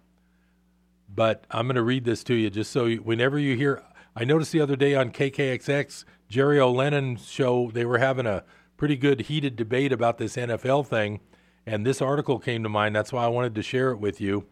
But 1.08 1.44
I'm 1.50 1.66
going 1.66 1.76
to 1.76 1.82
read 1.82 2.04
this 2.04 2.24
to 2.24 2.34
you 2.34 2.50
just 2.50 2.70
so 2.70 2.86
you, 2.86 2.98
whenever 2.98 3.38
you 3.38 3.56
hear 3.56 3.82
I 4.14 4.24
noticed 4.24 4.52
the 4.52 4.60
other 4.60 4.76
day 4.76 4.94
on 4.94 5.10
KKXX 5.10 6.04
Jerry 6.28 6.58
O'Lennon's 6.58 7.28
show 7.28 7.70
they 7.72 7.84
were 7.84 7.98
having 7.98 8.26
a 8.26 8.44
pretty 8.76 8.96
good 8.96 9.22
heated 9.22 9.56
debate 9.56 9.92
about 9.92 10.18
this 10.18 10.36
NFL 10.36 10.86
thing 10.86 11.20
and 11.66 11.84
this 11.84 12.00
article 12.00 12.38
came 12.38 12.62
to 12.62 12.68
mind. 12.68 12.94
That's 12.94 13.12
why 13.12 13.24
I 13.24 13.28
wanted 13.28 13.54
to 13.56 13.62
share 13.62 13.90
it 13.90 13.98
with 13.98 14.20
you. 14.20 14.46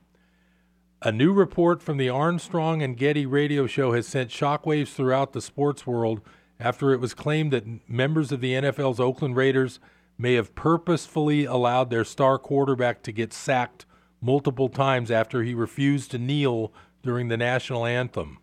A 1.02 1.12
new 1.12 1.32
report 1.32 1.82
from 1.82 1.98
the 1.98 2.09
Armstrong 2.09 2.82
and 2.82 2.96
Getty 2.96 3.26
radio 3.26 3.66
show 3.66 3.92
has 3.92 4.07
sent 4.07 4.30
shockwaves 4.30 4.94
throughout 4.94 5.32
the 5.32 5.42
sports 5.42 5.86
world 5.86 6.22
after 6.59 6.92
it 6.92 7.00
was 7.00 7.14
claimed 7.14 7.52
that 7.52 7.88
members 7.88 8.32
of 8.32 8.40
the 8.40 8.52
NFL's 8.52 9.00
Oakland 9.00 9.36
Raiders 9.36 9.80
may 10.16 10.34
have 10.34 10.55
purposefully 10.55 11.44
allowed 11.44 11.90
their 11.90 12.05
star 12.05 12.38
quarterback 12.38 13.02
to 13.02 13.12
get 13.12 13.32
sacked 13.32 13.84
multiple 14.25 14.70
times 14.70 15.11
after 15.11 15.43
he 15.43 15.55
refused 15.55 16.11
to 16.11 16.18
kneel 16.18 16.72
during 17.03 17.29
the 17.29 17.37
national 17.37 17.85
anthem. 17.85 18.39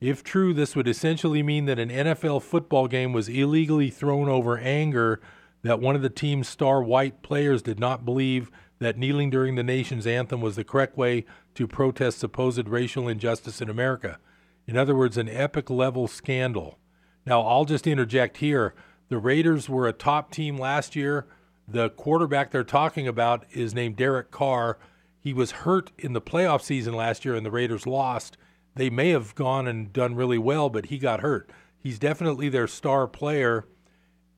If 0.00 0.24
true, 0.24 0.54
this 0.54 0.74
would 0.74 0.88
essentially 0.88 1.42
mean 1.42 1.66
that 1.66 1.78
an 1.78 1.90
NFL 1.90 2.42
football 2.42 2.88
game 2.88 3.12
was 3.12 3.28
illegally 3.28 3.90
thrown 3.90 4.28
over 4.28 4.56
anger 4.56 5.20
that 5.62 5.80
one 5.80 5.96
of 5.96 6.02
the 6.02 6.08
team's 6.08 6.48
star 6.48 6.82
white 6.82 7.22
players 7.22 7.60
did 7.60 7.78
not 7.78 8.04
believe 8.04 8.50
that 8.78 8.96
kneeling 8.96 9.30
during 9.30 9.54
the 9.54 9.62
nation's 9.62 10.06
anthem 10.06 10.40
was 10.40 10.56
the 10.56 10.64
correct 10.64 10.96
way 10.96 11.24
to 11.54 11.66
protest 11.66 12.18
supposed 12.18 12.68
racial 12.68 13.08
injustice 13.08 13.60
in 13.60 13.68
America. 13.68 14.18
In 14.66 14.76
other 14.76 14.94
words, 14.94 15.16
an 15.16 15.28
epic 15.28 15.68
level 15.68 16.08
scandal. 16.08 16.78
Now, 17.26 17.42
I'll 17.42 17.64
just 17.64 17.86
interject 17.86 18.38
here. 18.38 18.74
The 19.08 19.18
Raiders 19.18 19.68
were 19.68 19.88
a 19.88 19.92
top 19.92 20.30
team 20.30 20.56
last 20.56 20.96
year. 20.96 21.26
The 21.68 21.90
quarterback 21.90 22.50
they're 22.50 22.64
talking 22.64 23.08
about 23.08 23.44
is 23.52 23.74
named 23.74 23.96
Derek 23.96 24.30
Carr. 24.30 24.78
He 25.18 25.32
was 25.32 25.50
hurt 25.50 25.90
in 25.98 26.12
the 26.12 26.20
playoff 26.20 26.62
season 26.62 26.94
last 26.94 27.24
year, 27.24 27.34
and 27.34 27.44
the 27.44 27.50
Raiders 27.50 27.86
lost. 27.86 28.36
They 28.76 28.90
may 28.90 29.10
have 29.10 29.34
gone 29.34 29.66
and 29.66 29.92
done 29.92 30.14
really 30.14 30.38
well, 30.38 30.68
but 30.68 30.86
he 30.86 30.98
got 30.98 31.20
hurt. 31.20 31.50
He's 31.78 31.98
definitely 31.98 32.48
their 32.48 32.66
star 32.66 33.06
player, 33.06 33.66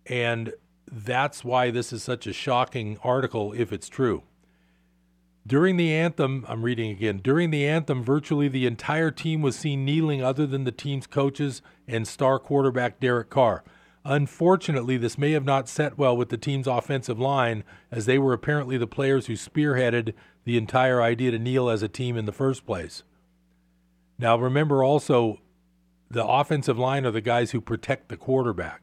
and 0.07 0.55
that's 0.91 1.45
why 1.45 1.70
this 1.70 1.93
is 1.93 2.03
such 2.03 2.26
a 2.26 2.33
shocking 2.33 2.99
article 3.03 3.53
if 3.53 3.72
it's 3.72 3.89
true. 3.89 4.22
During 5.47 5.76
the 5.76 5.93
anthem, 5.93 6.45
I'm 6.47 6.62
reading 6.62 6.91
again. 6.91 7.20
During 7.22 7.51
the 7.51 7.66
anthem, 7.66 8.03
virtually 8.03 8.49
the 8.49 8.66
entire 8.66 9.11
team 9.11 9.41
was 9.41 9.57
seen 9.57 9.85
kneeling, 9.85 10.22
other 10.22 10.47
than 10.47 10.64
the 10.64 10.72
team's 10.72 11.07
coaches 11.07 11.62
and 11.87 12.07
star 12.07 12.39
quarterback 12.39 13.01
Derek 13.01 13.31
Carr. 13.31 13.64
Unfortunately, 14.11 14.97
this 14.97 15.19
may 15.19 15.33
have 15.33 15.45
not 15.45 15.69
set 15.69 15.99
well 15.99 16.17
with 16.17 16.31
the 16.31 16.39
team's 16.39 16.67
offensive 16.67 17.21
line, 17.21 17.63
as 17.91 18.07
they 18.07 18.19
were 18.19 18.33
apparently 18.33 18.79
the 18.79 18.87
players 18.87 19.27
who 19.27 19.35
spearheaded 19.35 20.15
the 20.45 20.57
entire 20.57 21.03
idea 21.03 21.31
to 21.31 21.39
kneel 21.39 21.69
as 21.69 21.83
a 21.83 21.89
team 21.89 22.17
in 22.17 22.25
the 22.25 22.33
first 22.33 22.65
place. 22.65 23.03
Now, 24.19 24.39
remember 24.39 24.83
also, 24.83 25.41
the 26.11 26.25
offensive 26.25 26.79
line 26.79 27.05
are 27.05 27.11
the 27.11 27.21
guys 27.21 27.51
who 27.51 27.61
protect 27.61 28.09
the 28.09 28.17
quarterback. 28.17 28.81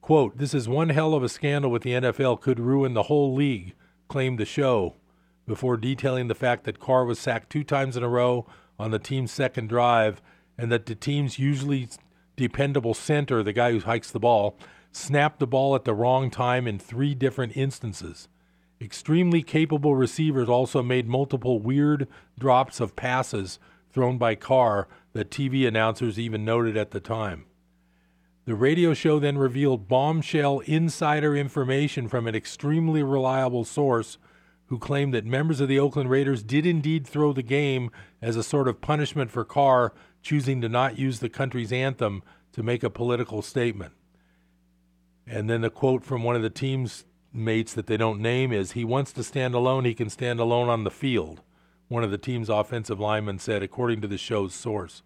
Quote, 0.00 0.38
This 0.38 0.54
is 0.54 0.68
one 0.68 0.90
hell 0.90 1.14
of 1.14 1.24
a 1.24 1.28
scandal 1.28 1.72
with 1.72 1.82
the 1.82 1.94
NFL, 1.94 2.40
could 2.40 2.60
ruin 2.60 2.94
the 2.94 3.04
whole 3.04 3.34
league, 3.34 3.74
claimed 4.06 4.38
the 4.38 4.44
show 4.44 4.94
before 5.48 5.76
detailing 5.76 6.28
the 6.28 6.36
fact 6.36 6.62
that 6.62 6.78
Carr 6.78 7.04
was 7.04 7.18
sacked 7.18 7.50
two 7.50 7.64
times 7.64 7.96
in 7.96 8.04
a 8.04 8.08
row 8.08 8.46
on 8.78 8.92
the 8.92 9.00
team's 9.00 9.32
second 9.32 9.68
drive 9.68 10.22
and 10.56 10.70
that 10.70 10.86
the 10.86 10.94
team's 10.94 11.36
usually 11.40 11.88
dependable 12.36 12.94
center, 12.94 13.42
the 13.42 13.52
guy 13.52 13.72
who 13.72 13.80
hikes 13.80 14.10
the 14.10 14.20
ball, 14.20 14.58
snapped 14.92 15.40
the 15.40 15.46
ball 15.46 15.74
at 15.74 15.84
the 15.84 15.94
wrong 15.94 16.30
time 16.30 16.66
in 16.66 16.78
three 16.78 17.14
different 17.14 17.56
instances. 17.56 18.28
Extremely 18.80 19.42
capable 19.42 19.94
receivers 19.94 20.48
also 20.48 20.82
made 20.82 21.08
multiple 21.08 21.58
weird 21.58 22.06
drops 22.38 22.78
of 22.80 22.96
passes 22.96 23.58
thrown 23.90 24.18
by 24.18 24.34
Carr 24.34 24.86
that 25.14 25.30
TV 25.30 25.66
announcers 25.66 26.18
even 26.18 26.44
noted 26.44 26.76
at 26.76 26.90
the 26.90 27.00
time. 27.00 27.46
The 28.44 28.54
radio 28.54 28.94
show 28.94 29.18
then 29.18 29.38
revealed 29.38 29.88
bombshell 29.88 30.60
insider 30.60 31.34
information 31.34 32.06
from 32.06 32.26
an 32.26 32.34
extremely 32.34 33.02
reliable 33.02 33.64
source 33.64 34.18
who 34.66 34.78
claimed 34.78 35.14
that 35.14 35.24
members 35.24 35.60
of 35.60 35.68
the 35.68 35.78
Oakland 35.78 36.10
Raiders 36.10 36.42
did 36.42 36.66
indeed 36.66 37.06
throw 37.06 37.32
the 37.32 37.42
game 37.42 37.90
as 38.20 38.36
a 38.36 38.42
sort 38.42 38.68
of 38.68 38.80
punishment 38.80 39.30
for 39.30 39.44
Carr 39.44 39.92
choosing 40.26 40.60
to 40.60 40.68
not 40.68 40.98
use 40.98 41.20
the 41.20 41.28
country's 41.28 41.72
anthem 41.72 42.20
to 42.50 42.60
make 42.60 42.82
a 42.82 42.90
political 42.90 43.42
statement. 43.42 43.92
And 45.24 45.48
then 45.48 45.60
the 45.60 45.70
quote 45.70 46.04
from 46.04 46.24
one 46.24 46.34
of 46.34 46.42
the 46.42 46.50
team's 46.50 47.04
mates 47.32 47.72
that 47.74 47.86
they 47.86 47.96
don't 47.96 48.20
name 48.20 48.52
is 48.52 48.72
He 48.72 48.84
wants 48.84 49.12
to 49.12 49.22
stand 49.22 49.54
alone, 49.54 49.84
he 49.84 49.94
can 49.94 50.10
stand 50.10 50.40
alone 50.40 50.68
on 50.68 50.82
the 50.82 50.90
field, 50.90 51.42
one 51.86 52.02
of 52.02 52.10
the 52.10 52.18
team's 52.18 52.48
offensive 52.48 52.98
linemen 52.98 53.38
said, 53.38 53.62
according 53.62 54.00
to 54.00 54.08
the 54.08 54.18
show's 54.18 54.52
source. 54.52 55.04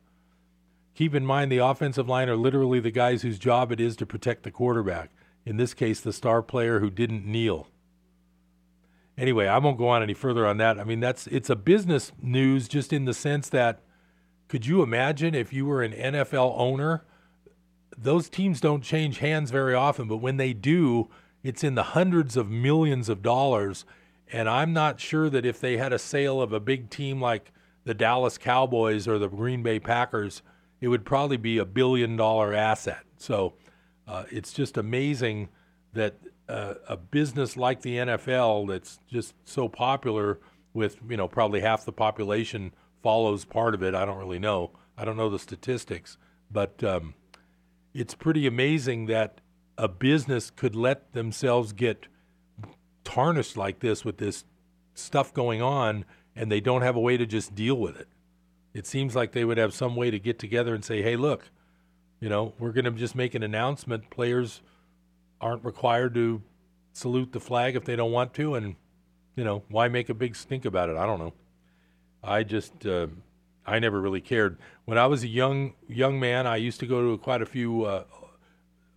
Keep 0.95 1.15
in 1.15 1.27
mind 1.27 1.53
the 1.53 1.59
offensive 1.59 2.09
line 2.09 2.31
are 2.31 2.37
literally 2.37 2.81
the 2.81 2.91
guys 2.91 3.21
whose 3.21 3.39
job 3.39 3.71
it 3.71 3.81
is 3.81 3.97
to 3.97 4.07
protect 4.07 4.43
the 4.43 4.51
quarterback, 4.51 5.11
in 5.45 5.59
this 5.59 5.75
case, 5.75 6.01
the 6.01 6.15
star 6.15 6.41
player 6.43 6.81
who 6.81 6.89
didn't 6.89 7.27
kneel. 7.27 7.69
Anyway, 9.19 9.47
I 9.47 9.59
won't 9.59 9.77
go 9.77 9.89
on 9.89 10.03
any 10.03 10.15
further 10.15 10.47
on 10.47 10.57
that. 10.57 10.79
I 10.79 10.85
mean, 10.85 11.01
that's 11.01 11.27
it's 11.27 11.51
a 11.51 11.57
business 11.57 12.11
news 12.23 12.69
just 12.69 12.91
in 12.91 13.05
the 13.05 13.13
sense 13.13 13.51
that 13.51 13.83
could 14.51 14.67
you 14.67 14.83
imagine 14.83 15.33
if 15.33 15.53
you 15.53 15.65
were 15.65 15.81
an 15.81 15.93
NFL 15.93 16.55
owner? 16.59 17.05
Those 17.97 18.29
teams 18.29 18.61
don't 18.61 18.83
change 18.83 19.19
hands 19.19 19.53
very 19.53 19.75
often, 19.75 20.09
but 20.09 20.17
when 20.17 20.39
they 20.39 20.53
do, 20.53 21.09
it's 21.45 21.63
in 21.63 21.77
the 21.77 21.85
hundreds 21.85 22.37
of 22.37 22.51
millions 22.51 23.09
of 23.09 23.23
dollars. 23.23 23.85
And 24.33 24.49
I'm 24.49 24.73
not 24.73 24.99
sure 24.99 25.31
that 25.31 25.47
if 25.47 25.61
they 25.61 25.77
had 25.77 25.93
a 25.93 26.01
sale 26.01 26.43
of 26.43 26.53
a 26.53 26.59
big 26.59 26.91
team 26.91 27.21
like 27.21 27.53
the 27.85 27.95
Dallas 27.95 28.39
Cowboys 28.39 29.07
or 29.07 29.21
the 29.21 29.29
Green 29.29 29.63
Bay 29.63 29.79
Packers, 29.79 30.43
it 30.81 30.89
would 30.89 31.05
probably 31.05 31.37
be 31.37 31.59
a 31.59 31.65
billion 31.65 32.17
dollar 32.17 32.53
asset. 32.53 33.05
So 33.19 33.55
uh, 34.09 34.25
it's 34.33 34.53
just 34.53 34.77
amazing 34.77 35.49
that 35.93 36.17
uh, 36.49 36.75
a 36.89 36.97
business 36.97 37.57
like 37.57 37.83
the 37.83 37.99
NFL 37.99 38.67
that's 38.67 38.99
just 39.07 39.33
so 39.45 39.69
popular 39.69 40.41
with, 40.75 40.97
you 41.09 41.17
know, 41.17 41.29
probably 41.29 41.61
half 41.61 41.85
the 41.85 41.93
population 41.93 42.73
follows 43.03 43.45
part 43.45 43.75
of 43.75 43.83
it. 43.83 43.95
I 43.95 44.05
don't 44.05 44.19
really 44.19 44.39
know. 44.39 44.73
I 44.97 45.05
don't 45.05 45.17
know 45.17 45.31
the 45.31 45.39
statistics, 45.39 46.19
but 46.51 46.83
um, 46.85 47.15
it's 47.95 48.15
pretty 48.15 48.47
amazing 48.47 49.07
that 49.07 49.41
a 49.79 49.89
business 49.89 50.51
could 50.51 50.77
let 50.77 51.13
themselves 51.13 51.73
get 51.73 52.07
tarnished 53.05 53.57
like 53.57 53.81
this 53.81 54.05
with 54.05 54.19
this 54.19 54.45
stuff 54.95 55.33
going 55.33 55.63
on 55.63 56.05
and 56.37 56.51
they 56.51 56.61
don't 56.61 56.83
have 56.83 56.97
a 56.97 57.01
way 57.01 57.17
to 57.17 57.27
just 57.27 57.55
deal 57.55 57.75
with 57.75 57.99
it. 57.99 58.09
It 58.73 58.87
seems 58.87 59.17
like 59.17 59.33
they 59.33 59.45
would 59.45 59.59
have 59.59 59.75
some 59.75 59.97
way 59.97 60.11
to 60.11 60.19
get 60.19 60.39
together 60.39 60.75
and 60.75 60.85
say, 60.85 61.03
hey, 61.03 61.17
look, 61.17 61.51
you 62.21 62.29
know, 62.29 62.53
we're 62.59 62.73
going 62.73 62.85
to 62.85 62.91
just 62.93 63.15
make 63.15 63.35
an 63.35 63.43
announcement. 63.43 64.11
Players 64.11 64.61
aren't 65.41 65.65
required 65.65 66.15
to 66.15 66.43
salute 66.93 67.33
the 67.33 67.41
flag 67.41 67.75
if 67.75 67.85
they 67.85 67.97
don't 67.97 68.13
want 68.13 68.35
to. 68.35 68.55
And, 68.55 68.77
you 69.35 69.43
know, 69.43 69.65
why 69.69 69.89
make 69.89 70.09
a 70.09 70.15
big 70.15 70.37
stink 70.37 70.65
about 70.65 70.89
it? 70.89 70.97
I 70.97 71.07
don't 71.07 71.19
know. 71.19 71.33
I 72.23 72.43
just, 72.43 72.87
uh, 72.87 73.09
I 73.67 73.79
never 73.79 74.01
really 74.01 74.21
cared. 74.21 74.59
When 74.85 74.99
I 74.99 75.07
was 75.07 75.23
a 75.23 75.29
young 75.29 75.75
young 75.89 76.19
man, 76.21 76.47
I 76.47 76.57
used 76.57 76.81
to 76.81 76.87
go 76.87 77.11
to 77.11 77.19
quite 77.19 77.43
a 77.43 77.47
few 77.47 77.85
uh, 77.85 78.05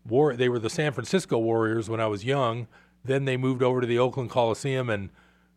war. 0.05 0.35
They 0.35 0.49
were 0.49 0.59
the 0.59 0.69
San 0.69 0.93
Francisco 0.93 1.37
Warriors 1.37 1.89
when 1.89 1.99
I 1.99 2.07
was 2.07 2.25
young. 2.25 2.67
Then 3.05 3.25
they 3.25 3.37
moved 3.37 3.61
over 3.61 3.81
to 3.81 3.87
the 3.87 3.99
Oakland 3.99 4.29
Coliseum, 4.29 4.89
and 4.89 5.09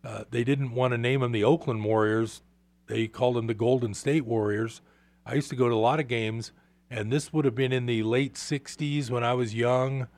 uh, 0.05 0.25
they 0.31 0.45
didn't 0.45 0.73
want 0.73 0.93
to 0.93 0.99
name 0.99 1.21
them 1.21 1.33
the 1.33 1.45
Oakland 1.45 1.85
Warriors. 1.85 2.43
They 2.87 3.09
called 3.09 3.37
them 3.37 3.47
the 3.47 3.55
Golden 3.55 3.95
State 3.95 4.25
Warriors. 4.25 4.81
I 5.25 5.35
used 5.35 5.51
to 5.51 5.57
go 5.57 5.69
to 5.69 5.75
a 5.75 5.77
lot 5.77 6.01
of 6.01 6.09
games, 6.09 6.53
and 6.91 7.13
this 7.13 7.33
would 7.33 7.45
have 7.45 7.55
been 7.55 7.73
in 7.73 7.87
the 7.87 8.03
late 8.03 8.35
'60s 8.35 9.11
when 9.11 9.25
I 9.25 9.35
was 9.35 9.55
young, 9.55 10.09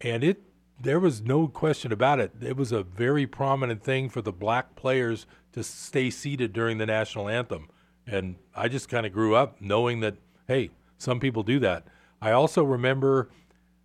and 0.00 0.24
it 0.24 0.42
there 0.78 1.00
was 1.00 1.22
no 1.22 1.48
question 1.48 1.90
about 1.90 2.20
it. 2.20 2.32
It 2.42 2.56
was 2.56 2.70
a 2.70 2.82
very 2.82 3.26
prominent 3.26 3.82
thing 3.82 4.08
for 4.08 4.20
the 4.20 4.32
black 4.32 4.76
players 4.76 5.26
to 5.56 5.64
stay 5.64 6.10
seated 6.10 6.52
during 6.52 6.76
the 6.76 6.84
national 6.84 7.28
anthem. 7.28 7.68
And 8.06 8.36
I 8.54 8.68
just 8.68 8.90
kind 8.90 9.06
of 9.06 9.12
grew 9.12 9.34
up 9.34 9.60
knowing 9.60 10.00
that, 10.00 10.16
hey, 10.46 10.70
some 10.98 11.18
people 11.18 11.42
do 11.42 11.58
that. 11.60 11.86
I 12.20 12.32
also 12.32 12.62
remember 12.62 13.30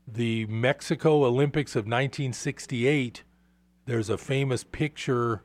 the 0.06 0.46
Mexico 0.48 1.24
Olympics 1.24 1.76
of 1.76 1.86
1968. 1.86 3.24
There's 3.86 4.10
a 4.10 4.18
famous 4.18 4.66
picture 4.66 5.44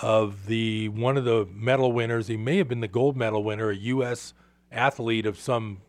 of 0.00 0.46
the 0.46 0.88
one 0.88 1.16
of 1.16 1.24
the 1.24 1.46
medal 1.52 1.92
winners. 1.92 2.26
He 2.26 2.36
may 2.36 2.56
have 2.58 2.68
been 2.68 2.80
the 2.80 2.88
gold 2.88 3.16
medal 3.16 3.44
winner, 3.44 3.70
a 3.70 3.76
U.S. 3.76 4.34
athlete 4.72 5.24
of 5.24 5.38
some 5.38 5.82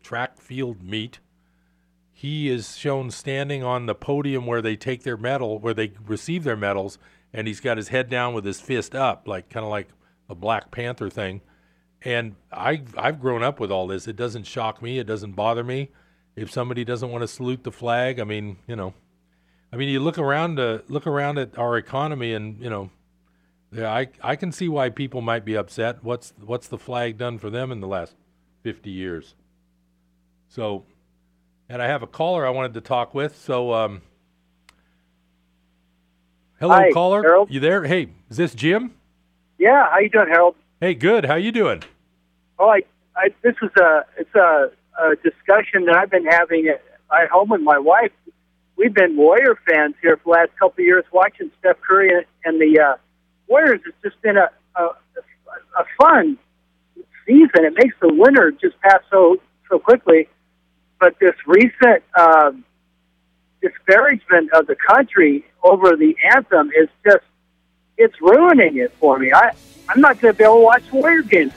track 0.00 0.38
field 0.38 0.80
meet. 0.80 1.18
He 2.12 2.48
is 2.48 2.76
shown 2.76 3.10
standing 3.10 3.64
on 3.64 3.86
the 3.86 3.96
podium 3.96 4.46
where 4.46 4.62
they 4.62 4.76
take 4.76 5.02
their 5.02 5.16
medal, 5.16 5.58
where 5.58 5.74
they 5.74 5.92
receive 6.06 6.44
their 6.44 6.56
medals, 6.56 6.98
and 7.32 7.46
he's 7.46 7.60
got 7.60 7.76
his 7.76 7.88
head 7.88 8.08
down 8.08 8.34
with 8.34 8.44
his 8.44 8.60
fist 8.60 8.94
up, 8.94 9.28
like 9.28 9.48
kind 9.48 9.64
of 9.64 9.70
like 9.70 9.88
a 10.28 10.34
Black 10.34 10.70
Panther 10.70 11.10
thing. 11.10 11.40
And 12.02 12.36
I 12.52 12.82
I've 12.96 13.20
grown 13.20 13.42
up 13.42 13.60
with 13.60 13.70
all 13.70 13.86
this. 13.86 14.06
It 14.06 14.16
doesn't 14.16 14.44
shock 14.44 14.80
me. 14.80 14.98
It 14.98 15.06
doesn't 15.06 15.32
bother 15.32 15.64
me. 15.64 15.90
If 16.36 16.50
somebody 16.50 16.84
doesn't 16.84 17.10
want 17.10 17.22
to 17.22 17.28
salute 17.28 17.64
the 17.64 17.72
flag, 17.72 18.20
I 18.20 18.24
mean, 18.24 18.58
you 18.68 18.76
know, 18.76 18.94
I 19.72 19.76
mean, 19.76 19.88
you 19.88 20.00
look 20.00 20.18
around 20.18 20.58
uh, 20.58 20.78
look 20.88 21.06
around 21.06 21.38
at 21.38 21.58
our 21.58 21.76
economy, 21.76 22.32
and 22.32 22.60
you 22.62 22.70
know, 22.70 22.90
yeah, 23.72 23.92
I 23.92 24.08
I 24.22 24.36
can 24.36 24.52
see 24.52 24.68
why 24.68 24.88
people 24.88 25.20
might 25.20 25.44
be 25.44 25.56
upset. 25.56 26.02
What's 26.02 26.32
what's 26.40 26.68
the 26.68 26.78
flag 26.78 27.18
done 27.18 27.38
for 27.38 27.50
them 27.50 27.70
in 27.70 27.80
the 27.80 27.88
last 27.88 28.14
fifty 28.62 28.90
years? 28.90 29.34
So, 30.48 30.84
and 31.68 31.82
I 31.82 31.86
have 31.86 32.02
a 32.02 32.06
caller 32.06 32.46
I 32.46 32.50
wanted 32.50 32.74
to 32.74 32.80
talk 32.80 33.12
with. 33.12 33.36
So, 33.36 33.74
um, 33.74 34.00
hello, 36.60 36.74
Hi, 36.74 36.90
caller. 36.92 37.22
Harold. 37.22 37.50
You 37.50 37.60
there? 37.60 37.84
Hey, 37.84 38.08
is 38.30 38.36
this 38.36 38.54
Jim? 38.54 38.94
Yeah, 39.58 39.90
how 39.90 39.98
you 39.98 40.08
doing, 40.08 40.28
Harold? 40.28 40.54
Hey, 40.80 40.94
good. 40.94 41.24
How 41.24 41.34
you 41.34 41.52
doing? 41.52 41.82
Oh, 42.58 42.68
I, 42.68 42.82
I 43.16 43.28
this 43.42 43.54
is 43.62 43.70
a 43.80 44.04
it's 44.16 44.34
a, 44.34 44.70
a 45.00 45.16
discussion 45.16 45.86
that 45.86 45.96
I've 45.96 46.10
been 46.10 46.26
having 46.26 46.68
at, 46.68 46.82
at 47.12 47.28
home 47.30 47.50
with 47.50 47.60
my 47.60 47.78
wife. 47.78 48.12
We've 48.76 48.94
been 48.94 49.16
Warrior 49.16 49.58
fans 49.68 49.94
here 50.00 50.16
for 50.18 50.22
the 50.24 50.30
last 50.40 50.50
couple 50.58 50.80
of 50.82 50.86
years, 50.86 51.04
watching 51.12 51.50
Steph 51.58 51.80
Curry 51.80 52.10
and, 52.14 52.24
and 52.44 52.60
the 52.60 52.80
uh, 52.80 52.96
Warriors. 53.48 53.80
It's 53.86 53.96
just 54.02 54.20
been 54.22 54.36
a, 54.36 54.50
a 54.76 54.82
a 55.78 55.84
fun 56.00 56.38
season. 57.26 57.64
It 57.64 57.74
makes 57.74 57.96
the 58.00 58.12
winter 58.12 58.52
just 58.52 58.78
pass 58.80 59.00
so 59.10 59.38
so 59.68 59.78
quickly. 59.78 60.28
But 61.00 61.16
this 61.20 61.34
recent 61.46 62.02
uh, 62.14 62.52
disparagement 63.60 64.52
of 64.52 64.66
the 64.66 64.76
country 64.76 65.44
over 65.62 65.96
the 65.96 66.16
anthem 66.34 66.70
is 66.76 66.88
just 67.04 67.24
it's 67.96 68.20
ruining 68.20 68.76
it 68.78 68.92
for 69.00 69.18
me. 69.18 69.32
I 69.32 69.50
I'm 69.88 70.00
not 70.00 70.20
going 70.20 70.32
to 70.34 70.38
be 70.38 70.44
able 70.44 70.56
to 70.56 70.60
watch 70.60 70.82
Warrior 70.92 71.22
games. 71.22 71.54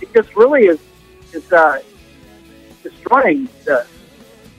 It 0.00 0.12
just 0.14 0.34
really 0.34 0.62
is 0.66 0.78
is 1.32 1.52
uh, 1.52 1.80
destroying 2.82 3.48
the 3.64 3.86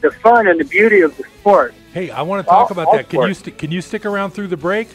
the 0.02 0.12
fun 0.12 0.48
and 0.48 0.60
the 0.60 0.66
beauty 0.66 1.02
of 1.02 1.16
the 1.18 1.24
sport. 1.40 1.74
Hey, 1.94 2.10
I 2.10 2.22
want 2.22 2.46
to 2.46 2.50
talk 2.50 2.66
All- 2.66 2.72
about 2.72 2.88
all 2.88 2.96
that. 2.98 3.10
Can 3.10 3.20
you 3.22 3.34
sports. 3.34 3.40
st- 3.40 3.58
can 3.58 3.72
you 3.72 3.82
stick 3.82 4.06
around 4.06 4.32
through 4.32 4.48
the 4.48 4.58
break? 4.58 4.88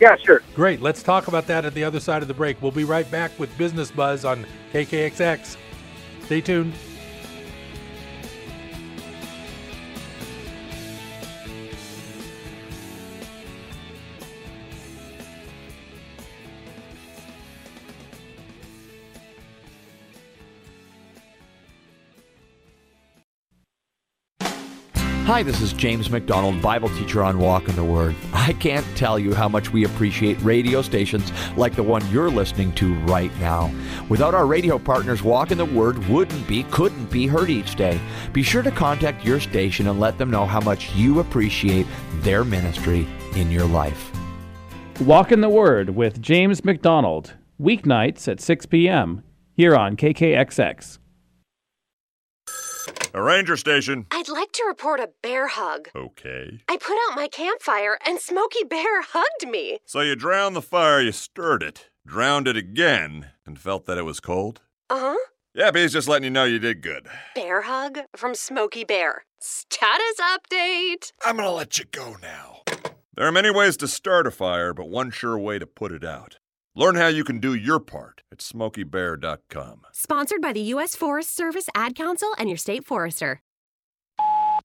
Yeah, 0.00 0.16
sure. 0.16 0.42
Great. 0.54 0.80
Let's 0.80 1.02
talk 1.02 1.26
about 1.28 1.46
that 1.48 1.64
at 1.64 1.74
the 1.74 1.82
other 1.84 1.98
side 2.00 2.22
of 2.22 2.28
the 2.28 2.34
break. 2.34 2.62
We'll 2.62 2.70
be 2.70 2.84
right 2.84 3.08
back 3.10 3.36
with 3.38 3.56
Business 3.58 3.90
Buzz 3.90 4.24
on 4.24 4.46
KKXX. 4.72 5.56
Stay 6.24 6.40
tuned. 6.40 6.72
Hi, 25.28 25.42
this 25.42 25.60
is 25.60 25.74
James 25.74 26.08
MacDonald, 26.08 26.62
Bible 26.62 26.88
teacher 26.88 27.22
on 27.22 27.38
Walk 27.38 27.68
in 27.68 27.76
the 27.76 27.84
Word. 27.84 28.16
I 28.32 28.54
can't 28.54 28.86
tell 28.96 29.18
you 29.18 29.34
how 29.34 29.46
much 29.46 29.70
we 29.70 29.84
appreciate 29.84 30.40
radio 30.40 30.80
stations 30.80 31.30
like 31.54 31.76
the 31.76 31.82
one 31.82 32.00
you're 32.10 32.30
listening 32.30 32.72
to 32.76 32.94
right 33.00 33.30
now. 33.38 33.70
Without 34.08 34.34
our 34.34 34.46
radio 34.46 34.78
partners, 34.78 35.22
Walk 35.22 35.50
in 35.50 35.58
the 35.58 35.66
Word 35.66 35.98
wouldn't 36.08 36.48
be, 36.48 36.62
couldn't 36.70 37.10
be 37.10 37.26
heard 37.26 37.50
each 37.50 37.74
day. 37.74 38.00
Be 38.32 38.42
sure 38.42 38.62
to 38.62 38.70
contact 38.70 39.22
your 39.22 39.38
station 39.38 39.88
and 39.88 40.00
let 40.00 40.16
them 40.16 40.30
know 40.30 40.46
how 40.46 40.62
much 40.62 40.94
you 40.94 41.20
appreciate 41.20 41.86
their 42.22 42.42
ministry 42.42 43.06
in 43.36 43.50
your 43.50 43.66
life. 43.66 44.10
Walk 45.02 45.30
in 45.30 45.42
the 45.42 45.50
Word 45.50 45.90
with 45.90 46.22
James 46.22 46.64
MacDonald, 46.64 47.34
weeknights 47.60 48.28
at 48.28 48.40
6 48.40 48.64
p.m. 48.64 49.22
here 49.52 49.76
on 49.76 49.94
KKXX. 49.94 50.98
A 53.14 53.22
ranger 53.22 53.56
station. 53.56 54.06
I'd 54.10 54.28
like 54.28 54.52
to 54.52 54.64
report 54.66 55.00
a 55.00 55.10
bear 55.22 55.48
hug. 55.48 55.88
Okay. 55.96 56.60
I 56.68 56.76
put 56.76 56.96
out 57.08 57.16
my 57.16 57.28
campfire 57.28 57.98
and 58.06 58.18
Smokey 58.20 58.64
Bear 58.64 59.02
hugged 59.02 59.50
me. 59.50 59.78
So 59.86 60.00
you 60.00 60.14
drowned 60.14 60.54
the 60.54 60.62
fire, 60.62 61.00
you 61.00 61.12
stirred 61.12 61.62
it, 61.62 61.88
drowned 62.06 62.46
it 62.48 62.56
again, 62.56 63.28
and 63.46 63.58
felt 63.58 63.86
that 63.86 63.98
it 63.98 64.02
was 64.02 64.20
cold? 64.20 64.60
Uh 64.90 64.98
huh. 65.00 65.16
Yep, 65.54 65.76
he's 65.76 65.92
just 65.92 66.06
letting 66.08 66.24
you 66.24 66.30
know 66.30 66.44
you 66.44 66.58
did 66.58 66.82
good. 66.82 67.08
Bear 67.34 67.62
hug 67.62 68.00
from 68.14 68.34
Smokey 68.34 68.84
Bear. 68.84 69.24
Status 69.40 70.20
update. 70.20 71.12
I'm 71.24 71.36
gonna 71.36 71.50
let 71.50 71.78
you 71.78 71.86
go 71.90 72.16
now. 72.20 72.62
There 73.16 73.26
are 73.26 73.32
many 73.32 73.50
ways 73.50 73.76
to 73.78 73.88
start 73.88 74.26
a 74.26 74.30
fire, 74.30 74.74
but 74.74 74.88
one 74.88 75.10
sure 75.10 75.38
way 75.38 75.58
to 75.58 75.66
put 75.66 75.92
it 75.92 76.04
out. 76.04 76.38
Learn 76.74 76.94
how 76.94 77.08
you 77.08 77.24
can 77.24 77.40
do 77.40 77.54
your 77.54 77.80
part 77.80 78.22
at 78.30 78.38
smokeybear.com. 78.38 79.82
Sponsored 79.92 80.40
by 80.40 80.52
the 80.52 80.60
U.S. 80.60 80.94
Forest 80.94 81.34
Service, 81.34 81.68
Ad 81.74 81.94
Council, 81.94 82.28
and 82.38 82.48
your 82.48 82.58
state 82.58 82.84
forester. 82.84 83.40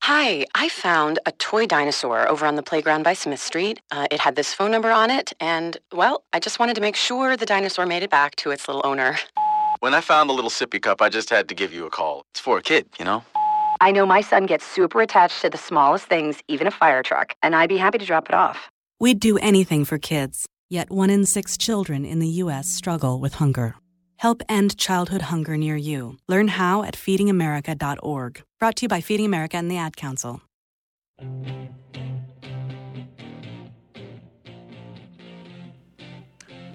Hi, 0.01 0.45
I 0.54 0.68
found 0.68 1.20
a 1.26 1.32
toy 1.32 1.66
dinosaur 1.66 2.28
over 2.28 2.45
on 2.45 2.56
the 2.56 2.62
playground 2.62 3.04
by 3.04 3.14
Smith 3.14 3.39
Street. 3.39 3.80
Uh, 3.89 4.06
it 4.12 4.20
had 4.20 4.36
this 4.36 4.54
phone 4.54 4.70
number 4.70 4.91
on 4.91 5.10
it, 5.10 5.32
and, 5.39 5.78
well, 5.93 6.26
I 6.34 6.39
just 6.39 6.60
wanted 6.60 6.76
to 6.76 6.82
make 6.82 6.97
sure 6.97 7.38
the 7.38 7.45
dinosaur 7.45 7.86
made 7.86 8.04
it 8.04 8.10
back 8.10 8.36
to 8.38 8.51
its 8.51 8.68
little 8.68 8.82
owner. 8.86 9.18
When 9.80 9.93
I 9.93 10.01
found 10.01 10.30
the 10.30 10.34
little 10.34 10.49
sippy 10.49 10.82
cup, 10.82 11.01
I 11.01 11.08
just 11.10 11.30
had 11.30 11.47
to 11.49 11.56
give 11.56 11.74
you 11.74 11.86
a 11.86 11.89
call. 11.89 12.26
It's 12.32 12.41
for 12.41 12.58
a 12.58 12.62
kid, 12.62 12.88
you 12.99 13.06
know? 13.06 13.24
I 13.80 13.91
know 13.91 14.06
my 14.06 14.22
son 14.22 14.45
gets 14.45 14.66
super 14.66 15.01
attached 15.01 15.41
to 15.41 15.49
the 15.49 15.58
smallest 15.58 16.06
things, 16.08 16.41
even 16.47 16.68
a 16.68 16.72
fire 16.72 17.01
truck, 17.01 17.36
and 17.41 17.56
I'd 17.56 17.70
be 17.70 17.78
happy 17.78 17.97
to 17.97 18.06
drop 18.06 18.28
it 18.28 18.36
off. 18.36 18.70
We'd 18.99 19.20
do 19.20 19.38
anything 19.38 19.86
for 19.86 19.97
kids, 19.97 20.47
yet 20.74 20.91
one 20.91 21.09
in 21.09 21.26
six 21.26 21.57
children 21.57 22.03
in 22.03 22.19
the 22.19 22.28
U.S. 22.43 22.67
struggle 22.67 23.19
with 23.19 23.36
hunger. 23.36 23.76
Help 24.17 24.41
end 24.49 24.78
childhood 24.78 25.24
hunger 25.24 25.55
near 25.57 25.76
you. 25.76 26.17
Learn 26.28 26.47
how 26.47 26.84
at 26.84 26.95
feedingamerica.org. 26.95 28.41
Brought 28.59 28.76
to 28.78 28.86
you 28.86 28.89
by 28.89 29.01
Feeding 29.01 29.26
America 29.26 29.57
and 29.57 29.69
the 29.69 29.78
Ad 29.78 29.95
Council. 29.95 30.41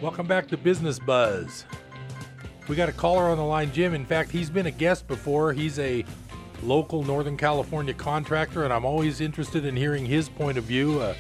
Welcome 0.01 0.29
back 0.29 0.47
to 0.49 0.57
Business 0.57 1.01
Buzz. 1.01 1.65
We 2.69 2.77
got 2.77 2.89
a 2.89 2.93
caller 2.93 3.25
on 3.25 3.39
the 3.39 3.45
line, 3.45 3.73
Jim. 3.73 3.95
In 3.95 4.05
fact, 4.05 4.31
he's 4.31 4.51
been 4.51 4.67
a 4.67 4.71
guest 4.71 5.09
before. 5.09 5.53
He's 5.53 5.79
a 5.79 6.05
local 6.63 7.03
Northern 7.03 7.37
California 7.37 7.95
contractor, 7.95 8.63
and 8.63 8.73
I'm 8.73 8.85
always 8.85 9.21
interested 9.21 9.65
in 9.65 9.75
hearing 9.75 10.07
his 10.07 10.29
point 10.29 10.59
of 10.59 10.65
view. 10.65 11.01
Uh, 11.01 11.15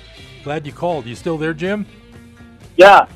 glad 0.44 0.66
you 0.66 0.72
called. 0.72 1.06
You 1.06 1.14
still 1.14 1.38
there, 1.38 1.54
Jim? 1.54 1.86
Yeah. 2.78 3.06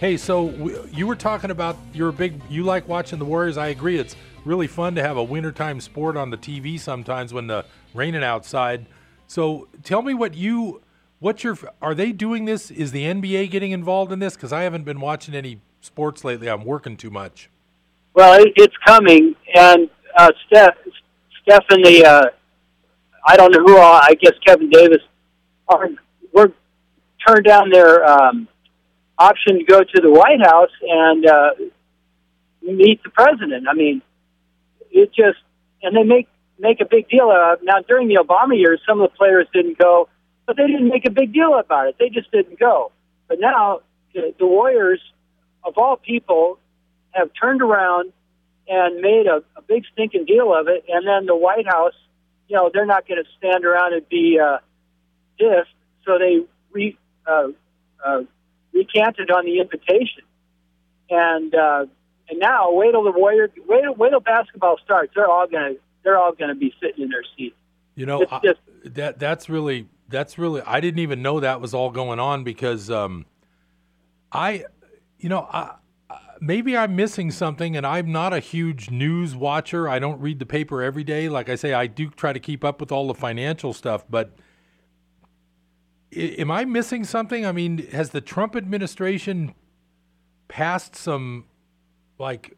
Hey, 0.00 0.16
so 0.16 0.48
w- 0.48 0.88
you 0.90 1.06
were 1.06 1.14
talking 1.14 1.50
about 1.50 1.76
you're 1.92 2.08
a 2.08 2.14
big 2.14 2.40
you 2.48 2.62
like 2.62 2.88
watching 2.88 3.18
the 3.18 3.26
Warriors. 3.26 3.58
I 3.58 3.68
agree. 3.68 3.98
It's 3.98 4.16
really 4.46 4.66
fun 4.66 4.94
to 4.94 5.02
have 5.02 5.18
a 5.18 5.22
wintertime 5.22 5.82
sport 5.82 6.16
on 6.16 6.30
the 6.30 6.38
TV 6.38 6.80
sometimes 6.80 7.34
when 7.34 7.46
the 7.46 7.66
raining 7.92 8.24
outside. 8.24 8.86
So 9.26 9.68
tell 9.82 10.00
me 10.00 10.14
what 10.14 10.34
you 10.34 10.80
what's 11.18 11.44
your 11.44 11.58
are 11.82 11.94
they 11.94 12.10
doing 12.10 12.46
this? 12.46 12.70
Is 12.70 12.90
the 12.90 13.04
NBA 13.04 13.50
getting 13.50 13.72
involved 13.72 14.12
in 14.12 14.18
this? 14.18 14.34
Because 14.34 14.50
I 14.50 14.62
haven't 14.62 14.84
been 14.84 15.00
watching 15.00 15.34
any 15.34 15.60
sports 15.82 16.24
lately. 16.24 16.48
I'm 16.48 16.64
working 16.64 16.96
too 16.96 17.10
much. 17.10 17.50
Well, 18.14 18.40
it, 18.40 18.54
it's 18.56 18.76
coming, 18.86 19.34
and 19.54 19.90
uh, 20.16 20.30
Steph, 20.46 20.74
Steph 21.42 21.64
and 21.68 21.84
the 21.84 22.02
uh, 22.02 22.24
I 23.28 23.36
don't 23.36 23.52
know 23.52 23.62
who 23.62 23.76
all. 23.76 24.00
I 24.02 24.14
guess 24.18 24.32
Kevin 24.46 24.70
Davis 24.70 25.02
are 25.68 25.90
were 26.32 26.52
turned 27.26 27.44
down 27.44 27.68
their 27.68 28.02
um, 28.08 28.48
option 29.18 29.58
to 29.58 29.64
go 29.64 29.80
to 29.80 30.00
the 30.00 30.10
White 30.10 30.44
House 30.44 30.70
and 30.82 31.26
uh, 31.26 31.50
meet 32.62 33.02
the 33.02 33.10
president. 33.10 33.66
I 33.68 33.74
mean, 33.74 34.02
it 34.90 35.08
just 35.08 35.38
and 35.82 35.96
they 35.96 36.02
make 36.02 36.28
make 36.58 36.80
a 36.80 36.84
big 36.84 37.08
deal 37.08 37.30
of. 37.30 37.60
Now 37.62 37.80
during 37.86 38.08
the 38.08 38.16
Obama 38.16 38.58
years, 38.58 38.80
some 38.86 39.00
of 39.00 39.10
the 39.10 39.16
players 39.16 39.46
didn't 39.52 39.78
go, 39.78 40.08
but 40.46 40.56
they 40.56 40.66
didn't 40.66 40.88
make 40.88 41.06
a 41.06 41.10
big 41.10 41.32
deal 41.32 41.58
about 41.58 41.88
it. 41.88 41.96
They 41.98 42.08
just 42.08 42.30
didn't 42.30 42.58
go. 42.58 42.92
But 43.28 43.40
now 43.40 43.80
the, 44.14 44.34
the 44.38 44.46
Warriors, 44.46 45.00
of 45.64 45.74
all 45.76 45.96
people, 45.96 46.58
have 47.10 47.30
turned 47.40 47.62
around 47.62 48.12
and 48.68 49.00
made 49.00 49.26
a, 49.26 49.42
a 49.56 49.62
big 49.62 49.84
stinking 49.92 50.24
deal 50.24 50.54
of 50.54 50.68
it. 50.68 50.84
And 50.88 51.06
then 51.06 51.26
the 51.26 51.36
White 51.36 51.66
House, 51.66 51.94
you 52.48 52.56
know, 52.56 52.70
they're 52.72 52.86
not 52.86 53.06
going 53.06 53.22
to 53.22 53.28
stand 53.38 53.64
around 53.64 53.94
and 53.94 54.08
be 54.08 54.38
uh, 54.42 54.58
dissed. 55.40 55.64
So 56.04 56.18
they 56.18 56.44
re, 56.72 56.96
uh, 57.26 57.48
uh, 58.04 58.22
recanted 58.76 59.30
on 59.30 59.44
the 59.44 59.60
invitation. 59.60 60.22
And 61.10 61.54
uh, 61.54 61.86
and 62.28 62.38
now 62.40 62.72
wait 62.72 62.92
till 62.92 63.04
the 63.04 63.12
Warriors, 63.12 63.50
wait, 63.68 63.96
wait 63.96 64.10
till 64.10 64.20
basketball 64.20 64.76
starts. 64.84 65.12
They're 65.14 65.28
all 65.30 65.46
gonna 65.46 65.74
they're 66.02 66.18
all 66.18 66.32
gonna 66.32 66.54
be 66.54 66.74
sitting 66.80 67.04
in 67.04 67.10
their 67.10 67.24
seats. 67.36 67.56
You 67.94 68.06
know, 68.06 68.26
I- 68.30 68.40
just- 68.44 68.60
that 68.94 69.18
that's 69.18 69.48
really 69.48 69.88
that's 70.08 70.38
really 70.38 70.62
I 70.62 70.80
didn't 70.80 71.00
even 71.00 71.22
know 71.22 71.40
that 71.40 71.60
was 71.60 71.74
all 71.74 71.90
going 71.90 72.18
on 72.20 72.44
because 72.44 72.90
um, 72.90 73.26
I, 74.32 74.64
you 75.18 75.28
know, 75.28 75.48
I- 75.52 75.76
maybe 76.40 76.76
I'm 76.76 76.94
missing 76.96 77.30
something, 77.30 77.76
and 77.76 77.86
I'm 77.86 78.10
not 78.12 78.32
a 78.32 78.40
huge 78.40 78.90
news 78.90 79.34
watcher. 79.34 79.88
I 79.88 79.98
don't 79.98 80.20
read 80.20 80.38
the 80.38 80.46
paper 80.46 80.82
every 80.82 81.04
day. 81.04 81.28
Like 81.28 81.48
I 81.48 81.54
say, 81.54 81.72
I 81.72 81.86
do 81.86 82.10
try 82.10 82.32
to 82.32 82.40
keep 82.40 82.64
up 82.64 82.80
with 82.80 82.90
all 82.92 83.06
the 83.08 83.14
financial 83.14 83.72
stuff, 83.72 84.04
but. 84.10 84.32
Am 86.14 86.50
I 86.50 86.64
missing 86.64 87.04
something? 87.04 87.44
I 87.44 87.52
mean, 87.52 87.86
has 87.88 88.10
the 88.10 88.20
Trump 88.20 88.54
administration 88.56 89.54
passed 90.48 90.94
some 90.94 91.44
like 92.18 92.56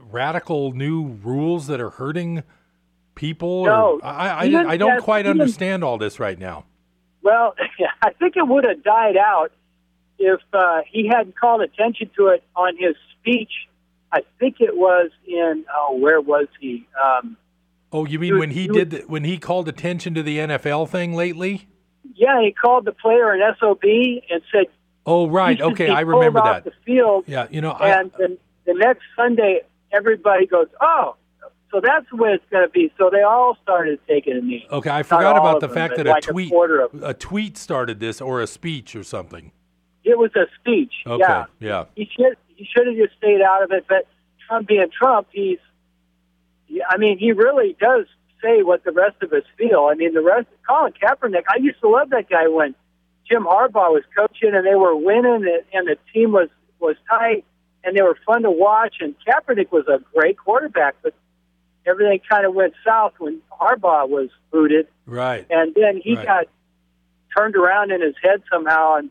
radical 0.00 0.72
new 0.72 1.18
rules 1.22 1.66
that 1.68 1.80
are 1.80 1.90
hurting 1.90 2.42
people? 3.14 3.64
No, 3.64 4.00
or, 4.02 4.04
I, 4.04 4.28
I, 4.28 4.44
even 4.46 4.66
I 4.66 4.76
don't 4.76 4.96
that- 4.96 5.02
quite 5.02 5.26
even- 5.26 5.40
understand 5.40 5.84
all 5.84 5.98
this 5.98 6.18
right 6.18 6.38
now. 6.38 6.64
Well, 7.22 7.54
I 8.02 8.10
think 8.10 8.36
it 8.36 8.46
would 8.46 8.64
have 8.64 8.82
died 8.82 9.16
out 9.16 9.52
if 10.18 10.40
uh, 10.52 10.80
he 10.90 11.08
hadn't 11.08 11.38
called 11.38 11.62
attention 11.62 12.10
to 12.16 12.28
it 12.28 12.42
on 12.54 12.76
his 12.78 12.96
speech. 13.18 13.50
I 14.12 14.20
think 14.38 14.56
it 14.60 14.76
was 14.76 15.10
in 15.26 15.64
oh, 15.74 15.96
where 15.96 16.20
was 16.20 16.46
he? 16.60 16.86
Um, 17.02 17.36
Oh, 17.92 18.04
you 18.06 18.18
mean 18.18 18.34
You- 18.34 18.38
when 18.40 18.50
he 18.50 18.62
you- 18.64 18.72
did 18.72 18.90
the, 18.90 18.98
when 19.06 19.22
he 19.24 19.38
called 19.38 19.68
attention 19.68 20.14
to 20.14 20.22
the 20.22 20.38
NFL 20.38 20.88
thing 20.88 21.14
lately? 21.14 21.68
Yeah, 22.24 22.40
he 22.42 22.52
called 22.52 22.84
the 22.84 22.92
player 22.92 23.32
an 23.32 23.40
sob 23.60 23.78
and 23.84 24.40
said, 24.50 24.66
Oh, 25.06 25.28
right. 25.28 25.60
Okay, 25.60 25.88
I 25.90 26.00
remember 26.00 26.40
that. 26.42 26.64
The 26.64 26.72
field, 26.86 27.24
Yeah, 27.26 27.46
you 27.50 27.60
know, 27.60 27.72
and 27.72 28.10
then 28.18 28.38
the 28.64 28.72
next 28.74 29.02
Sunday, 29.14 29.60
everybody 29.92 30.46
goes, 30.46 30.68
"Oh, 30.80 31.16
so 31.70 31.80
that's 31.82 32.06
the 32.10 32.16
way 32.16 32.30
it's 32.30 32.44
going 32.50 32.64
to 32.66 32.70
be." 32.70 32.90
So 32.96 33.10
they 33.10 33.20
all 33.22 33.58
started 33.62 33.98
taking 34.08 34.34
a 34.38 34.40
knee. 34.40 34.66
okay, 34.70 34.88
I 34.90 35.02
forgot 35.02 35.36
about 35.36 35.60
the 35.60 35.66
them, 35.66 35.74
fact 35.74 35.96
that 35.98 36.06
like 36.06 36.24
a 36.26 36.32
tweet 36.32 36.52
of 36.52 37.02
a 37.02 37.12
tweet 37.12 37.58
started 37.58 38.00
this 38.00 38.20
or 38.22 38.40
a 38.40 38.46
speech 38.46 38.96
or 38.96 39.02
something. 39.04 39.52
It 40.04 40.16
was 40.18 40.30
a 40.36 40.46
speech. 40.58 40.94
Okay, 41.06 41.20
Yeah, 41.20 41.44
yeah. 41.60 41.84
he 41.94 42.08
should 42.16 42.36
he 42.56 42.64
should 42.64 42.86
have 42.86 42.96
just 42.96 43.14
stayed 43.18 43.42
out 43.42 43.62
of 43.62 43.70
it. 43.72 43.84
But 43.86 44.06
Trump 44.48 44.66
being 44.68 44.88
Trump, 44.90 45.28
he's 45.32 45.58
I 46.88 46.96
mean, 46.96 47.18
he 47.18 47.32
really 47.32 47.76
does 47.78 48.06
say 48.44 48.62
what 48.62 48.84
the 48.84 48.92
rest 48.92 49.16
of 49.22 49.32
us 49.32 49.42
feel. 49.56 49.88
I 49.90 49.94
mean, 49.94 50.12
the 50.14 50.22
rest 50.22 50.46
Colin 50.68 50.92
Kaepernick. 50.92 51.44
I 51.48 51.56
used 51.60 51.80
to 51.80 51.88
love 51.88 52.10
that 52.10 52.28
guy 52.28 52.46
when 52.48 52.74
Jim 53.28 53.44
Harbaugh 53.44 53.90
was 53.90 54.02
coaching 54.16 54.50
and 54.54 54.66
they 54.66 54.74
were 54.74 54.94
winning 54.94 55.46
and, 55.48 55.62
and 55.72 55.86
the 55.88 55.96
team 56.12 56.32
was 56.32 56.48
was 56.78 56.96
tight 57.08 57.44
and 57.82 57.96
they 57.96 58.02
were 58.02 58.18
fun 58.26 58.42
to 58.42 58.50
watch. 58.50 58.96
And 59.00 59.14
Kaepernick 59.26 59.72
was 59.72 59.86
a 59.88 59.98
great 60.14 60.36
quarterback, 60.38 60.96
but 61.02 61.14
everything 61.86 62.20
kind 62.28 62.44
of 62.46 62.54
went 62.54 62.74
south 62.86 63.14
when 63.18 63.40
Harbaugh 63.50 64.08
was 64.08 64.28
booted 64.50 64.86
Right. 65.06 65.46
and 65.50 65.74
then 65.74 66.00
he 66.02 66.14
Right. 66.16 66.26
got 66.26 66.46
turned 67.36 67.56
around 67.56 67.90
in 67.92 68.00
his 68.00 68.14
head 68.22 68.42
somehow 68.52 68.96
and 68.96 69.10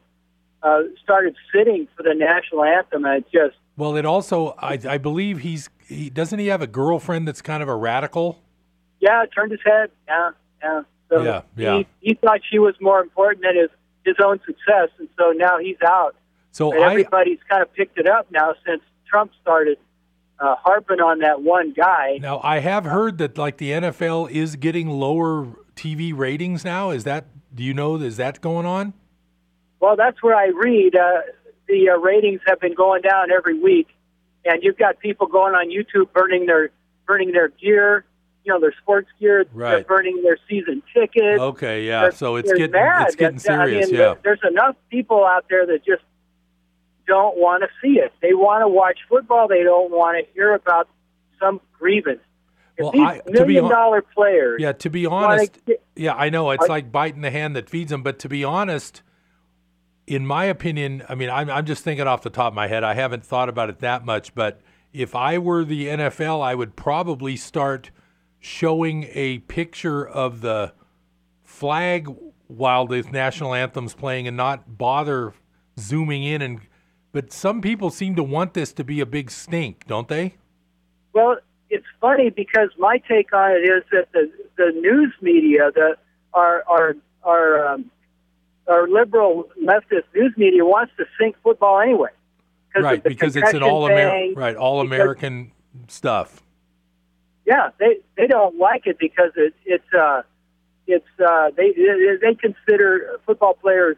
uh, 0.61 0.83
started 1.03 1.35
sitting 1.53 1.87
for 1.97 2.03
the 2.03 2.13
national 2.15 2.63
anthem. 2.63 3.03
And 3.05 3.17
it 3.17 3.25
just 3.31 3.55
Well, 3.77 3.95
it 3.95 4.05
also 4.05 4.55
I, 4.59 4.79
I 4.87 4.97
believe 4.97 5.39
he's 5.39 5.69
he 5.87 6.09
doesn't 6.09 6.39
he 6.39 6.47
have 6.47 6.61
a 6.61 6.67
girlfriend 6.67 7.27
that's 7.27 7.41
kind 7.41 7.61
of 7.63 7.69
a 7.69 7.75
radical? 7.75 8.42
Yeah, 9.03 9.25
turned 9.35 9.51
his 9.51 9.59
head. 9.65 9.91
Yeah, 10.07 10.31
yeah. 10.63 10.81
So 11.09 11.21
Yeah, 11.21 11.41
yeah. 11.57 11.77
He, 11.77 11.87
he 11.99 12.13
thought 12.15 12.39
she 12.49 12.57
was 12.57 12.73
more 12.79 13.01
important 13.01 13.43
than 13.43 13.57
his 13.57 13.69
his 14.05 14.15
own 14.23 14.39
success, 14.45 14.89
and 14.97 15.09
so 15.17 15.31
now 15.31 15.59
he's 15.59 15.81
out. 15.85 16.15
So 16.51 16.73
I 16.73 16.89
everybody's 16.89 17.39
kind 17.49 17.61
of 17.61 17.73
picked 17.73 17.97
it 17.97 18.07
up 18.07 18.31
now 18.31 18.53
since 18.65 18.81
Trump 19.07 19.31
started 19.41 19.77
uh, 20.39 20.55
harping 20.55 20.99
on 20.99 21.19
that 21.19 21.41
one 21.41 21.73
guy. 21.73 22.17
now 22.21 22.39
I 22.43 22.59
have 22.59 22.85
heard 22.85 23.17
that 23.17 23.37
like 23.37 23.57
the 23.57 23.71
NFL 23.71 24.31
is 24.31 24.55
getting 24.55 24.89
lower 24.89 25.47
TV 25.75 26.15
ratings 26.15 26.63
now. 26.63 26.91
Is 26.91 27.03
that 27.03 27.25
do 27.53 27.63
you 27.63 27.73
know 27.73 27.95
is 27.97 28.17
that 28.17 28.39
going 28.39 28.65
on? 28.65 28.93
Well, 29.79 29.97
that's 29.97 30.23
where 30.23 30.35
I 30.35 30.47
read. 30.47 30.95
Uh, 30.95 31.21
the 31.67 31.89
uh, 31.89 31.97
ratings 31.97 32.39
have 32.47 32.59
been 32.61 32.73
going 32.73 33.01
down 33.01 33.31
every 33.31 33.59
week, 33.59 33.87
and 34.45 34.63
you've 34.63 34.77
got 34.77 34.99
people 34.99 35.27
going 35.27 35.55
on 35.55 35.69
YouTube 35.69 36.13
burning 36.13 36.45
their 36.45 36.69
burning 37.05 37.31
their 37.33 37.49
gear, 37.49 38.05
you 38.43 38.51
know, 38.53 38.59
their 38.59 38.73
sports 38.81 39.09
gear. 39.19 39.45
Right. 39.53 39.71
They're 39.75 39.83
burning 39.83 40.21
their 40.23 40.37
season 40.49 40.83
tickets. 40.93 41.39
Okay, 41.39 41.85
yeah. 41.85 42.01
They're- 42.01 42.11
So 42.11 42.35
it's 42.35 42.51
getting 42.51 42.71
mad. 42.71 43.07
it's 43.07 43.15
getting 43.15 43.37
That- 43.37 43.59
I 43.59 43.65
serious. 43.65 43.91
mean, 43.91 43.99
yeah. 43.99 44.15
There's 44.23 44.41
enough 44.49 44.75
people 44.89 45.25
out 45.25 45.45
there 45.49 45.65
that 45.65 45.85
just 45.85 46.03
don't 47.07 47.37
want 47.37 47.63
to 47.63 47.69
see 47.81 47.99
it. 47.99 48.13
They 48.21 48.33
want 48.33 48.61
to 48.63 48.67
watch 48.67 48.97
football. 49.09 49.47
They 49.47 49.63
don't 49.63 49.91
want 49.91 50.25
to 50.25 50.33
hear 50.33 50.53
about 50.53 50.87
some 51.39 51.59
grievance. 51.77 52.21
If 52.77 52.85
Well, 52.93 53.01
I- 53.05 53.19
to 53.35 53.45
be 53.45 53.55
dollar 53.55 54.01
players, 54.01 54.59
Yeah, 54.61 54.71
to 54.73 54.89
be 54.89 55.05
honest, 55.05 55.63
get- 55.65 55.83
yeah, 55.95 56.15
I 56.15 56.29
know 56.29 56.49
it's 56.51 56.67
like 56.67 56.91
biting 56.91 57.21
the 57.21 57.29
hand 57.31 57.55
that 57.55 57.69
feeds 57.69 57.91
them. 57.91 58.01
But 58.03 58.17
to 58.19 58.29
be 58.29 58.43
honest, 58.43 59.03
in 60.07 60.25
my 60.25 60.45
opinion, 60.45 61.03
I 61.07 61.15
mean, 61.15 61.29
I'm, 61.29 61.49
I'm 61.49 61.65
just 61.65 61.83
thinking 61.83 62.07
off 62.07 62.23
the 62.23 62.29
top 62.29 62.47
of 62.51 62.55
my 62.55 62.67
head. 62.67 62.83
I 62.83 62.93
haven't 62.95 63.23
thought 63.23 63.47
about 63.47 63.69
it 63.69 63.79
that 63.79 64.05
much. 64.05 64.33
But 64.33 64.59
if 64.91 65.15
I 65.15 65.37
were 65.37 65.63
the 65.63 65.87
NFL, 65.87 66.41
I 66.41 66.55
would 66.55 66.75
probably 66.75 67.35
start 67.35 67.91
showing 68.43 69.05
a 69.13 69.39
picture 69.39 70.05
of 70.05 70.41
the 70.41 70.73
flag 71.45 72.13
while 72.47 72.85
the 72.85 73.01
national 73.03 73.53
anthem's 73.53 73.93
playing 73.93 74.27
and 74.27 74.35
not 74.35 74.77
bother 74.77 75.33
zooming 75.79 76.23
in 76.23 76.41
and 76.41 76.59
but 77.13 77.31
some 77.31 77.61
people 77.61 77.89
seem 77.89 78.15
to 78.15 78.23
want 78.23 78.53
this 78.53 78.73
to 78.73 78.83
be 78.83 78.99
a 78.99 79.05
big 79.05 79.29
stink, 79.31 79.85
don't 79.87 80.07
they? 80.07 80.33
Well, 81.13 81.37
it's 81.69 81.85
funny 82.01 82.31
because 82.31 82.69
my 82.77 82.97
take 83.07 83.31
on 83.33 83.51
it 83.51 83.63
is 83.63 83.83
that 83.91 84.11
the 84.11 84.31
the 84.57 84.71
news 84.71 85.13
media, 85.21 85.71
the 85.73 85.95
our 86.33 86.63
our 86.67 86.95
our 87.23 87.67
um, 87.67 87.91
our 88.67 88.87
liberal 88.87 89.47
leftist 89.63 90.03
news 90.13 90.33
media 90.35 90.65
wants 90.65 90.91
to 90.97 91.05
sink 91.19 91.35
football 91.43 91.79
anyway. 91.79 92.09
Right, 92.75 93.03
because 93.03 93.35
it's 93.35 93.53
an 93.53 93.63
all 93.63 93.85
American 93.85 94.33
right 94.35 94.55
all 94.55 94.81
American 94.81 95.51
stuff. 95.87 96.42
Yeah, 97.45 97.69
they 97.79 97.97
they 98.17 98.27
don't 98.27 98.57
like 98.57 98.87
it 98.87 98.97
because 98.99 99.31
it, 99.35 99.53
it's 99.65 99.93
uh 99.93 100.21
it's 100.87 101.05
uh 101.25 101.49
they 101.57 101.71
they 102.21 102.35
consider 102.35 103.19
football 103.25 103.53
players 103.53 103.97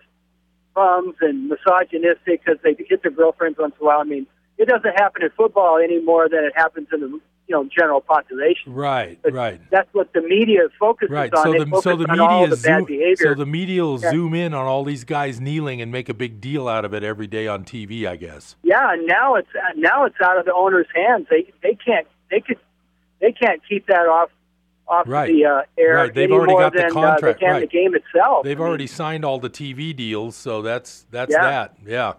bums 0.73 1.15
and 1.21 1.47
misogynistic 1.49 2.43
because 2.43 2.57
they 2.63 2.75
hit 2.89 3.01
their 3.03 3.11
girlfriends 3.11 3.57
once 3.59 3.75
in 3.79 3.85
a 3.85 3.87
while. 3.87 3.99
I 4.01 4.03
mean, 4.03 4.27
it 4.57 4.67
doesn't 4.67 4.93
happen 4.99 5.23
in 5.23 5.29
football 5.31 5.77
any 5.81 6.01
more 6.01 6.27
than 6.27 6.43
it 6.43 6.53
happens 6.55 6.87
in 6.91 6.99
the 7.01 7.07
you 7.07 7.21
know 7.55 7.69
general 7.77 8.01
population. 8.01 8.73
Right, 8.73 9.19
But 9.21 9.33
right. 9.33 9.61
That's 9.69 9.87
what 9.93 10.11
the 10.13 10.21
media 10.21 10.61
focuses 10.79 11.11
Right. 11.11 11.31
on. 11.33 11.43
So 11.43 11.51
They 11.53 11.59
the 11.59 11.81
so 11.81 11.95
the 11.95 12.07
media 12.07 12.47
the 12.49 12.55
bad 12.55 12.59
zoom, 12.79 12.85
behavior. 12.85 13.15
so 13.17 13.33
the 13.35 13.45
media 13.45 13.83
will 13.83 13.99
Yeah. 14.01 14.09
zoom 14.09 14.33
in 14.33 14.53
on 14.55 14.65
all 14.65 14.83
these 14.83 15.03
guys 15.03 15.39
kneeling 15.39 15.81
and 15.81 15.91
make 15.91 16.09
a 16.09 16.13
big 16.15 16.41
deal 16.41 16.67
out 16.67 16.83
of 16.85 16.93
it 16.95 17.03
every 17.03 17.27
day 17.27 17.45
on 17.47 17.63
TV. 17.63 18.07
I 18.07 18.15
guess. 18.15 18.55
Yeah, 18.63 18.91
and 18.93 19.05
now 19.05 19.35
it's 19.35 19.49
now 19.75 20.05
it's 20.05 20.19
out 20.21 20.39
of 20.39 20.45
the 20.45 20.53
owner's 20.53 20.87
hands. 20.95 21.27
They 21.29 21.53
they 21.61 21.75
can't 21.75 22.07
they 22.31 22.41
could 22.41 22.57
they 23.25 23.31
can't 23.31 23.61
keep 23.67 23.87
that 23.87 24.07
off 24.07 24.29
off 24.87 25.07
Right. 25.07 25.33
the 25.33 25.45
uh, 25.45 25.61
air 25.79 25.95
Right, 25.95 26.13
they've 26.13 26.31
already 26.31 26.53
got 26.53 26.71
the 26.73 26.89
contract, 26.91 27.41
uh, 27.41 27.45
they 27.47 27.51
right. 27.51 27.59
the 27.61 27.67
game 27.67 27.95
itself. 27.95 28.43
They've 28.43 28.55
I 28.55 28.61
mean, 28.61 28.67
already 28.69 28.85
signed 28.87 29.25
all 29.25 29.39
the 29.39 29.49
TV 29.49 29.95
deals, 29.95 30.35
so 30.35 30.61
that's 30.61 31.07
that's 31.09 31.33
Yeah. 31.33 31.41
that. 31.41 31.77
Yeah. 31.85 32.13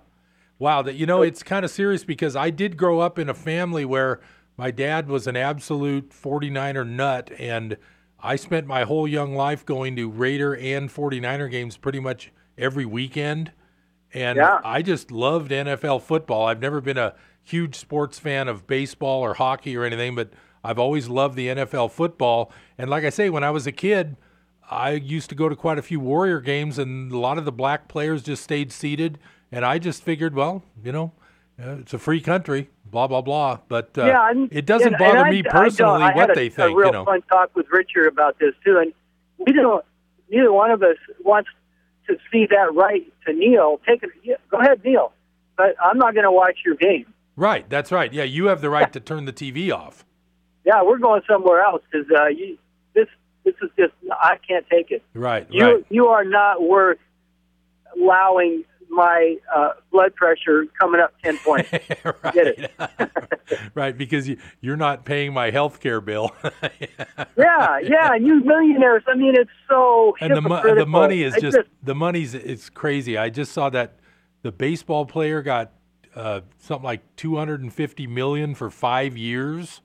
Wow, 0.58 0.82
that 0.82 0.94
you 0.96 1.06
know 1.06 1.22
it's 1.22 1.42
kind 1.44 1.64
of 1.64 1.70
serious 1.70 2.02
because 2.02 2.34
I 2.34 2.50
did 2.50 2.76
grow 2.76 2.98
up 3.00 3.18
in 3.20 3.28
a 3.28 3.34
family 3.34 3.84
where 3.84 4.20
my 4.56 4.70
dad 4.72 5.06
was 5.08 5.26
an 5.28 5.36
absolute 5.36 6.10
49er 6.10 6.84
nut 6.84 7.30
and 7.38 7.76
I 8.20 8.34
spent 8.36 8.66
my 8.66 8.82
whole 8.84 9.06
young 9.06 9.34
life 9.36 9.64
going 9.64 9.94
to 9.96 10.08
Raider 10.10 10.56
and 10.56 10.90
49er 10.90 11.48
games 11.50 11.76
pretty 11.76 12.00
much 12.00 12.32
every 12.58 12.86
weekend. 12.86 13.52
And 14.14 14.38
Yeah. 14.38 14.58
I 14.64 14.82
just 14.82 15.10
loved 15.12 15.52
NFL 15.52 16.00
football. 16.00 16.46
I've 16.46 16.60
never 16.60 16.80
been 16.80 16.96
a 16.98 17.14
huge 17.44 17.76
sports 17.76 18.18
fan 18.18 18.48
of 18.48 18.66
baseball 18.66 19.20
or 19.20 19.34
hockey 19.34 19.76
or 19.76 19.84
anything, 19.84 20.14
but 20.16 20.30
I've 20.66 20.78
always 20.78 21.08
loved 21.08 21.36
the 21.36 21.48
NFL 21.48 21.90
football. 21.92 22.50
And 22.76 22.90
like 22.90 23.04
I 23.04 23.10
say, 23.10 23.30
when 23.30 23.44
I 23.44 23.50
was 23.50 23.66
a 23.66 23.72
kid, 23.72 24.16
I 24.70 24.90
used 24.92 25.28
to 25.30 25.34
go 25.36 25.48
to 25.48 25.54
quite 25.56 25.78
a 25.78 25.82
few 25.82 26.00
Warrior 26.00 26.40
games, 26.40 26.78
and 26.78 27.12
a 27.12 27.18
lot 27.18 27.38
of 27.38 27.44
the 27.44 27.52
black 27.52 27.86
players 27.88 28.22
just 28.22 28.42
stayed 28.42 28.72
seated. 28.72 29.18
And 29.52 29.64
I 29.64 29.78
just 29.78 30.02
figured, 30.02 30.34
well, 30.34 30.64
you 30.82 30.90
know, 30.90 31.12
uh, 31.62 31.76
it's 31.80 31.94
a 31.94 31.98
free 31.98 32.20
country, 32.20 32.68
blah 32.84 33.06
blah 33.06 33.20
blah. 33.22 33.60
But 33.68 33.96
uh, 33.96 34.06
yeah, 34.06 34.32
it 34.50 34.66
doesn't 34.66 34.88
and- 34.94 34.98
bother 34.98 35.18
and 35.18 35.26
I- 35.28 35.30
me 35.30 35.42
I 35.46 35.50
personally 35.50 36.02
I 36.02 36.06
had 36.08 36.16
what 36.16 36.30
a, 36.32 36.34
they 36.34 36.48
think. 36.48 36.72
A 36.72 36.76
real 36.76 36.86
you 36.86 36.92
know, 36.92 37.04
fun 37.04 37.22
talk 37.30 37.54
with 37.54 37.66
Richard 37.70 38.08
about 38.08 38.38
this 38.40 38.54
too, 38.64 38.78
and 38.78 38.92
we 39.38 39.52
don't. 39.52 39.84
Neither 40.28 40.52
one 40.52 40.72
of 40.72 40.82
us 40.82 40.96
wants 41.24 41.48
to 42.08 42.16
see 42.32 42.46
that 42.50 42.74
right 42.74 43.06
to 43.26 43.32
kneel. 43.32 43.80
Take 43.86 44.02
it. 44.02 44.10
Yeah, 44.24 44.34
go 44.50 44.58
ahead, 44.58 44.84
kneel. 44.84 45.12
But 45.56 45.76
I'm 45.82 45.96
not 45.98 46.14
going 46.14 46.24
to 46.24 46.32
watch 46.32 46.58
your 46.66 46.74
game. 46.74 47.06
right? 47.36 47.68
That's 47.70 47.92
right. 47.92 48.12
Yeah, 48.12 48.24
you 48.24 48.46
have 48.46 48.60
the 48.60 48.68
right 48.70 48.92
to 48.92 49.00
turn 49.00 49.24
the 49.24 49.32
TV 49.32 49.72
off. 49.72 50.04
Yeah, 50.66 50.82
we're 50.82 50.98
going 50.98 51.22
somewhere 51.28 51.62
else 51.62 51.82
because 51.90 52.06
uh, 52.10 52.26
you, 52.26 52.58
this 52.92 53.06
this 53.44 53.54
is 53.62 53.70
just 53.78 53.92
I 54.10 54.36
can't 54.46 54.66
take 54.68 54.90
it. 54.90 55.02
Right, 55.14 55.46
You 55.48 55.64
right. 55.64 55.86
you 55.88 56.08
are 56.08 56.24
not 56.24 56.60
worth 56.60 56.98
allowing 57.96 58.64
my 58.90 59.36
uh, 59.54 59.70
blood 59.92 60.14
pressure 60.16 60.66
coming 60.78 61.00
up 61.00 61.14
ten 61.22 61.38
points. 61.38 61.70
Get 62.32 62.46
it? 62.46 62.72
right, 63.74 63.96
because 63.96 64.28
you, 64.28 64.38
you're 64.60 64.76
not 64.76 65.04
paying 65.04 65.32
my 65.32 65.50
health 65.50 65.80
care 65.80 66.00
bill. 66.00 66.34
Yeah, 67.38 67.78
yeah. 67.80 68.14
And 68.14 68.26
you 68.26 68.42
millionaires. 68.42 69.02
I 69.06 69.14
mean, 69.14 69.34
it's 69.36 69.50
so 69.68 70.16
and 70.20 70.34
the, 70.34 70.40
mo- 70.40 70.74
the 70.74 70.86
money 70.86 71.22
is 71.22 71.34
It's 71.34 71.42
just, 71.42 71.58
the 71.82 71.94
money's 71.94 72.34
it's 72.34 72.68
crazy. 72.70 73.16
I 73.16 73.28
just 73.30 73.52
saw 73.52 73.70
that 73.70 73.98
the 74.42 74.50
baseball 74.50 75.06
player 75.06 75.42
got 75.42 75.72
uh, 76.14 76.40
something 76.58 76.84
like 76.84 77.14
250 77.16 78.06
million 78.06 78.54
for 78.54 78.70
5 78.70 79.16
years. 79.16 79.82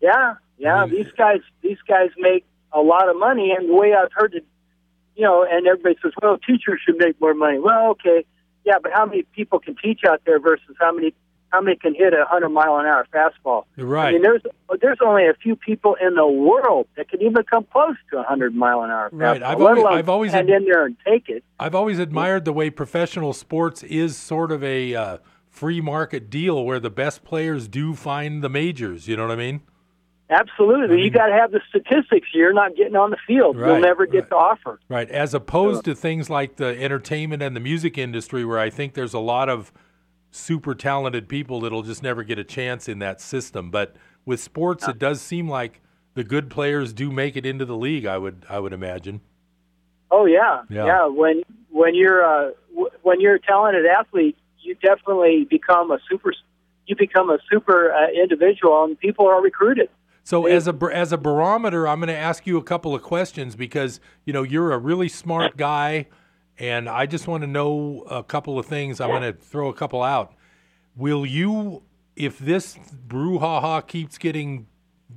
Yeah, 0.00 0.34
yeah. 0.58 0.86
these 0.86 1.12
guys, 1.16 1.40
these 1.62 1.78
guys 1.86 2.10
make 2.18 2.44
a 2.72 2.80
lot 2.80 3.08
of 3.08 3.16
money, 3.16 3.52
and 3.56 3.68
the 3.68 3.74
way 3.74 3.94
I've 3.94 4.12
heard 4.12 4.34
it, 4.34 4.44
you 5.16 5.24
know, 5.24 5.44
and 5.48 5.66
everybody 5.66 5.96
says, 6.02 6.12
"Well, 6.22 6.38
teachers 6.38 6.80
should 6.84 6.96
make 6.96 7.20
more 7.20 7.34
money." 7.34 7.58
Well, 7.58 7.88
okay, 7.90 8.24
yeah, 8.64 8.74
but 8.82 8.92
how 8.94 9.06
many 9.06 9.22
people 9.34 9.58
can 9.58 9.76
teach 9.76 10.00
out 10.08 10.22
there 10.24 10.38
versus 10.40 10.76
how 10.80 10.92
many 10.92 11.12
how 11.52 11.60
many 11.60 11.76
can 11.76 11.94
hit 11.94 12.12
a 12.14 12.24
hundred 12.26 12.50
mile 12.50 12.76
an 12.78 12.86
hour 12.86 13.04
fastball? 13.12 13.64
Right. 13.76 14.08
I 14.08 14.12
mean, 14.12 14.22
there's 14.22 14.42
there's 14.80 14.98
only 15.04 15.26
a 15.26 15.34
few 15.34 15.56
people 15.56 15.96
in 16.00 16.14
the 16.14 16.26
world 16.26 16.86
that 16.96 17.08
can 17.10 17.20
even 17.22 17.42
come 17.42 17.64
close 17.72 17.96
to 18.12 18.18
a 18.20 18.22
hundred 18.22 18.54
mile 18.54 18.82
an 18.82 18.90
hour 18.90 19.10
fastball. 19.10 19.18
Right, 19.20 19.42
I've 19.42 19.60
always- 19.60 19.84
I've 19.84 20.08
always 20.08 20.30
stand 20.30 20.48
ad- 20.48 20.62
in 20.62 20.68
there 20.68 20.86
and 20.86 20.96
take 21.04 21.28
it. 21.28 21.42
I've 21.58 21.74
always 21.74 21.98
admired 21.98 22.44
the 22.44 22.52
way 22.52 22.70
professional 22.70 23.32
sports 23.32 23.82
is 23.82 24.16
sort 24.16 24.52
of 24.52 24.62
a 24.62 24.94
uh, 24.94 25.18
free 25.48 25.80
market 25.80 26.30
deal 26.30 26.64
where 26.64 26.78
the 26.78 26.88
best 26.90 27.24
players 27.24 27.66
do 27.66 27.94
find 27.94 28.42
the 28.42 28.48
majors, 28.48 29.08
you 29.08 29.16
know 29.16 29.24
what 29.26 29.32
I 29.32 29.36
mean? 29.36 29.62
Absolutely, 30.30 31.02
you 31.02 31.10
got 31.10 31.26
to 31.26 31.32
have 31.32 31.50
the 31.50 31.60
statistics. 31.68 32.28
You're 32.32 32.52
not 32.52 32.76
getting 32.76 32.94
on 32.94 33.10
the 33.10 33.16
field. 33.26 33.56
You'll 33.56 33.80
never 33.80 34.06
get 34.06 34.30
the 34.30 34.36
offer. 34.36 34.78
Right, 34.88 35.10
as 35.10 35.34
opposed 35.34 35.84
to 35.86 35.94
things 35.94 36.30
like 36.30 36.56
the 36.56 36.80
entertainment 36.80 37.42
and 37.42 37.56
the 37.56 37.60
music 37.60 37.98
industry, 37.98 38.44
where 38.44 38.58
I 38.58 38.70
think 38.70 38.94
there's 38.94 39.14
a 39.14 39.18
lot 39.18 39.48
of 39.48 39.72
super 40.30 40.74
talented 40.76 41.28
people 41.28 41.60
that'll 41.60 41.82
just 41.82 42.02
never 42.04 42.22
get 42.22 42.38
a 42.38 42.44
chance 42.44 42.88
in 42.88 43.00
that 43.00 43.20
system. 43.20 43.72
But 43.72 43.96
with 44.24 44.38
sports, 44.40 44.86
it 44.86 44.98
does 45.00 45.20
seem 45.20 45.48
like 45.48 45.80
the 46.14 46.22
good 46.22 46.48
players 46.48 46.92
do 46.92 47.10
make 47.10 47.36
it 47.36 47.44
into 47.44 47.64
the 47.64 47.76
league. 47.76 48.06
I 48.06 48.16
would, 48.16 48.46
I 48.48 48.60
would 48.60 48.72
imagine. 48.72 49.20
Oh 50.12 50.26
yeah, 50.26 50.62
Yeah. 50.68 51.06
When 51.06 51.42
when 51.70 51.94
you're 51.94 52.24
uh, 52.24 52.50
w- 52.70 52.90
when 53.02 53.20
you're 53.20 53.36
a 53.36 53.40
talented 53.40 53.86
athlete, 53.86 54.36
you 54.60 54.74
definitely 54.76 55.44
become 55.48 55.90
a 55.90 55.98
super. 56.08 56.32
You 56.86 56.96
become 56.96 57.30
a 57.30 57.38
super 57.48 57.92
uh, 57.92 58.10
individual, 58.10 58.82
and 58.84 58.98
people 58.98 59.28
are 59.28 59.40
recruited. 59.40 59.88
So 60.30 60.46
as 60.46 60.68
a 60.68 60.90
as 60.92 61.12
a 61.12 61.18
barometer, 61.18 61.88
I'm 61.88 61.98
going 61.98 62.06
to 62.06 62.16
ask 62.16 62.46
you 62.46 62.56
a 62.56 62.62
couple 62.62 62.94
of 62.94 63.02
questions 63.02 63.56
because 63.56 63.98
you 64.24 64.32
know 64.32 64.44
you're 64.44 64.70
a 64.70 64.78
really 64.78 65.08
smart 65.08 65.56
guy, 65.56 66.06
and 66.56 66.88
I 66.88 67.06
just 67.06 67.26
want 67.26 67.40
to 67.40 67.48
know 67.48 68.04
a 68.08 68.22
couple 68.22 68.56
of 68.56 68.64
things. 68.64 69.00
I'm 69.00 69.08
going 69.08 69.22
to 69.22 69.32
throw 69.32 69.70
a 69.70 69.74
couple 69.74 70.04
out. 70.04 70.32
Will 70.94 71.26
you, 71.26 71.82
if 72.14 72.38
this 72.38 72.78
brouhaha 73.08 73.84
keeps 73.84 74.18
getting 74.18 74.68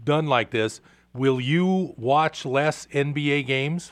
done 0.04 0.26
like 0.26 0.50
this, 0.50 0.82
will 1.14 1.40
you 1.40 1.94
watch 1.96 2.44
less 2.44 2.88
NBA 2.88 3.46
games? 3.46 3.92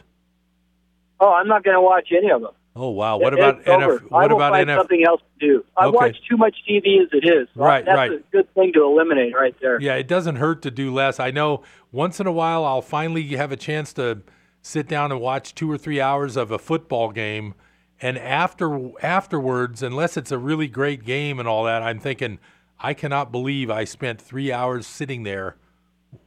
Oh, 1.20 1.34
I'm 1.34 1.48
not 1.48 1.64
going 1.64 1.76
to 1.76 1.82
watch 1.82 2.12
any 2.18 2.32
of 2.32 2.42
them. 2.42 2.54
Oh 2.76 2.90
wow! 2.90 3.18
What 3.18 3.34
about. 3.34 3.64
NF? 3.66 3.70
I 3.70 4.06
What 4.08 4.30
will 4.30 4.38
about 4.38 4.52
find 4.54 4.70
NF? 4.70 4.78
something 4.78 5.04
else 5.06 5.22
to 5.40 5.46
do. 5.48 5.66
I 5.76 5.88
Okay. 5.88 5.96
watch 5.96 6.18
too 6.30 6.38
much 6.38 6.56
TV 6.68 7.02
as 7.02 7.10
it 7.12 7.26
is. 7.28 7.50
Right, 7.54 7.84
That's 7.86 7.96
right. 7.98 8.12
a 8.14 8.24
good 8.32 8.54
thing 8.54 8.72
to 8.74 8.84
eliminate 8.84 9.34
right 9.36 9.54
there. 9.62 9.80
Yeah, 9.82 9.96
it 9.96 10.08
doesn't 10.08 10.38
hurt 10.38 10.62
to 10.62 10.72
do 10.72 10.94
less. 10.94 11.20
I 11.20 11.32
know 11.32 11.64
once 11.92 12.20
in 12.22 12.28
a 12.28 12.32
while 12.32 12.64
I'll 12.64 12.82
finally 12.82 13.24
have 13.36 13.52
a 13.52 13.58
chance 13.58 13.92
to 13.94 14.22
sit 14.62 14.88
down 14.88 15.12
and 15.12 15.20
watch 15.20 15.54
two 15.54 15.70
or 15.70 15.78
three 15.78 16.00
hours 16.00 16.38
of 16.38 16.50
a 16.52 16.58
football 16.58 17.12
game, 17.12 17.56
and 18.02 18.18
after 18.18 18.92
afterwards, 19.04 19.84
unless 19.84 20.16
it's 20.16 20.32
a 20.32 20.38
really 20.38 20.68
great 20.68 21.04
game 21.04 21.40
and 21.40 21.48
all 21.50 21.66
that, 21.66 21.84
I'm 21.84 22.00
thinking 22.00 22.40
I 22.80 22.94
cannot 22.94 23.34
believe 23.34 23.70
I 23.70 23.84
spent 23.84 24.22
three 24.22 24.50
hours 24.52 24.88
sitting 24.88 25.24
there. 25.24 25.58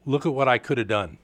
Look 0.05 0.27
at 0.27 0.35
what 0.35 0.47
I 0.49 0.59
could 0.59 0.77
have 0.77 0.89
done. 0.89 1.19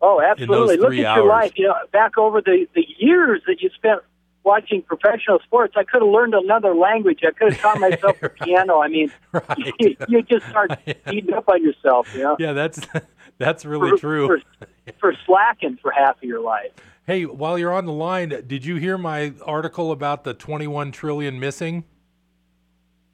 Oh, 0.00 0.20
absolutely. 0.20 0.76
Look 0.76 0.92
at 0.92 1.16
your 1.16 1.26
life. 1.26 1.52
You 1.56 1.68
know, 1.68 1.74
back 1.92 2.18
over 2.18 2.40
the 2.40 2.66
the 2.74 2.86
years 2.98 3.42
that 3.46 3.60
you 3.60 3.70
spent 3.74 4.00
watching 4.44 4.82
professional 4.82 5.40
sports, 5.40 5.74
I 5.76 5.84
could 5.84 6.02
have 6.02 6.10
learned 6.10 6.34
another 6.34 6.74
language. 6.74 7.20
I 7.26 7.32
could 7.32 7.52
have 7.52 7.60
taught 7.60 7.80
myself 7.80 8.18
the 8.20 8.28
piano. 8.42 8.80
I 8.80 8.88
mean, 8.88 9.12
you, 9.78 9.96
you 10.08 10.22
just 10.22 10.46
start 10.48 10.70
beating 11.06 11.34
up 11.34 11.48
on 11.48 11.62
yourself. 11.62 12.08
You 12.14 12.22
know, 12.22 12.36
Yeah, 12.38 12.52
that's 12.52 12.80
that's 13.38 13.64
really 13.64 13.90
for, 13.90 13.96
true. 13.98 14.26
for, 14.26 14.40
for 15.00 15.14
slacking 15.26 15.78
for 15.82 15.90
half 15.90 16.16
of 16.16 16.22
your 16.22 16.40
life. 16.40 16.70
Hey, 17.06 17.24
while 17.24 17.58
you're 17.58 17.72
on 17.72 17.86
the 17.86 17.92
line, 17.92 18.28
did 18.46 18.64
you 18.64 18.76
hear 18.76 18.98
my 18.98 19.32
article 19.44 19.92
about 19.92 20.24
the 20.24 20.34
21 20.34 20.92
trillion 20.92 21.40
missing? 21.40 21.84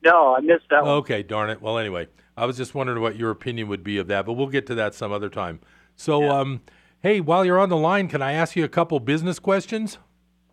No, 0.04 0.34
I 0.36 0.40
missed 0.40 0.64
that 0.70 0.82
one. 0.82 0.92
Okay, 0.96 1.22
darn 1.22 1.48
it. 1.48 1.62
Well, 1.62 1.78
anyway, 1.78 2.08
I 2.36 2.44
was 2.44 2.56
just 2.56 2.74
wondering 2.74 3.00
what 3.00 3.16
your 3.16 3.30
opinion 3.30 3.68
would 3.68 3.82
be 3.84 3.96
of 3.98 4.06
that, 4.08 4.26
but 4.26 4.34
we'll 4.34 4.48
get 4.48 4.66
to 4.66 4.74
that 4.74 4.94
some 4.94 5.12
other 5.12 5.28
time. 5.30 5.60
So, 5.96 6.28
um, 6.30 6.62
hey, 7.00 7.20
while 7.20 7.44
you're 7.44 7.58
on 7.58 7.68
the 7.68 7.76
line, 7.76 8.08
can 8.08 8.22
I 8.22 8.32
ask 8.32 8.56
you 8.56 8.64
a 8.64 8.68
couple 8.68 8.98
business 9.00 9.38
questions? 9.38 9.98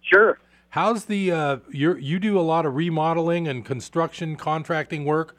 Sure. 0.01 0.39
How's 0.69 1.05
the 1.05 1.31
uh, 1.31 1.57
you 1.69 1.95
you 1.95 2.19
do 2.19 2.39
a 2.39 2.41
lot 2.41 2.65
of 2.65 2.75
remodeling 2.75 3.47
and 3.47 3.65
construction 3.65 4.35
contracting 4.35 5.03
work? 5.03 5.35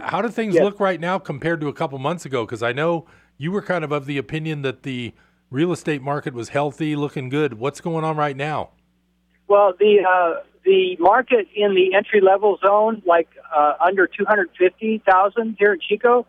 How 0.00 0.22
do 0.22 0.28
things 0.28 0.54
Yes. 0.54 0.64
look 0.64 0.80
right 0.80 1.00
now 1.00 1.18
compared 1.18 1.60
to 1.60 1.68
a 1.68 1.72
couple 1.72 1.98
months 1.98 2.24
ago? 2.24 2.44
Because 2.44 2.62
I 2.62 2.72
know 2.72 3.06
you 3.36 3.52
were 3.52 3.62
kind 3.62 3.84
of 3.84 3.92
of 3.92 4.06
the 4.06 4.16
opinion 4.18 4.62
that 4.62 4.82
the 4.82 5.12
real 5.50 5.72
estate 5.72 6.02
market 6.02 6.32
was 6.34 6.50
healthy, 6.50 6.96
looking 6.96 7.28
good. 7.28 7.54
What's 7.54 7.80
going 7.80 8.04
on 8.04 8.16
right 8.16 8.36
now? 8.36 8.70
Well, 9.48 9.74
the 9.78 10.04
uh, 10.08 10.42
the 10.64 10.96
market 10.98 11.48
in 11.54 11.74
the 11.74 11.94
entry 11.94 12.20
level 12.20 12.58
zone, 12.64 13.02
like 13.06 13.28
uh, 13.54 13.74
under 13.78 14.06
two 14.06 14.24
hundred 14.26 14.50
fifty 14.58 15.02
thousand 15.10 15.56
here 15.58 15.74
in 15.74 15.80
Chico, 15.86 16.26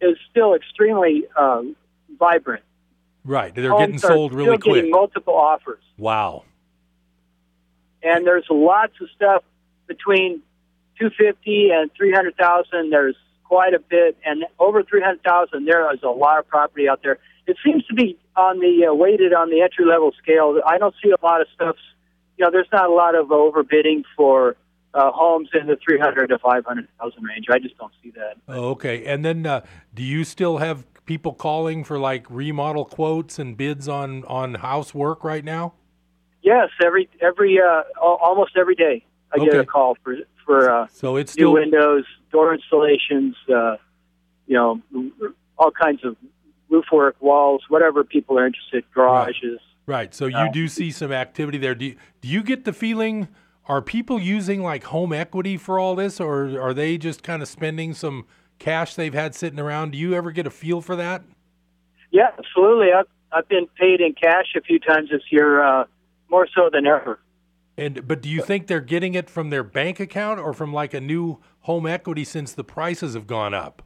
is 0.00 0.16
still 0.30 0.54
extremely 0.54 1.24
uh, 1.36 1.62
vibrant. 2.18 2.62
Right, 3.24 3.54
they're 3.54 3.70
Homes 3.70 3.80
getting 3.80 3.98
sold 3.98 4.32
really 4.32 4.56
quick. 4.58 4.74
Getting 4.76 4.90
multiple 4.92 5.34
offers, 5.34 5.82
Wow. 5.98 6.44
and 8.02 8.26
there's 8.26 8.46
lots 8.50 8.92
of 9.00 9.08
stuff 9.14 9.42
between 9.86 10.42
two 10.98 11.10
fifty 11.10 11.70
and 11.72 11.90
three 11.96 12.12
hundred 12.12 12.36
thousand. 12.36 12.90
There's 12.90 13.16
quite 13.44 13.74
a 13.74 13.78
bit, 13.80 14.16
and 14.24 14.44
over 14.58 14.82
three 14.82 15.00
hundred 15.02 15.22
thousand, 15.22 15.64
there 15.66 15.92
is 15.92 16.00
a 16.02 16.08
lot 16.08 16.38
of 16.38 16.46
property 16.48 16.88
out 16.88 17.00
there. 17.02 17.18
It 17.46 17.56
seems 17.64 17.84
to 17.86 17.94
be 17.94 18.18
on 18.36 18.58
the 18.60 18.86
uh, 18.90 18.94
weighted 18.94 19.32
on 19.32 19.50
the 19.50 19.60
entry 19.62 19.84
level 19.84 20.12
scale. 20.22 20.60
I 20.66 20.78
don't 20.78 20.94
see 21.02 21.10
a 21.10 21.24
lot 21.24 21.40
of 21.40 21.46
stuff. 21.54 21.76
You 22.38 22.44
know, 22.44 22.50
there's 22.50 22.68
not 22.72 22.88
a 22.90 22.92
lot 22.92 23.14
of 23.14 23.28
overbidding 23.28 24.02
for 24.16 24.56
uh, 24.94 25.10
homes 25.12 25.48
in 25.58 25.66
the 25.66 25.76
three 25.84 25.98
hundred 25.98 26.28
to 26.28 26.38
five 26.38 26.64
hundred 26.64 26.88
thousand 27.00 27.24
range. 27.24 27.46
I 27.50 27.58
just 27.58 27.76
don't 27.78 27.92
see 28.02 28.10
that. 28.10 28.36
Oh, 28.48 28.70
okay. 28.70 29.04
And 29.06 29.24
then, 29.24 29.46
uh, 29.46 29.62
do 29.94 30.02
you 30.02 30.22
still 30.24 30.58
have 30.58 30.84
people 31.06 31.32
calling 31.32 31.84
for 31.84 31.98
like 31.98 32.26
remodel 32.28 32.84
quotes 32.84 33.38
and 33.38 33.56
bids 33.56 33.88
on 33.88 34.24
on 34.24 34.54
housework 34.54 35.24
right 35.24 35.44
now? 35.44 35.74
Yes, 36.42 36.68
every 36.84 37.08
every 37.20 37.58
uh, 37.60 37.82
almost 38.00 38.56
every 38.56 38.74
day 38.74 39.04
I 39.32 39.38
get 39.44 39.54
a 39.54 39.64
call 39.64 39.96
for 40.04 40.16
for 40.44 40.70
uh, 40.70 40.86
So 40.92 41.16
it's 41.16 41.36
new 41.36 41.52
windows, 41.52 42.04
door 42.30 42.54
installations, 42.54 43.34
uh, 43.52 43.76
you 44.46 44.54
know, 44.54 44.80
all 45.58 45.70
kinds 45.70 46.04
of 46.04 46.16
roof 46.68 46.84
work, 46.92 47.16
walls, 47.20 47.62
whatever 47.68 48.04
people 48.04 48.38
are 48.38 48.46
interested, 48.46 48.84
garages. 48.94 49.60
right. 49.86 50.14
So 50.14 50.26
you 50.26 50.36
Uh, 50.36 50.52
do 50.52 50.68
see 50.68 50.90
some 50.90 51.12
activity 51.12 51.58
there. 51.58 51.74
Do 51.74 51.86
you, 51.86 51.96
do 52.20 52.28
you 52.28 52.42
get 52.42 52.64
the 52.64 52.72
feeling? 52.72 53.28
Are 53.68 53.82
people 53.82 54.20
using 54.20 54.62
like 54.62 54.84
home 54.84 55.12
equity 55.12 55.56
for 55.56 55.80
all 55.80 55.96
this, 55.96 56.20
or 56.20 56.60
are 56.60 56.72
they 56.72 56.96
just 56.98 57.24
kind 57.24 57.42
of 57.42 57.48
spending 57.48 57.92
some 57.94 58.24
cash 58.58 58.94
they've 58.94 59.14
had 59.14 59.34
sitting 59.34 59.58
around? 59.60 59.92
Do 59.92 59.98
you 59.98 60.14
ever 60.14 60.30
get 60.30 60.46
a 60.46 60.50
feel 60.50 60.80
for 60.80 60.96
that? 60.96 61.22
Yeah, 62.10 62.30
absolutely. 62.38 62.92
I've 62.92 63.06
I've 63.32 63.48
been 63.48 63.66
paid 63.78 64.00
in 64.00 64.14
cash 64.14 64.46
a 64.56 64.60
few 64.60 64.78
times 64.78 65.10
this 65.10 65.22
year, 65.30 65.62
uh, 65.62 65.84
more 66.30 66.46
so 66.54 66.70
than 66.72 66.86
ever. 66.86 67.18
And 67.76 68.06
but 68.08 68.22
do 68.22 68.28
you 68.28 68.40
think 68.40 68.68
they're 68.68 68.80
getting 68.80 69.14
it 69.14 69.28
from 69.28 69.50
their 69.50 69.64
bank 69.64 70.00
account 70.00 70.40
or 70.40 70.52
from 70.54 70.72
like 70.72 70.94
a 70.94 71.00
new 71.00 71.38
home 71.60 71.86
equity 71.86 72.24
since 72.24 72.52
the 72.52 72.64
prices 72.64 73.14
have 73.14 73.26
gone 73.26 73.52
up? 73.52 73.82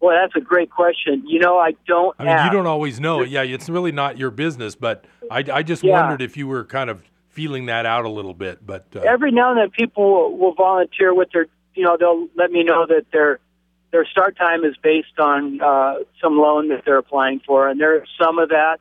Well, 0.00 0.16
that's 0.20 0.34
a 0.36 0.40
great 0.44 0.70
question. 0.70 1.22
You 1.26 1.38
know, 1.38 1.56
I 1.58 1.72
don't. 1.86 2.14
I 2.18 2.24
mean, 2.24 2.44
you 2.44 2.50
don't 2.50 2.66
always 2.66 3.00
know. 3.00 3.22
Yeah, 3.22 3.42
it's 3.42 3.68
really 3.68 3.92
not 3.92 4.18
your 4.18 4.30
business, 4.30 4.74
but 4.74 5.06
I, 5.30 5.44
I 5.52 5.62
just 5.62 5.82
Yeah. 5.82 5.92
wondered 5.92 6.20
if 6.20 6.36
you 6.36 6.46
were 6.48 6.64
kind 6.64 6.90
of 6.90 7.02
feeling 7.28 7.66
that 7.66 7.86
out 7.86 8.04
a 8.04 8.08
little 8.10 8.34
bit. 8.34 8.66
But 8.66 8.86
uh, 8.94 9.00
Every 9.00 9.30
now 9.30 9.50
and 9.50 9.58
then, 9.60 9.70
people 9.70 10.10
will, 10.10 10.36
will 10.36 10.54
volunteer 10.54 11.14
with 11.14 11.30
their. 11.32 11.46
You 11.74 11.84
know, 11.84 11.96
they'll 11.98 12.28
let 12.36 12.50
me 12.50 12.64
know 12.64 12.86
that 12.86 13.06
their 13.12 13.38
their 13.94 14.04
start 14.06 14.36
time 14.36 14.64
is 14.64 14.74
based 14.82 15.20
on 15.20 15.60
uh, 15.60 15.94
some 16.20 16.36
loan 16.36 16.68
that 16.70 16.82
they're 16.84 16.98
applying 16.98 17.38
for, 17.46 17.68
and 17.68 17.80
there's 17.80 18.08
some 18.20 18.40
of 18.40 18.48
that, 18.48 18.78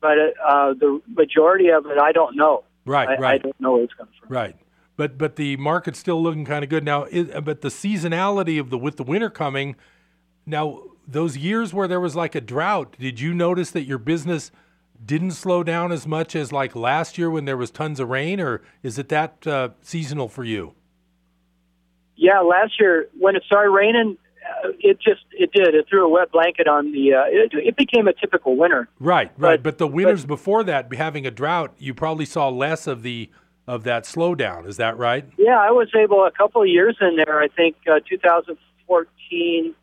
but 0.00 0.16
uh, 0.42 0.72
the 0.72 1.02
majority 1.06 1.68
of 1.68 1.84
it, 1.84 1.98
I 1.98 2.12
don't 2.12 2.34
know. 2.34 2.64
Right, 2.86 3.20
I, 3.22 3.34
I 3.34 3.38
don't 3.38 3.60
know 3.60 3.72
where 3.72 3.82
it's 3.82 3.92
coming 3.92 4.14
from. 4.18 4.30
right, 4.30 4.56
but 4.96 5.18
but 5.18 5.36
the 5.36 5.58
market's 5.58 5.98
still 5.98 6.22
looking 6.22 6.46
kind 6.46 6.64
of 6.64 6.70
good 6.70 6.82
now. 6.82 7.04
But 7.04 7.60
the 7.60 7.68
seasonality 7.68 8.58
of 8.58 8.70
the 8.70 8.78
with 8.78 8.96
the 8.96 9.02
winter 9.02 9.28
coming, 9.28 9.76
now 10.46 10.80
those 11.06 11.36
years 11.36 11.74
where 11.74 11.86
there 11.86 12.00
was 12.00 12.16
like 12.16 12.34
a 12.34 12.40
drought, 12.40 12.96
did 12.98 13.20
you 13.20 13.34
notice 13.34 13.70
that 13.72 13.84
your 13.84 13.98
business 13.98 14.50
didn't 15.04 15.32
slow 15.32 15.62
down 15.62 15.92
as 15.92 16.06
much 16.06 16.34
as 16.34 16.52
like 16.52 16.74
last 16.74 17.18
year 17.18 17.28
when 17.28 17.44
there 17.44 17.58
was 17.58 17.70
tons 17.70 18.00
of 18.00 18.08
rain, 18.08 18.40
or 18.40 18.62
is 18.82 18.98
it 18.98 19.10
that 19.10 19.46
uh, 19.46 19.68
seasonal 19.82 20.30
for 20.30 20.42
you? 20.42 20.74
Yeah, 22.16 22.40
last 22.40 22.80
year 22.80 23.08
when 23.18 23.36
it 23.36 23.42
started 23.44 23.68
raining, 23.70 24.16
it 24.80 24.98
just 25.00 25.22
it 25.32 25.52
did. 25.52 25.74
It 25.74 25.86
threw 25.88 26.04
a 26.04 26.08
wet 26.08 26.32
blanket 26.32 26.66
on 26.68 26.92
the. 26.92 27.14
Uh, 27.14 27.22
it, 27.26 27.52
it 27.54 27.76
became 27.76 28.08
a 28.08 28.12
typical 28.12 28.56
winter. 28.56 28.88
Right, 28.98 29.32
right. 29.36 29.62
But, 29.62 29.78
the 29.78 29.86
winters 29.86 30.24
before 30.24 30.62
that, 30.64 30.92
having 30.94 31.26
a 31.26 31.30
drought, 31.30 31.74
you 31.78 31.94
probably 31.94 32.24
saw 32.24 32.48
less 32.48 32.86
of 32.86 33.02
the 33.02 33.30
of 33.66 33.84
that 33.84 34.04
slowdown. 34.04 34.66
Is 34.66 34.76
that 34.76 34.98
right? 34.98 35.24
Yeah, 35.38 35.58
I 35.58 35.70
was 35.70 35.88
able 35.94 36.24
a 36.24 36.30
couple 36.30 36.62
of 36.62 36.68
years 36.68 36.96
in 37.00 37.16
there. 37.16 37.40
I 37.40 37.48
think 37.48 37.76
uh, 37.90 38.00
2014, 38.08 39.74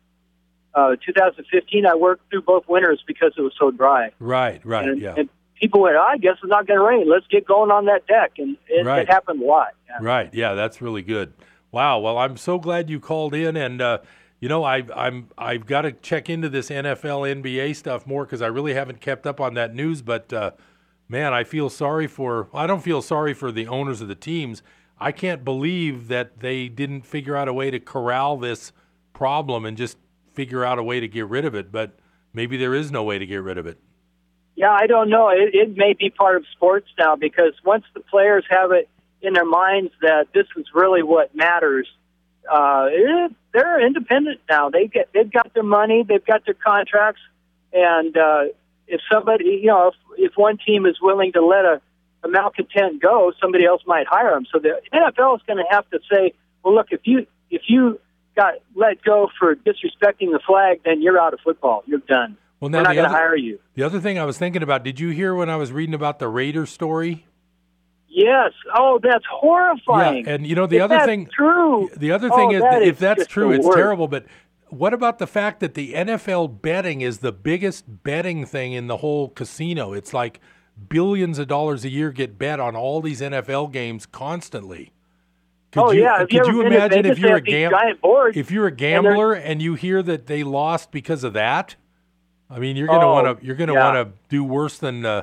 uh, 0.74 0.96
2015. 1.04 1.86
I 1.86 1.94
worked 1.94 2.30
through 2.30 2.42
both 2.42 2.64
winters 2.68 3.02
because 3.06 3.32
it 3.36 3.42
was 3.42 3.52
so 3.58 3.70
dry. 3.70 4.10
Right, 4.18 4.64
right. 4.64 4.88
and, 4.88 5.00
yeah. 5.00 5.14
and 5.16 5.28
people 5.60 5.80
went, 5.80 5.96
I 5.96 6.16
guess 6.18 6.36
it's 6.42 6.50
not 6.50 6.66
going 6.66 6.78
to 6.78 6.84
rain. 6.84 7.08
Let's 7.08 7.26
get 7.28 7.46
going 7.46 7.70
on 7.70 7.86
that 7.86 8.06
deck, 8.06 8.32
and 8.38 8.56
it, 8.68 8.84
Right. 8.84 9.02
it 9.02 9.08
happened 9.08 9.42
a 9.42 9.46
lot. 9.46 9.68
Yeah. 9.88 9.98
Right. 10.00 10.32
Yeah, 10.32 10.54
that's 10.54 10.80
really 10.80 11.02
good. 11.02 11.32
Wow. 11.70 12.00
Well, 12.00 12.18
I'm 12.18 12.36
so 12.36 12.58
glad 12.58 12.90
you 12.90 13.00
called 13.00 13.34
in, 13.34 13.56
and 13.56 13.80
uh, 13.80 13.98
you 14.42 14.48
know, 14.48 14.64
I, 14.64 14.82
I'm 14.96 15.28
I've 15.38 15.66
got 15.66 15.82
to 15.82 15.92
check 15.92 16.28
into 16.28 16.48
this 16.48 16.68
NFL, 16.68 17.42
NBA 17.42 17.76
stuff 17.76 18.08
more 18.08 18.24
because 18.24 18.42
I 18.42 18.48
really 18.48 18.74
haven't 18.74 19.00
kept 19.00 19.24
up 19.24 19.40
on 19.40 19.54
that 19.54 19.72
news. 19.72 20.02
But 20.02 20.32
uh, 20.32 20.50
man, 21.08 21.32
I 21.32 21.44
feel 21.44 21.70
sorry 21.70 22.08
for. 22.08 22.48
I 22.52 22.66
don't 22.66 22.82
feel 22.82 23.02
sorry 23.02 23.34
for 23.34 23.52
the 23.52 23.68
owners 23.68 24.00
of 24.00 24.08
the 24.08 24.16
teams. 24.16 24.60
I 24.98 25.12
can't 25.12 25.44
believe 25.44 26.08
that 26.08 26.40
they 26.40 26.66
didn't 26.68 27.02
figure 27.02 27.36
out 27.36 27.46
a 27.46 27.52
way 27.52 27.70
to 27.70 27.78
corral 27.78 28.36
this 28.36 28.72
problem 29.12 29.64
and 29.64 29.76
just 29.76 29.96
figure 30.32 30.64
out 30.64 30.76
a 30.76 30.82
way 30.82 30.98
to 30.98 31.06
get 31.06 31.28
rid 31.28 31.44
of 31.44 31.54
it. 31.54 31.70
But 31.70 31.96
maybe 32.32 32.56
there 32.56 32.74
is 32.74 32.90
no 32.90 33.04
way 33.04 33.20
to 33.20 33.26
get 33.26 33.44
rid 33.44 33.58
of 33.58 33.66
it. 33.68 33.78
Yeah, 34.56 34.72
I 34.72 34.88
don't 34.88 35.08
know. 35.08 35.28
It, 35.28 35.54
it 35.54 35.76
may 35.76 35.92
be 35.92 36.10
part 36.10 36.34
of 36.34 36.44
sports 36.50 36.88
now 36.98 37.14
because 37.14 37.52
once 37.64 37.84
the 37.94 38.00
players 38.00 38.44
have 38.50 38.72
it 38.72 38.88
in 39.20 39.34
their 39.34 39.44
minds 39.44 39.92
that 40.00 40.26
this 40.34 40.46
is 40.56 40.66
really 40.74 41.04
what 41.04 41.32
matters, 41.32 41.86
uh, 42.50 42.86
it, 42.90 43.32
they're 43.52 43.84
independent 43.84 44.40
now. 44.48 44.70
They 44.70 44.86
get 44.86 45.10
they've 45.12 45.30
got 45.30 45.52
their 45.54 45.62
money, 45.62 46.04
they've 46.06 46.24
got 46.24 46.44
their 46.44 46.54
contracts, 46.54 47.20
and 47.72 48.16
uh, 48.16 48.44
if 48.88 49.00
somebody, 49.10 49.60
you 49.62 49.66
know, 49.66 49.88
if, 49.88 49.94
if 50.18 50.32
one 50.36 50.58
team 50.58 50.86
is 50.86 50.96
willing 51.00 51.32
to 51.32 51.44
let 51.44 51.64
a, 51.64 51.80
a 52.24 52.28
malcontent 52.28 53.00
go, 53.00 53.32
somebody 53.40 53.64
else 53.64 53.82
might 53.86 54.06
hire 54.06 54.30
them. 54.34 54.46
So 54.52 54.58
the 54.58 54.80
NFL 54.92 55.36
is 55.36 55.42
going 55.46 55.58
to 55.58 55.64
have 55.70 55.88
to 55.90 56.00
say, 56.10 56.32
well, 56.62 56.74
look, 56.74 56.88
if 56.90 57.00
you 57.04 57.26
if 57.50 57.62
you 57.68 58.00
got 58.34 58.54
let 58.74 59.02
go 59.02 59.28
for 59.38 59.54
disrespecting 59.54 60.32
the 60.32 60.40
flag, 60.46 60.80
then 60.84 61.02
you're 61.02 61.18
out 61.20 61.34
of 61.34 61.40
football. 61.40 61.82
You're 61.86 62.00
done. 62.00 62.36
Well, 62.60 62.70
We're 62.70 62.78
now 62.78 62.82
not 62.84 62.88
the 62.90 62.94
going 62.94 63.04
to 63.04 63.10
other- 63.10 63.18
hire 63.18 63.36
you. 63.36 63.58
The 63.74 63.82
other 63.82 64.00
thing 64.00 64.18
I 64.18 64.24
was 64.24 64.38
thinking 64.38 64.62
about, 64.62 64.84
did 64.84 65.00
you 65.00 65.10
hear 65.10 65.34
when 65.34 65.50
I 65.50 65.56
was 65.56 65.72
reading 65.72 65.94
about 65.94 66.18
the 66.18 66.28
Raider 66.28 66.64
story? 66.64 67.26
Yes. 68.14 68.52
Oh, 68.74 69.00
that's 69.02 69.24
horrifying. 69.30 70.26
Yeah, 70.26 70.32
and 70.34 70.46
you 70.46 70.54
know 70.54 70.66
the 70.66 70.76
If 70.76 70.82
other 70.82 71.00
thing. 71.06 71.28
True. 71.34 71.88
The 71.96 72.12
other 72.12 72.28
Oh, 72.30 72.36
thing 72.36 72.52
is, 72.52 72.60
that 72.60 72.80
that 72.80 72.82
if 72.82 72.98
that's 72.98 73.26
true, 73.26 73.52
it's 73.52 73.66
terrible. 73.66 74.06
But 74.06 74.26
what 74.68 74.92
about 74.92 75.18
the 75.18 75.26
fact 75.26 75.60
that 75.60 75.72
the 75.74 75.94
NFL 75.94 76.60
betting 76.60 77.00
is 77.00 77.18
the 77.18 77.32
biggest 77.32 78.02
betting 78.02 78.44
thing 78.44 78.74
in 78.74 78.86
the 78.86 78.98
whole 78.98 79.30
casino? 79.30 79.94
It's 79.94 80.12
like 80.12 80.40
billions 80.90 81.38
of 81.38 81.48
dollars 81.48 81.84
a 81.86 81.88
year 81.88 82.12
get 82.12 82.38
bet 82.38 82.60
on 82.60 82.76
all 82.76 83.00
these 83.00 83.22
NFL 83.22 83.72
games 83.72 84.04
constantly. 84.04 84.92
Could 85.70 85.80
Oh, 85.82 85.90
you, 85.92 86.02
yeah. 86.02 86.18
Have 86.18 86.28
Could 86.28 86.46
you 86.48 86.66
imagine 86.66 87.06
if 87.06 87.18
you're 87.18 87.36
a 87.36 87.40
gam- 87.40 87.72
if 88.34 88.50
you're 88.50 88.66
a 88.66 88.68
and 88.68 88.76
gambler 88.76 89.32
and 89.32 89.62
you 89.62 89.72
hear 89.74 90.02
that 90.02 90.26
they 90.26 90.44
lost 90.44 90.90
because 90.90 91.24
of 91.24 91.32
that? 91.32 91.76
I 92.50 92.58
mean, 92.58 92.76
you're 92.76 92.88
gonna 92.88 93.06
Oh, 93.08 93.12
want 93.12 93.40
to 93.40 93.46
you're 93.46 93.56
gonna 93.56 93.72
yeah. 93.72 93.90
want 93.94 94.06
to 94.08 94.12
do 94.28 94.44
worse 94.44 94.76
than 94.76 95.06
uh, 95.06 95.22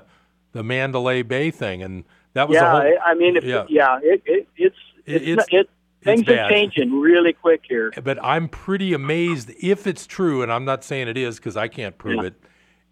the 0.54 0.64
Mandalay 0.64 1.22
Bay 1.22 1.52
thing, 1.52 1.84
and 1.84 2.04
that 2.34 2.48
was 2.48 2.56
yeah, 2.56 2.72
whole. 2.72 2.94
I 3.06 3.14
mean, 3.16 3.36
if, 3.38 3.44
yeah. 3.44 3.66
yeah, 3.70 4.00
it, 4.02 4.22
it, 4.26 4.48
it's 4.58 4.76
It- 5.06 5.22
it's, 5.24 5.28
it's- 5.30 5.46
it, 5.52 5.70
things 6.02 6.22
it's 6.22 6.30
are 6.30 6.50
changing 6.50 6.94
really 7.00 7.34
quick 7.34 7.62
here. 7.68 7.92
but 8.04 8.18
I'm 8.24 8.48
pretty 8.48 8.94
amazed 8.94 9.52
if 9.62 9.86
it's 9.86 10.08
true, 10.08 10.42
and 10.42 10.52
I'm 10.52 10.64
not 10.64 10.84
saying 10.84 11.08
it 11.10 11.18
is 11.18 11.38
because 11.38 11.58
I 11.58 11.68
can't 11.68 11.98
prove 11.98 12.18
Yeah. 12.22 12.28
it. 12.28 12.34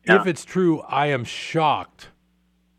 Yeah. 0.05 0.21
If 0.21 0.27
it's 0.27 0.43
true, 0.43 0.81
I 0.81 1.07
am 1.07 1.23
shocked 1.23 2.09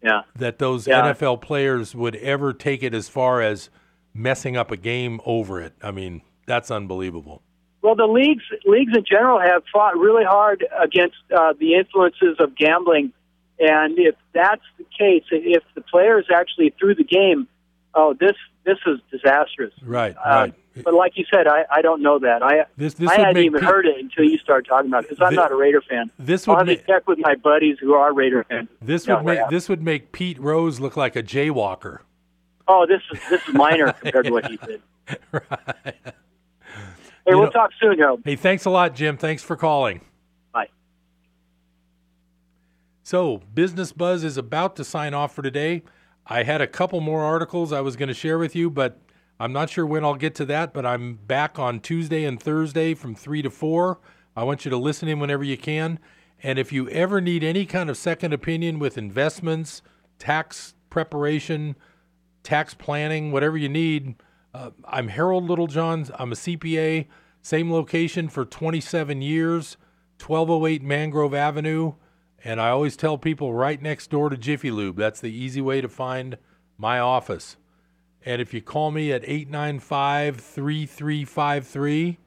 Yeah. 0.02 0.22
that 0.36 0.58
those. 0.58 0.86
NFL 0.86 1.40
players 1.40 1.94
would 1.94 2.16
ever 2.16 2.52
take 2.52 2.82
it 2.82 2.92
as 2.94 3.08
far 3.08 3.40
as 3.40 3.70
messing 4.12 4.56
up 4.56 4.70
a 4.70 4.76
game 4.76 5.20
over 5.24 5.60
it. 5.62 5.72
I 5.82 5.92
mean, 5.92 6.20
that's 6.46 6.70
unbelievable. 6.70 7.42
Well, 7.80 7.94
the 7.94 8.06
leagues 8.06 8.42
leagues 8.66 8.92
in 8.96 9.04
general 9.10 9.38
have 9.40 9.62
fought 9.72 9.96
really 9.96 10.24
hard 10.24 10.66
against 10.78 11.16
uh, 11.34 11.52
the 11.58 11.74
influences 11.74 12.36
of 12.38 12.54
gambling, 12.56 13.12
and 13.60 13.98
if 13.98 14.14
that's 14.32 14.62
the 14.78 14.84
case, 14.98 15.24
if 15.30 15.62
the 15.74 15.80
players 15.80 16.26
actually 16.34 16.74
threw 16.78 16.94
the 16.94 17.04
game, 17.04 17.48
oh, 17.94 18.14
this 18.18 18.36
this 18.64 18.78
is 18.86 18.98
disastrous. 19.10 19.72
Right, 19.82 20.14
Uh, 20.16 20.28
right. 20.30 20.54
But 20.84 20.94
like 20.94 21.16
you 21.16 21.24
said, 21.34 21.48
I, 21.48 21.64
I 21.70 21.82
don't 21.82 22.02
know 22.02 22.20
that. 22.20 22.40
I 22.42 22.66
This- 22.76 22.94
this 22.94 23.08
I 23.10 23.16
hadn't 23.18 23.42
even 23.42 23.62
heard 23.64 23.84
it 23.86 23.98
until 23.98 24.24
you 24.24 24.38
started 24.38 24.68
talking 24.68 24.88
about 24.88 25.04
it 25.04 25.10
because 25.10 25.26
I'm 25.26 25.34
not 25.34 25.50
a 25.50 25.56
Raider 25.56 25.80
fan. 25.80 26.10
this 26.20 26.46
I'll 26.46 26.54
would 26.56 26.68
have 26.68 26.78
to 26.78 26.86
check 26.86 27.08
with 27.08 27.18
my 27.18 27.34
buddies 27.34 27.78
who 27.80 27.94
are 27.94 28.12
Raider 28.12 28.44
fans. 28.44 28.68
This 28.80 29.06
would 29.08 29.24
make 29.24 29.38
yeah. 29.38 29.48
this 29.50 29.68
would 29.68 29.82
make 29.82 30.12
Pete 30.12 30.38
Rose 30.38 30.78
look 30.78 30.96
like 30.96 31.16
a 31.16 31.22
jaywalker. 31.22 32.00
Oh, 32.68 32.86
this 32.86 33.00
is 33.12 33.18
this 33.30 33.48
is 33.48 33.54
minor 33.54 33.92
compared 33.92 34.26
to 34.26 34.30
what 34.30 34.46
he 34.46 34.56
did. 34.58 34.82
right. 35.32 35.42
Hey, 35.84 35.92
You 37.26 37.36
we'll 37.38 37.44
know- 37.46 37.50
talk 37.50 37.70
soon, 37.80 37.98
Harold. 37.98 38.22
Hey, 38.24 38.36
thanks 38.36 38.64
a 38.64 38.70
lot, 38.70 38.94
Jim. 38.94 39.16
Thanks 39.16 39.42
for 39.42 39.56
calling. 39.56 40.02
So, 43.08 43.40
Business 43.54 43.90
Buzz 43.92 44.22
is 44.22 44.36
about 44.36 44.76
to 44.76 44.84
sign 44.84 45.14
off 45.14 45.34
for 45.34 45.40
today. 45.40 45.82
I 46.26 46.42
had 46.42 46.60
a 46.60 46.66
couple 46.66 47.00
more 47.00 47.24
articles 47.24 47.72
I 47.72 47.80
was 47.80 47.96
going 47.96 48.08
to 48.08 48.14
share 48.14 48.36
with 48.36 48.54
you, 48.54 48.68
but 48.68 49.00
I'm 49.40 49.50
not 49.50 49.70
sure 49.70 49.86
when 49.86 50.04
I'll 50.04 50.14
get 50.14 50.34
to 50.34 50.44
that. 50.44 50.74
But 50.74 50.84
I'm 50.84 51.14
back 51.14 51.58
on 51.58 51.80
Tuesday 51.80 52.26
and 52.26 52.38
Thursday 52.38 52.92
from 52.92 53.14
3 53.14 53.40
to 53.40 53.48
4. 53.48 53.98
I 54.36 54.44
want 54.44 54.66
you 54.66 54.70
to 54.70 54.76
listen 54.76 55.08
in 55.08 55.20
whenever 55.20 55.42
you 55.42 55.56
can. 55.56 55.98
And 56.42 56.58
if 56.58 56.70
you 56.70 56.86
ever 56.90 57.18
need 57.22 57.42
any 57.42 57.64
kind 57.64 57.88
of 57.88 57.96
second 57.96 58.34
opinion 58.34 58.78
with 58.78 58.98
investments, 58.98 59.80
tax 60.18 60.74
preparation, 60.90 61.76
tax 62.42 62.74
planning, 62.74 63.32
whatever 63.32 63.56
you 63.56 63.70
need, 63.70 64.16
uh, 64.52 64.72
I'm 64.84 65.08
Harold 65.08 65.48
Littlejohn. 65.48 66.08
I'm 66.18 66.32
a 66.32 66.36
CPA, 66.36 67.06
same 67.40 67.72
location 67.72 68.28
for 68.28 68.44
27 68.44 69.22
years, 69.22 69.78
1208 70.20 70.82
Mangrove 70.82 71.32
Avenue. 71.32 71.94
And 72.44 72.60
I 72.60 72.70
always 72.70 72.96
tell 72.96 73.18
people 73.18 73.52
right 73.52 73.80
next 73.80 74.10
door 74.10 74.30
to 74.30 74.36
Jiffy 74.36 74.70
Lube. 74.70 74.96
That's 74.96 75.20
the 75.20 75.32
easy 75.32 75.60
way 75.60 75.80
to 75.80 75.88
find 75.88 76.38
my 76.76 76.98
office. 76.98 77.56
And 78.24 78.40
if 78.40 78.54
you 78.54 78.60
call 78.60 78.90
me 78.90 79.12
at 79.12 79.24
895 79.24 80.40
3353, 80.40 82.18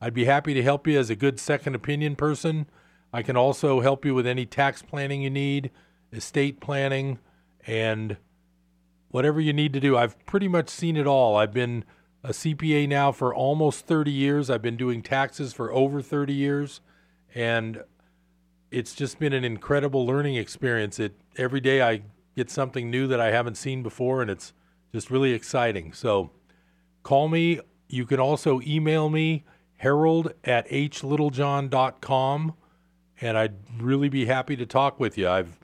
I'd 0.00 0.14
be 0.14 0.26
happy 0.26 0.54
to 0.54 0.62
help 0.62 0.86
you 0.86 0.98
as 0.98 1.10
a 1.10 1.16
good 1.16 1.40
second 1.40 1.74
opinion 1.74 2.14
person. 2.16 2.66
I 3.12 3.22
can 3.22 3.36
also 3.36 3.80
help 3.80 4.04
you 4.04 4.14
with 4.14 4.26
any 4.26 4.46
tax 4.46 4.82
planning 4.82 5.22
you 5.22 5.30
need, 5.30 5.70
estate 6.12 6.60
planning, 6.60 7.18
and 7.66 8.16
whatever 9.08 9.40
you 9.40 9.52
need 9.52 9.72
to 9.72 9.80
do. 9.80 9.96
I've 9.96 10.24
pretty 10.26 10.48
much 10.48 10.68
seen 10.68 10.96
it 10.96 11.06
all. 11.06 11.36
I've 11.36 11.52
been 11.52 11.84
a 12.22 12.30
CPA 12.30 12.88
now 12.88 13.10
for 13.10 13.34
almost 13.34 13.86
30 13.86 14.10
years. 14.10 14.50
I've 14.50 14.62
been 14.62 14.76
doing 14.76 15.02
taxes 15.02 15.52
for 15.52 15.72
over 15.72 16.02
30 16.02 16.32
years. 16.32 16.80
And 17.34 17.82
it's 18.70 18.94
just 18.94 19.18
been 19.18 19.32
an 19.32 19.44
incredible 19.44 20.06
learning 20.06 20.36
experience. 20.36 20.98
It 20.98 21.14
every 21.36 21.60
day 21.60 21.82
I 21.82 22.02
get 22.36 22.50
something 22.50 22.90
new 22.90 23.06
that 23.08 23.20
I 23.20 23.30
haven't 23.30 23.56
seen 23.56 23.82
before 23.82 24.22
and 24.22 24.30
it's 24.30 24.52
just 24.92 25.10
really 25.10 25.32
exciting. 25.32 25.92
So 25.92 26.30
call 27.02 27.28
me. 27.28 27.60
You 27.88 28.04
can 28.04 28.20
also 28.20 28.60
email 28.66 29.08
me, 29.08 29.44
harold 29.78 30.34
at 30.44 30.68
hlittlejohn.com, 30.68 32.54
and 33.20 33.38
I'd 33.38 33.54
really 33.80 34.08
be 34.08 34.26
happy 34.26 34.56
to 34.56 34.66
talk 34.66 35.00
with 35.00 35.16
you. 35.16 35.28
I've 35.28 35.57